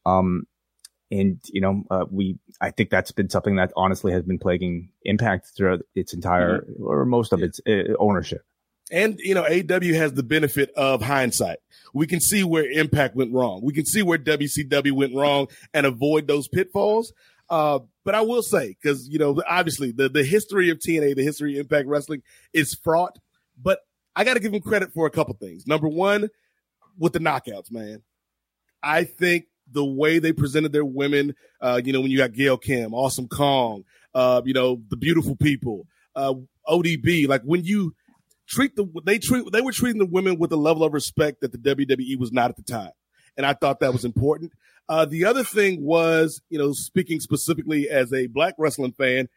Um, 0.05 0.47
and 1.13 1.39
you 1.45 1.61
know, 1.61 1.85
uh, 1.91 2.07
we 2.11 2.39
I 2.61 2.71
think 2.71 2.91
that's 2.91 3.13
been 3.13 3.29
something 3.29 3.57
that 3.57 3.73
honestly 3.77 4.13
has 4.13 4.23
been 4.23 4.39
plaguing 4.39 4.89
Impact 5.05 5.51
throughout 5.57 5.83
its 5.95 6.15
entire 6.15 6.63
mm-hmm. 6.63 6.83
or 6.83 7.05
most 7.05 7.33
of 7.33 7.41
yeah. 7.41 7.47
its 7.47 7.61
uh, 7.67 7.95
ownership. 8.01 8.45
And 8.91 9.19
you 9.21 9.35
know, 9.35 9.45
AW 9.45 9.95
has 9.95 10.15
the 10.15 10.23
benefit 10.23 10.71
of 10.77 11.03
hindsight. 11.03 11.59
We 11.95 12.07
can 12.07 12.21
see 12.21 12.43
where 12.43 12.69
Impact 12.69 13.15
went 13.15 13.33
wrong. 13.33 13.61
We 13.63 13.73
can 13.75 13.87
see 13.87 14.03
where 14.03 14.19
WCW 14.19 14.93
went 14.93 15.15
wrong 15.15 15.49
and 15.73 15.87
avoid 15.87 16.27
those 16.27 16.49
pitfalls. 16.49 17.13
Uh, 17.53 17.81
but 18.03 18.15
I 18.15 18.23
will 18.23 18.43
say, 18.43 18.75
because 18.83 19.07
you 19.11 19.19
know, 19.19 19.43
obviously 19.47 19.93
the 19.93 20.09
the 20.09 20.25
history 20.25 20.71
of 20.71 20.79
TNA, 20.79 21.17
the 21.17 21.23
history 21.23 21.53
of 21.59 21.61
Impact 21.61 21.87
Wrestling 21.87 22.23
is 22.55 22.75
fraught. 22.83 23.19
But 23.63 23.81
I 24.17 24.25
got 24.25 24.35
to 24.35 24.41
give 24.41 24.53
them 24.53 24.63
credit 24.63 24.91
for 24.95 25.07
a 25.07 25.11
couple 25.11 25.35
things. 25.35 25.67
Number 25.67 25.87
one, 25.87 26.31
with 26.99 27.13
the 27.13 27.19
knockouts, 27.19 27.71
man. 27.71 28.03
I 28.83 29.05
think 29.05 29.45
the 29.71 29.85
way 29.85 30.19
they 30.19 30.33
presented 30.33 30.73
their 30.73 30.85
women, 30.85 31.35
uh, 31.61 31.79
you 31.85 31.93
know, 31.93 32.01
when 32.01 32.11
you 32.11 32.17
got 32.17 32.33
Gail 32.33 32.57
Kim, 32.57 32.95
Awesome 32.95 33.29
Kong, 33.29 33.85
uh, 34.15 34.41
you 34.47 34.55
know, 34.55 34.81
the 34.89 34.97
beautiful 34.97 35.37
people, 35.37 35.87
uh, 36.17 36.33
ODB, 36.67 37.29
like 37.29 37.43
when 37.43 37.65
you 37.65 37.95
treat 38.49 38.77
the, 38.77 38.87
they 39.05 39.19
treat, 39.19 39.53
they 39.53 39.61
were 39.61 39.73
treating 39.73 39.99
the 39.99 40.07
women 40.07 40.39
with 40.39 40.53
a 40.53 40.57
level 40.57 40.85
of 40.85 40.95
respect 40.95 41.43
that 41.43 41.53
the 41.53 41.59
WWE 41.59 42.19
was 42.19 42.33
not 42.33 42.49
at 42.49 42.57
the 42.57 42.63
time. 42.63 42.93
And 43.37 43.47
I 43.47 43.55
thought 43.55 43.81
that 43.81 43.93
was 43.93 44.05
important. 44.05 44.53
Uh, 44.89 45.05
the 45.05 45.25
other 45.25 45.45
thing 45.45 45.83
was, 45.83 46.43
you 46.51 46.59
know, 46.59 46.73
speaking 46.73 47.21
specifically 47.21 47.89
as 47.89 48.13
a 48.13 48.27
black 48.27 48.55
wrestling 48.59 48.93
fan, 48.93 49.29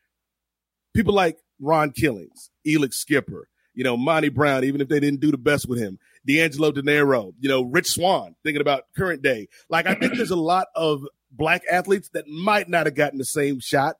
people 0.94 1.14
like 1.14 1.38
Ron 1.60 1.92
Killings, 1.92 2.50
Elix 2.68 2.96
Skipper, 2.96 3.48
you 3.74 3.84
know, 3.84 3.96
Monty 3.98 4.30
Brown, 4.30 4.64
even 4.64 4.82
if 4.82 4.88
they 4.88 5.00
didn't 5.00 5.20
do 5.20 5.32
the 5.32 5.38
best 5.38 5.68
with 5.68 5.80
him, 5.80 6.00
D'Angelo 6.26 6.72
Dinero, 6.72 7.34
you 7.40 7.50
know, 7.50 7.62
Rich 7.62 7.88
Swann, 7.88 8.36
thinking 8.44 8.62
about 8.62 8.84
current 8.98 9.22
day. 9.22 9.48
Like, 9.70 9.86
I 9.86 9.96
think 9.96 10.16
there's 10.16 10.32
a 10.32 10.36
lot 10.36 10.68
of 10.76 11.04
black 11.32 11.64
athletes 11.70 12.10
that 12.14 12.28
might 12.28 12.70
not 12.70 12.86
have 12.86 12.96
gotten 12.96 13.18
the 13.18 13.26
same 13.26 13.60
shot 13.60 13.98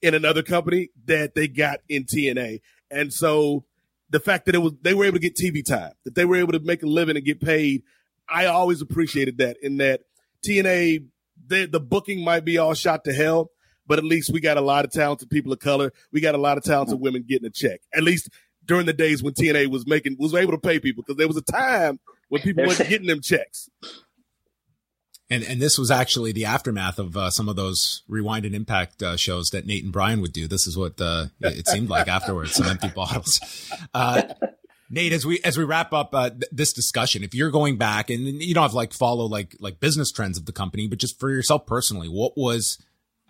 in 0.00 0.14
another 0.14 0.42
company 0.42 0.88
that 1.06 1.34
they 1.34 1.48
got 1.48 1.80
in 1.88 2.04
TNA. 2.04 2.60
And 2.90 3.12
so 3.12 3.64
the 4.08 4.20
fact 4.20 4.46
that 4.46 4.54
it 4.54 4.58
was, 4.58 4.72
they 4.82 4.94
were 4.94 5.04
able 5.04 5.18
to 5.18 5.20
get 5.20 5.36
TV 5.36 5.64
time, 5.64 5.92
that 6.04 6.14
they 6.14 6.24
were 6.24 6.36
able 6.36 6.52
to 6.52 6.60
make 6.60 6.82
a 6.82 6.86
living 6.86 7.16
and 7.16 7.24
get 7.24 7.40
paid. 7.40 7.82
I 8.30 8.46
always 8.46 8.80
appreciated 8.80 9.38
that 9.38 9.56
in 9.62 9.78
that 9.78 10.02
TNA, 10.44 11.06
the, 11.46 11.66
the 11.66 11.80
booking 11.80 12.24
might 12.24 12.44
be 12.44 12.58
all 12.58 12.74
shot 12.74 13.04
to 13.04 13.12
hell, 13.12 13.50
but 13.86 13.98
at 13.98 14.04
least 14.04 14.32
we 14.32 14.40
got 14.40 14.56
a 14.56 14.60
lot 14.60 14.84
of 14.84 14.92
talented 14.92 15.30
people 15.30 15.52
of 15.52 15.58
color. 15.58 15.92
We 16.12 16.20
got 16.20 16.34
a 16.34 16.38
lot 16.38 16.56
of 16.56 16.64
talented 16.64 17.00
women 17.00 17.24
getting 17.28 17.46
a 17.46 17.50
check. 17.50 17.80
At 17.92 18.02
least 18.02 18.28
during 18.64 18.86
the 18.86 18.92
days 18.92 19.22
when 19.22 19.34
TNA 19.34 19.68
was 19.70 19.86
making 19.86 20.16
was 20.18 20.34
able 20.34 20.52
to 20.52 20.58
pay 20.58 20.78
people 20.78 21.02
because 21.02 21.16
there 21.16 21.26
was 21.26 21.36
a 21.36 21.42
time 21.42 21.98
when 22.28 22.40
people 22.42 22.64
weren't 22.64 22.78
getting 22.88 23.08
them 23.08 23.20
checks. 23.20 23.68
And 25.28 25.44
and 25.44 25.60
this 25.60 25.78
was 25.78 25.90
actually 25.90 26.32
the 26.32 26.44
aftermath 26.44 26.98
of 26.98 27.16
uh, 27.16 27.30
some 27.30 27.48
of 27.48 27.56
those 27.56 28.02
rewind 28.08 28.44
and 28.44 28.54
impact 28.54 29.02
uh, 29.02 29.16
shows 29.16 29.50
that 29.50 29.66
Nate 29.66 29.84
and 29.84 29.92
Brian 29.92 30.20
would 30.20 30.32
do. 30.32 30.48
This 30.48 30.66
is 30.66 30.76
what 30.76 31.00
uh, 31.00 31.26
it 31.40 31.68
seemed 31.68 31.88
like 31.88 32.08
afterwards. 32.08 32.52
Some 32.52 32.66
empty 32.66 32.88
bottles. 32.94 33.40
Nate, 34.90 35.12
as 35.12 35.24
we 35.24 35.40
as 35.44 35.56
we 35.56 35.64
wrap 35.64 35.92
up 35.92 36.12
uh, 36.12 36.30
th- 36.30 36.42
this 36.50 36.72
discussion, 36.72 37.22
if 37.22 37.34
you're 37.34 37.50
going 37.50 37.76
back 37.76 38.10
and 38.10 38.42
you 38.42 38.54
don't 38.54 38.62
have 38.62 38.74
like 38.74 38.92
follow 38.92 39.24
like 39.24 39.56
like 39.60 39.78
business 39.78 40.10
trends 40.10 40.36
of 40.36 40.46
the 40.46 40.52
company, 40.52 40.88
but 40.88 40.98
just 40.98 41.18
for 41.20 41.30
yourself 41.30 41.64
personally, 41.64 42.08
what 42.08 42.36
was 42.36 42.76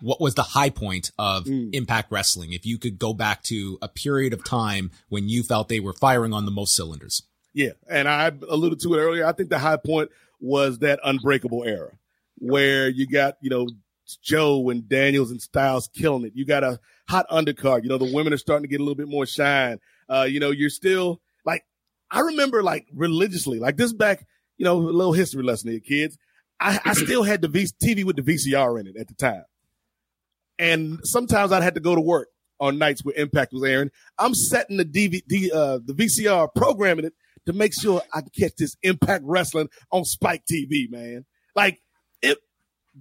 what 0.01 0.19
was 0.19 0.33
the 0.33 0.41
high 0.41 0.71
point 0.71 1.11
of 1.19 1.45
mm. 1.45 1.69
Impact 1.73 2.11
Wrestling? 2.11 2.53
If 2.53 2.65
you 2.65 2.79
could 2.79 2.97
go 2.97 3.13
back 3.13 3.43
to 3.43 3.77
a 3.81 3.87
period 3.87 4.33
of 4.33 4.43
time 4.43 4.89
when 5.09 5.29
you 5.29 5.43
felt 5.43 5.69
they 5.69 5.79
were 5.79 5.93
firing 5.93 6.33
on 6.33 6.45
the 6.45 6.51
most 6.51 6.73
cylinders. 6.73 7.21
Yeah, 7.53 7.71
and 7.87 8.07
I 8.07 8.31
alluded 8.49 8.79
to 8.81 8.95
it 8.95 8.99
earlier. 8.99 9.25
I 9.25 9.33
think 9.33 9.49
the 9.49 9.59
high 9.59 9.77
point 9.77 10.09
was 10.39 10.79
that 10.79 10.99
Unbreakable 11.03 11.63
era 11.63 11.91
where 12.39 12.89
you 12.89 13.05
got 13.05 13.37
you 13.41 13.51
know 13.51 13.67
Joe 14.23 14.69
and 14.71 14.89
Daniels 14.89 15.29
and 15.29 15.39
Styles 15.39 15.87
killing 15.93 16.25
it. 16.25 16.33
You 16.33 16.43
got 16.43 16.63
a 16.63 16.79
hot 17.07 17.29
undercard. 17.29 17.83
You 17.83 17.89
know 17.89 17.99
the 17.99 18.11
women 18.11 18.33
are 18.33 18.37
starting 18.37 18.63
to 18.63 18.67
get 18.67 18.79
a 18.79 18.83
little 18.83 18.95
bit 18.95 19.07
more 19.07 19.27
shine. 19.27 19.79
Uh, 20.09 20.25
you 20.27 20.39
know 20.39 20.49
you're 20.49 20.71
still 20.71 21.21
I 22.11 22.19
remember 22.19 22.61
like 22.61 22.87
religiously, 22.93 23.59
like 23.59 23.77
this 23.77 23.93
back, 23.93 24.25
you 24.57 24.65
know, 24.65 24.77
a 24.77 24.81
little 24.81 25.13
history 25.13 25.43
lesson 25.43 25.71
here, 25.71 25.79
kids. 25.79 26.17
I, 26.59 26.79
I 26.85 26.93
still 26.93 27.23
had 27.23 27.41
the 27.41 27.47
v- 27.47 27.69
TV 27.83 28.03
with 28.03 28.17
the 28.17 28.21
VCR 28.21 28.79
in 28.79 28.87
it 28.87 28.95
at 28.97 29.07
the 29.07 29.15
time. 29.15 29.45
And 30.59 30.99
sometimes 31.03 31.51
I'd 31.51 31.63
have 31.63 31.73
to 31.73 31.79
go 31.79 31.95
to 31.95 32.01
work 32.01 32.27
on 32.59 32.77
nights 32.77 33.03
where 33.03 33.15
Impact 33.15 33.53
was 33.53 33.63
airing. 33.63 33.89
I'm 34.19 34.35
setting 34.35 34.77
the 34.77 34.85
DVD, 34.85 35.51
uh, 35.51 35.79
the 35.83 35.93
VCR, 35.93 36.49
programming 36.53 37.05
it 37.05 37.13
to 37.47 37.53
make 37.53 37.73
sure 37.73 38.03
I 38.13 38.21
can 38.21 38.29
catch 38.37 38.55
this 38.57 38.75
Impact 38.83 39.23
Wrestling 39.25 39.69
on 39.89 40.05
Spike 40.05 40.43
TV, 40.45 40.91
man. 40.91 41.25
Like 41.55 41.79
it, 42.21 42.37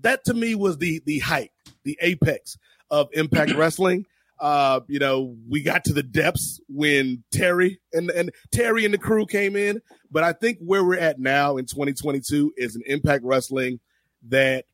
that 0.01 0.25
to 0.25 0.35
me 0.35 0.55
was 0.55 0.79
the 0.79 1.03
the 1.05 1.19
height, 1.19 1.51
the 1.85 1.99
apex 2.01 2.57
of 2.91 3.09
Impact 3.13 3.53
Wrestling. 3.57 4.07
Uh, 4.41 4.81
you 4.89 4.99
know, 4.99 5.37
we 5.49 5.63
got 5.63 5.85
to 5.85 5.93
the 5.93 6.03
depths 6.03 6.61
when 6.69 7.23
Terry 7.31 7.81
and 7.93 8.11
and 8.11 8.31
Terry 8.53 8.85
and 8.85 8.95
the 8.95 8.99
crew 8.99 9.27
came 9.27 9.55
in, 9.55 9.83
but 10.11 10.25
I 10.25 10.33
think 10.33 10.59
where 10.61 10.83
we're 10.83 10.99
at 10.99 11.19
now 11.19 11.59
in 11.59 11.67
2022 11.67 12.55
is 12.57 12.75
an 12.75 12.83
Impact 12.87 13.23
Wrestling 13.23 13.81
that 14.29 14.65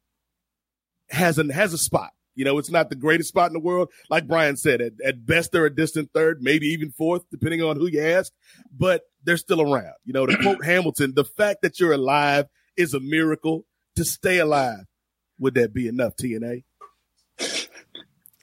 has 1.10 1.38
an 1.38 1.50
has 1.50 1.72
a 1.72 1.78
spot. 1.78 2.10
You 2.36 2.44
know, 2.44 2.58
it's 2.58 2.70
not 2.70 2.90
the 2.90 2.96
greatest 2.96 3.30
spot 3.30 3.48
in 3.48 3.54
the 3.54 3.60
world, 3.60 3.88
like 4.10 4.28
Brian 4.28 4.56
said. 4.56 4.82
At, 4.82 4.92
at 5.04 5.26
best, 5.26 5.52
they're 5.52 5.64
a 5.64 5.74
distant 5.74 6.10
third, 6.12 6.38
maybe 6.42 6.66
even 6.66 6.92
fourth, 6.92 7.24
depending 7.30 7.62
on 7.62 7.76
who 7.76 7.86
you 7.86 8.02
ask. 8.02 8.30
But 8.76 9.02
they're 9.24 9.38
still 9.38 9.62
around. 9.62 9.94
You 10.04 10.12
know, 10.12 10.26
to 10.26 10.36
quote 10.36 10.64
Hamilton, 10.64 11.14
the 11.16 11.24
fact 11.24 11.62
that 11.62 11.80
you're 11.80 11.92
alive 11.92 12.46
is 12.76 12.94
a 12.94 13.00
miracle. 13.00 13.64
To 13.96 14.04
stay 14.04 14.38
alive, 14.38 14.84
would 15.38 15.54
that 15.54 15.72
be 15.72 15.88
enough, 15.88 16.16
TNA? 16.16 16.64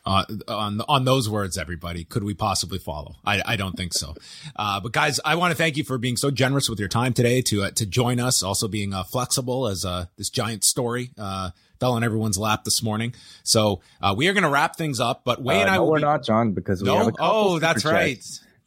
Uh, 0.06 0.26
on 0.48 0.82
on 0.88 1.06
those 1.06 1.30
words, 1.30 1.58
everybody. 1.58 2.04
Could 2.04 2.24
we 2.24 2.34
possibly 2.34 2.78
follow? 2.78 3.16
I, 3.26 3.42
I 3.46 3.56
don't 3.56 3.76
think 3.78 3.94
so. 3.94 4.16
Uh, 4.56 4.80
but 4.80 4.92
guys, 4.92 5.20
I 5.24 5.36
want 5.36 5.52
to 5.52 5.58
thank 5.58 5.78
you 5.78 5.84
for 5.84 5.98
being 5.98 6.18
so 6.18 6.30
generous 6.30 6.70
with 6.70 6.80
your 6.80 6.90
time 6.90 7.14
today 7.14 7.42
to 7.44 7.64
uh, 7.64 7.72
to 7.72 7.86
join 7.86 8.20
us. 8.20 8.44
Also 8.44 8.68
being 8.68 8.94
uh, 8.94 9.04
flexible 9.04 9.68
as 9.68 9.86
uh, 9.86 10.08
this 10.18 10.30
giant 10.30 10.66
story 10.66 11.12
uh, 11.18 11.52
fell 11.80 11.94
on 11.94 12.04
everyone's 12.04 12.38
lap 12.38 12.66
this 12.66 12.84
morning. 12.84 13.14
So 13.44 13.82
we 14.16 14.28
are 14.28 14.34
going 14.34 14.44
to 14.44 14.50
wrap 14.50 14.76
things 14.76 15.00
up. 15.00 15.24
But 15.24 15.42
Wayne, 15.42 15.62
and 15.62 15.70
I 15.70 15.76
no, 15.76 15.86
we're 15.86 15.98
be- 15.98 16.04
not, 16.04 16.24
John, 16.24 16.52
because 16.52 16.82
we 16.82 16.88
no? 16.88 16.98
have 16.98 17.08
a 17.08 17.14
oh, 17.20 17.60
that's 17.60 17.86
right. 17.86 18.22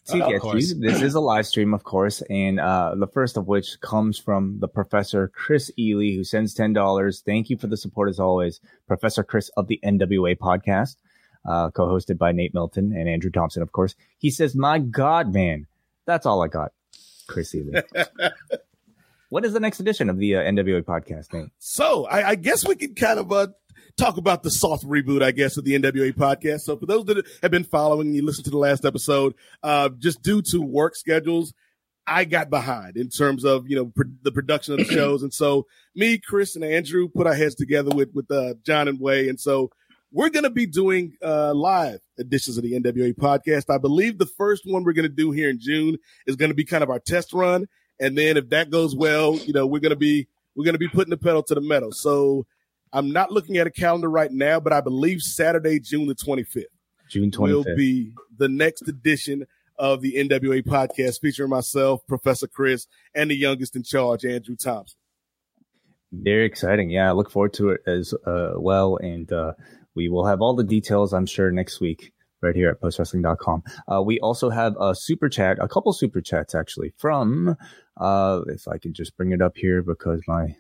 To 0.06 0.18
get 0.18 0.44
you, 0.44 0.74
this 0.80 1.02
is 1.02 1.16
a 1.16 1.20
live 1.20 1.46
stream, 1.46 1.74
of 1.74 1.82
course, 1.82 2.22
and 2.30 2.58
the 2.58 3.08
first 3.12 3.36
of 3.36 3.48
which 3.48 3.80
comes 3.80 4.18
from 4.18 4.60
the 4.60 4.68
professor 4.68 5.26
Chris 5.34 5.68
Ely, 5.76 6.14
who 6.14 6.22
sends 6.22 6.54
ten 6.54 6.72
dollars. 6.72 7.22
Thank 7.26 7.50
you 7.50 7.58
for 7.58 7.66
the 7.66 7.76
support 7.76 8.08
as 8.08 8.20
always, 8.20 8.60
Professor 8.86 9.24
Chris 9.24 9.50
of 9.56 9.66
the 9.66 9.80
NWA 9.84 10.38
podcast 10.38 10.94
uh, 11.46 11.70
co-hosted 11.70 12.18
by 12.18 12.32
Nate 12.32 12.54
Milton 12.54 12.92
and 12.92 13.08
Andrew 13.08 13.30
Thompson, 13.30 13.62
of 13.62 13.72
course. 13.72 13.94
He 14.18 14.30
says, 14.30 14.54
"My 14.54 14.78
God, 14.78 15.32
man, 15.32 15.66
that's 16.06 16.26
all 16.26 16.42
I 16.42 16.48
got." 16.48 16.72
Chris 17.26 17.54
Ely. 17.54 17.82
what 19.28 19.44
is 19.44 19.52
the 19.52 19.60
next 19.60 19.80
edition 19.80 20.08
of 20.08 20.18
the 20.18 20.36
uh, 20.36 20.40
NWA 20.40 20.82
podcast, 20.82 21.32
Nate? 21.32 21.50
So 21.58 22.06
I, 22.06 22.30
I 22.30 22.34
guess 22.34 22.66
we 22.66 22.76
can 22.76 22.94
kind 22.94 23.18
of 23.18 23.32
uh, 23.32 23.48
talk 23.96 24.16
about 24.16 24.42
the 24.42 24.50
soft 24.50 24.84
reboot, 24.84 25.22
I 25.22 25.32
guess, 25.32 25.56
of 25.56 25.64
the 25.64 25.78
NWA 25.78 26.12
podcast. 26.12 26.60
So 26.60 26.76
for 26.76 26.86
those 26.86 27.04
that 27.06 27.26
have 27.42 27.50
been 27.50 27.64
following, 27.64 28.14
you 28.14 28.24
listened 28.24 28.44
to 28.44 28.50
the 28.50 28.58
last 28.58 28.84
episode, 28.84 29.34
uh, 29.62 29.88
just 29.98 30.22
due 30.22 30.42
to 30.50 30.60
work 30.60 30.96
schedules, 30.96 31.52
I 32.06 32.24
got 32.24 32.50
behind 32.50 32.96
in 32.96 33.08
terms 33.08 33.44
of, 33.44 33.68
you 33.68 33.76
know, 33.76 33.86
pr- 33.86 34.02
the 34.22 34.30
production 34.30 34.74
of 34.74 34.86
the 34.86 34.94
shows. 34.94 35.22
And 35.22 35.34
so 35.34 35.66
me, 35.94 36.18
Chris 36.18 36.54
and 36.54 36.64
Andrew 36.64 37.08
put 37.08 37.26
our 37.26 37.34
heads 37.34 37.54
together 37.54 37.94
with, 37.94 38.10
with, 38.14 38.30
uh, 38.30 38.54
John 38.64 38.86
and 38.86 39.00
Wai. 39.00 39.26
And 39.28 39.40
so 39.40 39.70
we're 40.16 40.30
going 40.30 40.44
to 40.44 40.50
be 40.50 40.64
doing 40.64 41.12
uh, 41.22 41.52
live 41.52 42.00
editions 42.18 42.56
of 42.56 42.62
the 42.62 42.72
NWA 42.72 43.14
podcast. 43.14 43.68
I 43.68 43.76
believe 43.76 44.16
the 44.16 44.24
first 44.24 44.62
one 44.64 44.82
we're 44.82 44.94
going 44.94 45.08
to 45.08 45.14
do 45.14 45.30
here 45.30 45.50
in 45.50 45.60
June 45.60 45.98
is 46.26 46.36
going 46.36 46.48
to 46.48 46.54
be 46.54 46.64
kind 46.64 46.82
of 46.82 46.88
our 46.88 46.98
test 46.98 47.34
run, 47.34 47.68
and 48.00 48.16
then 48.16 48.38
if 48.38 48.48
that 48.48 48.70
goes 48.70 48.96
well, 48.96 49.36
you 49.36 49.52
know, 49.52 49.66
we're 49.66 49.78
going 49.80 49.90
to 49.90 49.94
be 49.94 50.26
we're 50.56 50.64
going 50.64 50.74
to 50.74 50.78
be 50.78 50.88
putting 50.88 51.10
the 51.10 51.18
pedal 51.18 51.42
to 51.42 51.54
the 51.54 51.60
metal. 51.60 51.92
So 51.92 52.46
I'm 52.94 53.12
not 53.12 53.30
looking 53.30 53.58
at 53.58 53.66
a 53.66 53.70
calendar 53.70 54.08
right 54.08 54.32
now, 54.32 54.58
but 54.58 54.72
I 54.72 54.80
believe 54.80 55.20
Saturday, 55.20 55.80
June 55.80 56.06
the 56.06 56.14
25th, 56.14 56.64
June 57.10 57.30
25th 57.30 57.48
will 57.52 57.64
be 57.76 58.12
the 58.38 58.48
next 58.48 58.88
edition 58.88 59.46
of 59.78 60.00
the 60.00 60.14
NWA 60.14 60.62
podcast 60.62 61.20
featuring 61.20 61.50
myself, 61.50 62.00
Professor 62.06 62.46
Chris, 62.46 62.86
and 63.14 63.30
the 63.30 63.36
youngest 63.36 63.76
in 63.76 63.82
charge, 63.82 64.24
Andrew 64.24 64.56
Thompson. 64.56 64.96
Very 66.10 66.46
exciting. 66.46 66.88
Yeah, 66.88 67.10
I 67.10 67.12
look 67.12 67.30
forward 67.30 67.52
to 67.54 67.70
it 67.70 67.82
as 67.86 68.14
uh, 68.26 68.54
well. 68.56 68.96
And 68.96 69.30
uh, 69.30 69.52
we 69.96 70.08
will 70.08 70.26
have 70.26 70.40
all 70.40 70.54
the 70.54 70.64
details, 70.64 71.12
I'm 71.12 71.26
sure, 71.26 71.50
next 71.50 71.80
week 71.80 72.12
right 72.42 72.54
here 72.54 72.68
at 72.68 72.80
postwrestling.com. 72.80 73.62
Uh, 73.90 74.02
we 74.02 74.20
also 74.20 74.50
have 74.50 74.76
a 74.78 74.94
super 74.94 75.28
chat, 75.28 75.58
a 75.60 75.68
couple 75.68 75.92
super 75.92 76.20
chats 76.20 76.54
actually 76.54 76.92
from, 76.96 77.56
uh, 77.96 78.42
if 78.46 78.68
I 78.68 78.78
can 78.78 78.92
just 78.92 79.16
bring 79.16 79.32
it 79.32 79.42
up 79.42 79.56
here 79.56 79.82
because 79.82 80.20
my 80.28 80.54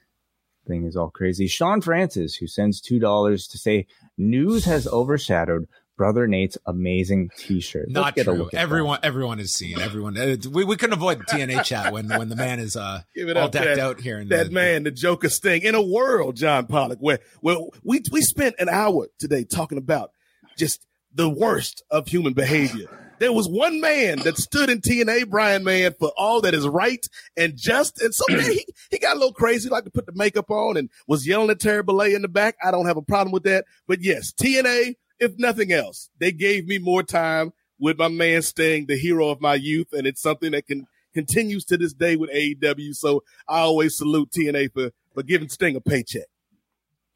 thing 0.66 0.84
is 0.84 0.96
all 0.96 1.10
crazy. 1.10 1.46
Sean 1.46 1.80
Francis, 1.80 2.34
who 2.34 2.46
sends 2.46 2.80
$2 2.80 3.50
to 3.50 3.58
say 3.58 3.86
news 4.18 4.64
has 4.64 4.86
overshadowed 4.88 5.68
Brother 5.96 6.26
Nate's 6.26 6.58
amazing 6.66 7.30
T-shirt. 7.38 7.88
Not 7.88 8.16
true. 8.16 8.50
Everyone, 8.52 8.98
that. 9.00 9.06
everyone 9.06 9.40
is 9.40 9.54
seeing. 9.54 9.80
Everyone, 9.80 10.16
uh, 10.18 10.36
we, 10.50 10.64
we 10.64 10.76
couldn't 10.76 10.92
avoid 10.92 11.20
the 11.20 11.24
TNA 11.24 11.64
chat 11.64 11.92
when 11.92 12.08
when 12.08 12.28
the 12.28 12.36
man 12.36 12.60
is 12.60 12.76
uh 12.76 13.02
all 13.16 13.48
decked 13.48 13.52
that, 13.52 13.78
out 13.78 14.00
here. 14.00 14.20
In 14.20 14.28
that 14.28 14.48
the, 14.48 14.52
man, 14.52 14.82
the 14.82 14.90
Joker 14.90 15.28
Sting, 15.28 15.62
in 15.62 15.74
a 15.74 15.82
world, 15.82 16.36
John 16.36 16.66
Pollock, 16.66 16.98
where 17.00 17.20
where 17.40 17.56
we 17.82 18.02
we 18.12 18.20
spent 18.20 18.56
an 18.58 18.68
hour 18.68 19.08
today 19.18 19.44
talking 19.44 19.78
about 19.78 20.10
just 20.58 20.86
the 21.14 21.28
worst 21.28 21.82
of 21.90 22.08
human 22.08 22.34
behavior. 22.34 22.88
There 23.18 23.32
was 23.32 23.48
one 23.48 23.80
man 23.80 24.18
that 24.20 24.36
stood 24.36 24.68
in 24.68 24.82
TNA, 24.82 25.30
Brian 25.30 25.64
Man, 25.64 25.94
for 25.98 26.12
all 26.18 26.42
that 26.42 26.52
is 26.52 26.68
right 26.68 27.04
and 27.34 27.56
just. 27.56 28.00
And 28.02 28.14
so 28.14 28.24
he, 28.28 28.66
he 28.90 28.98
got 28.98 29.16
a 29.16 29.18
little 29.18 29.32
crazy, 29.32 29.70
like 29.70 29.84
to 29.84 29.90
put 29.90 30.04
the 30.04 30.12
makeup 30.14 30.50
on 30.50 30.76
and 30.76 30.90
was 31.06 31.26
yelling 31.26 31.48
at 31.48 31.58
Terry 31.58 31.82
Bollea 31.82 32.14
in 32.14 32.20
the 32.20 32.28
back. 32.28 32.56
I 32.62 32.70
don't 32.70 32.84
have 32.84 32.98
a 32.98 33.02
problem 33.02 33.32
with 33.32 33.44
that. 33.44 33.64
But 33.86 34.02
yes, 34.02 34.34
TNA 34.34 34.96
if 35.18 35.38
nothing 35.38 35.72
else, 35.72 36.10
they 36.18 36.32
gave 36.32 36.66
me 36.66 36.78
more 36.78 37.02
time 37.02 37.52
with 37.78 37.98
my 37.98 38.08
man 38.08 38.42
Sting, 38.42 38.86
the 38.86 38.98
hero 38.98 39.28
of 39.28 39.40
my 39.40 39.54
youth, 39.54 39.92
and 39.92 40.06
it's 40.06 40.22
something 40.22 40.52
that 40.52 40.66
can 40.66 40.86
continues 41.14 41.64
to 41.64 41.78
this 41.78 41.94
day 41.94 42.16
with 42.16 42.30
AEW. 42.30 42.94
So 42.94 43.24
I 43.48 43.60
always 43.60 43.96
salute 43.96 44.30
TNA 44.30 44.72
for 44.72 44.90
for 45.14 45.22
giving 45.22 45.48
Sting 45.48 45.76
a 45.76 45.80
paycheck. 45.80 46.26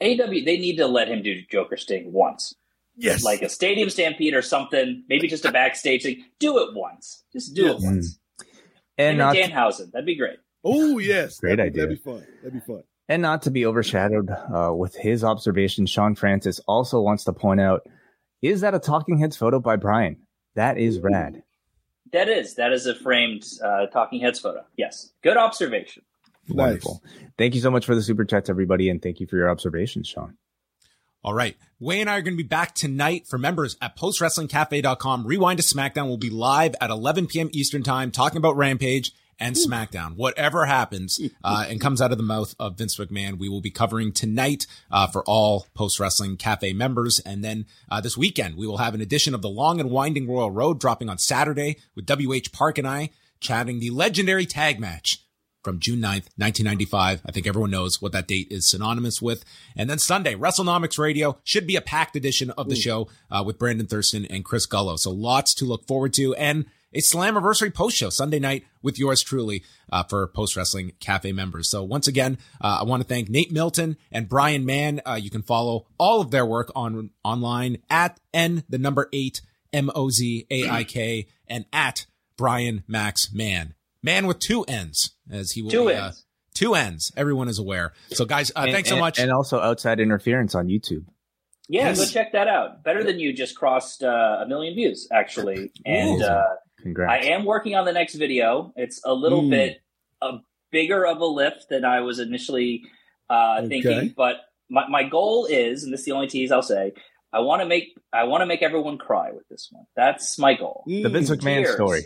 AEW, 0.00 0.44
they 0.44 0.56
need 0.56 0.76
to 0.76 0.86
let 0.86 1.08
him 1.08 1.22
do 1.22 1.42
Joker 1.50 1.76
Sting 1.76 2.12
once. 2.12 2.54
Yes, 2.96 3.24
like 3.24 3.42
a 3.42 3.48
stadium 3.48 3.88
stampede 3.88 4.34
or 4.34 4.42
something. 4.42 5.04
Maybe 5.08 5.28
just 5.28 5.44
a 5.44 5.52
backstage 5.52 6.02
thing. 6.02 6.24
Do 6.38 6.58
it 6.58 6.74
once. 6.74 7.24
Just 7.32 7.54
do 7.54 7.62
yes. 7.64 7.74
it 7.74 7.86
once. 7.86 8.18
And, 8.98 9.20
and 9.20 9.36
Danhausen, 9.36 9.92
that'd 9.92 10.04
be 10.04 10.16
great. 10.16 10.38
Oh 10.64 10.98
yes, 10.98 11.40
great 11.40 11.56
that'd, 11.56 11.72
idea. 11.72 11.86
That'd 11.86 11.98
be 11.98 12.10
fun. 12.10 12.26
That'd 12.42 12.52
be 12.54 12.66
fun. 12.66 12.82
And 13.10 13.22
not 13.22 13.42
to 13.42 13.50
be 13.50 13.66
overshadowed 13.66 14.30
uh, 14.30 14.72
with 14.72 14.94
his 14.94 15.24
observation, 15.24 15.84
Sean 15.86 16.14
Francis 16.14 16.60
also 16.68 17.00
wants 17.00 17.24
to 17.24 17.32
point 17.32 17.60
out 17.60 17.84
is 18.40 18.60
that 18.60 18.72
a 18.72 18.78
Talking 18.78 19.18
Heads 19.18 19.36
photo 19.36 19.58
by 19.58 19.74
Brian? 19.74 20.18
That 20.54 20.78
is 20.78 21.00
rad. 21.00 21.42
That 22.12 22.28
is. 22.28 22.54
That 22.54 22.72
is 22.72 22.86
a 22.86 22.94
framed 22.94 23.44
uh, 23.64 23.86
Talking 23.86 24.20
Heads 24.20 24.38
photo. 24.38 24.64
Yes. 24.76 25.10
Good 25.22 25.36
observation. 25.36 26.04
Wonderful. 26.48 27.02
Nice. 27.04 27.30
Thank 27.36 27.56
you 27.56 27.60
so 27.60 27.72
much 27.72 27.84
for 27.84 27.96
the 27.96 28.02
super 28.02 28.24
chats, 28.24 28.48
everybody. 28.48 28.88
And 28.88 29.02
thank 29.02 29.18
you 29.18 29.26
for 29.26 29.36
your 29.36 29.50
observations, 29.50 30.06
Sean. 30.06 30.36
All 31.24 31.34
right. 31.34 31.56
Wai 31.80 31.96
and 31.96 32.08
I 32.08 32.16
are 32.16 32.22
going 32.22 32.36
to 32.36 32.42
be 32.42 32.48
back 32.48 32.76
tonight 32.76 33.26
for 33.28 33.38
members 33.38 33.76
at 33.82 33.98
postwrestlingcafe.com. 33.98 35.26
Rewind 35.26 35.58
to 35.60 35.64
SmackDown 35.64 36.06
will 36.06 36.16
be 36.16 36.30
live 36.30 36.76
at 36.80 36.90
11 36.90 37.26
p.m. 37.26 37.50
Eastern 37.52 37.82
time 37.82 38.12
talking 38.12 38.38
about 38.38 38.56
Rampage 38.56 39.10
and 39.40 39.56
SmackDown. 39.56 40.16
Whatever 40.16 40.66
happens 40.66 41.18
uh, 41.42 41.66
and 41.68 41.80
comes 41.80 42.00
out 42.00 42.12
of 42.12 42.18
the 42.18 42.24
mouth 42.24 42.54
of 42.60 42.76
Vince 42.76 42.96
McMahon, 42.96 43.38
we 43.38 43.48
will 43.48 43.60
be 43.60 43.70
covering 43.70 44.12
tonight 44.12 44.66
uh, 44.90 45.06
for 45.06 45.24
all 45.24 45.66
Post 45.74 45.98
Wrestling 45.98 46.36
Cafe 46.36 46.72
members. 46.74 47.18
And 47.20 47.42
then 47.42 47.66
uh, 47.90 48.00
this 48.00 48.16
weekend, 48.16 48.56
we 48.56 48.66
will 48.66 48.78
have 48.78 48.94
an 48.94 49.00
edition 49.00 49.34
of 49.34 49.42
The 49.42 49.48
Long 49.48 49.80
and 49.80 49.90
Winding 49.90 50.28
Royal 50.28 50.50
Road 50.50 50.78
dropping 50.78 51.08
on 51.08 51.18
Saturday 51.18 51.78
with 51.96 52.08
WH 52.08 52.52
Park 52.52 52.78
and 52.78 52.86
I 52.86 53.10
chatting 53.40 53.80
the 53.80 53.90
legendary 53.90 54.44
tag 54.44 54.78
match 54.78 55.24
from 55.62 55.78
June 55.78 55.98
9th, 55.98 56.28
1995. 56.36 57.22
I 57.24 57.32
think 57.32 57.46
everyone 57.46 57.70
knows 57.70 58.00
what 58.00 58.12
that 58.12 58.28
date 58.28 58.48
is 58.50 58.70
synonymous 58.70 59.20
with. 59.20 59.44
And 59.76 59.90
then 59.90 59.98
Sunday, 59.98 60.34
WrestleNomics 60.34 60.98
Radio 60.98 61.38
should 61.44 61.66
be 61.66 61.76
a 61.76 61.82
packed 61.82 62.16
edition 62.16 62.50
of 62.50 62.68
the 62.68 62.76
Ooh. 62.76 62.80
show 62.80 63.08
uh, 63.30 63.42
with 63.44 63.58
Brandon 63.58 63.86
Thurston 63.86 64.24
and 64.26 64.44
Chris 64.44 64.66
Gullo. 64.66 64.98
So 64.98 65.10
lots 65.10 65.54
to 65.54 65.64
look 65.64 65.86
forward 65.86 66.14
to. 66.14 66.34
And 66.34 66.66
a 66.92 67.00
Slammiversary 67.00 67.72
post 67.72 67.96
show 67.96 68.10
Sunday 68.10 68.38
night 68.38 68.64
with 68.82 68.98
yours 68.98 69.22
truly 69.22 69.62
uh, 69.92 70.02
for 70.04 70.26
Post 70.28 70.56
Wrestling 70.56 70.92
Cafe 71.00 71.32
members. 71.32 71.70
So 71.70 71.82
once 71.82 72.08
again, 72.08 72.38
uh, 72.60 72.78
I 72.80 72.84
want 72.84 73.02
to 73.02 73.08
thank 73.08 73.28
Nate 73.28 73.52
Milton 73.52 73.96
and 74.10 74.28
Brian 74.28 74.64
Mann. 74.64 75.00
Uh, 75.06 75.18
you 75.20 75.30
can 75.30 75.42
follow 75.42 75.86
all 75.98 76.20
of 76.20 76.30
their 76.30 76.46
work 76.46 76.70
on 76.74 77.10
online 77.24 77.78
at 77.88 78.18
n 78.32 78.64
the 78.68 78.78
number 78.78 79.08
eight 79.12 79.40
m 79.72 79.90
o 79.94 80.10
z 80.10 80.46
a 80.50 80.68
i 80.68 80.84
k 80.84 81.26
and 81.46 81.64
at 81.72 82.06
Brian 82.36 82.84
Max 82.88 83.32
Mann. 83.32 83.74
Man 84.02 84.26
with 84.26 84.38
two 84.38 84.64
N's, 84.64 85.10
as 85.30 85.52
he 85.52 85.62
will 85.62 85.70
two 85.70 85.88
be, 85.88 85.94
uh, 85.94 86.06
ends. 86.06 86.24
two 86.54 86.74
ends. 86.74 87.12
Everyone 87.16 87.48
is 87.48 87.58
aware. 87.58 87.92
So, 88.12 88.24
guys, 88.24 88.50
uh, 88.56 88.60
and, 88.60 88.72
thanks 88.72 88.88
so 88.88 88.94
and, 88.94 89.00
much. 89.00 89.18
And 89.18 89.30
also, 89.30 89.60
outside 89.60 90.00
interference 90.00 90.54
on 90.54 90.68
YouTube. 90.68 91.04
Yeah, 91.68 91.88
yes. 91.88 91.98
go 91.98 92.06
check 92.06 92.32
that 92.32 92.48
out. 92.48 92.82
Better 92.82 93.04
than 93.04 93.20
you 93.20 93.34
just 93.34 93.54
crossed 93.56 94.02
uh, 94.02 94.38
a 94.42 94.48
million 94.48 94.74
views, 94.74 95.06
actually. 95.12 95.70
And 95.84 96.22
uh, 96.22 96.42
Congrats. 96.82 97.26
I 97.26 97.30
am 97.30 97.44
working 97.44 97.74
on 97.74 97.84
the 97.84 97.92
next 97.92 98.14
video. 98.14 98.72
It's 98.76 99.00
a 99.04 99.12
little 99.12 99.42
mm. 99.42 99.50
bit 99.50 99.82
a 100.22 100.38
bigger 100.70 101.06
of 101.06 101.18
a 101.18 101.26
lift 101.26 101.68
than 101.68 101.84
I 101.84 102.00
was 102.00 102.18
initially 102.18 102.84
uh, 103.28 103.60
okay. 103.60 103.68
thinking, 103.68 104.14
but 104.16 104.36
my, 104.68 104.88
my 104.88 105.02
goal 105.02 105.46
is, 105.46 105.84
and 105.84 105.92
this 105.92 106.00
is 106.00 106.06
the 106.06 106.12
only 106.12 106.28
tease 106.28 106.52
I'll 106.52 106.62
say, 106.62 106.92
I 107.32 107.40
want 107.40 107.62
to 107.62 107.66
make 107.66 107.96
I 108.12 108.24
want 108.24 108.42
to 108.42 108.46
make 108.46 108.62
everyone 108.62 108.98
cry 108.98 109.30
with 109.32 109.46
this 109.48 109.68
one. 109.70 109.84
That's 109.94 110.38
my 110.38 110.54
goal. 110.54 110.82
The 110.86 111.08
Vince 111.08 111.30
McMahon 111.30 111.62
tears. 111.62 111.74
story. 111.74 112.02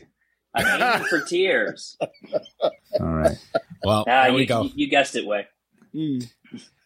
I'm 0.54 0.82
aiming 0.82 1.06
for 1.06 1.20
tears. 1.20 1.96
All 3.00 3.06
right. 3.06 3.36
Well, 3.82 4.04
there 4.04 4.28
you, 4.28 4.34
we 4.34 4.46
go. 4.46 4.62
You, 4.62 4.70
you 4.74 4.90
guessed 4.90 5.16
it, 5.16 5.26
Wai. 5.26 5.46
Mm. 5.94 6.30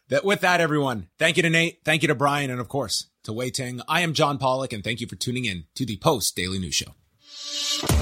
That 0.08 0.24
with 0.24 0.40
that, 0.40 0.60
everyone, 0.60 1.08
thank 1.18 1.36
you 1.36 1.42
to 1.42 1.50
Nate, 1.50 1.80
thank 1.84 2.02
you 2.02 2.08
to 2.08 2.14
Brian, 2.14 2.50
and 2.50 2.60
of 2.60 2.68
course 2.68 3.08
to 3.24 3.32
Wai 3.32 3.50
Ting. 3.50 3.82
I 3.88 4.00
am 4.00 4.14
John 4.14 4.38
Pollock, 4.38 4.72
and 4.72 4.82
thank 4.82 5.00
you 5.00 5.06
for 5.06 5.16
tuning 5.16 5.44
in 5.44 5.64
to 5.74 5.84
the 5.84 5.98
Post 5.98 6.34
Daily 6.34 6.58
News 6.58 6.76
Show. 6.76 6.94
Thank 7.50 7.92
you. 7.92 7.97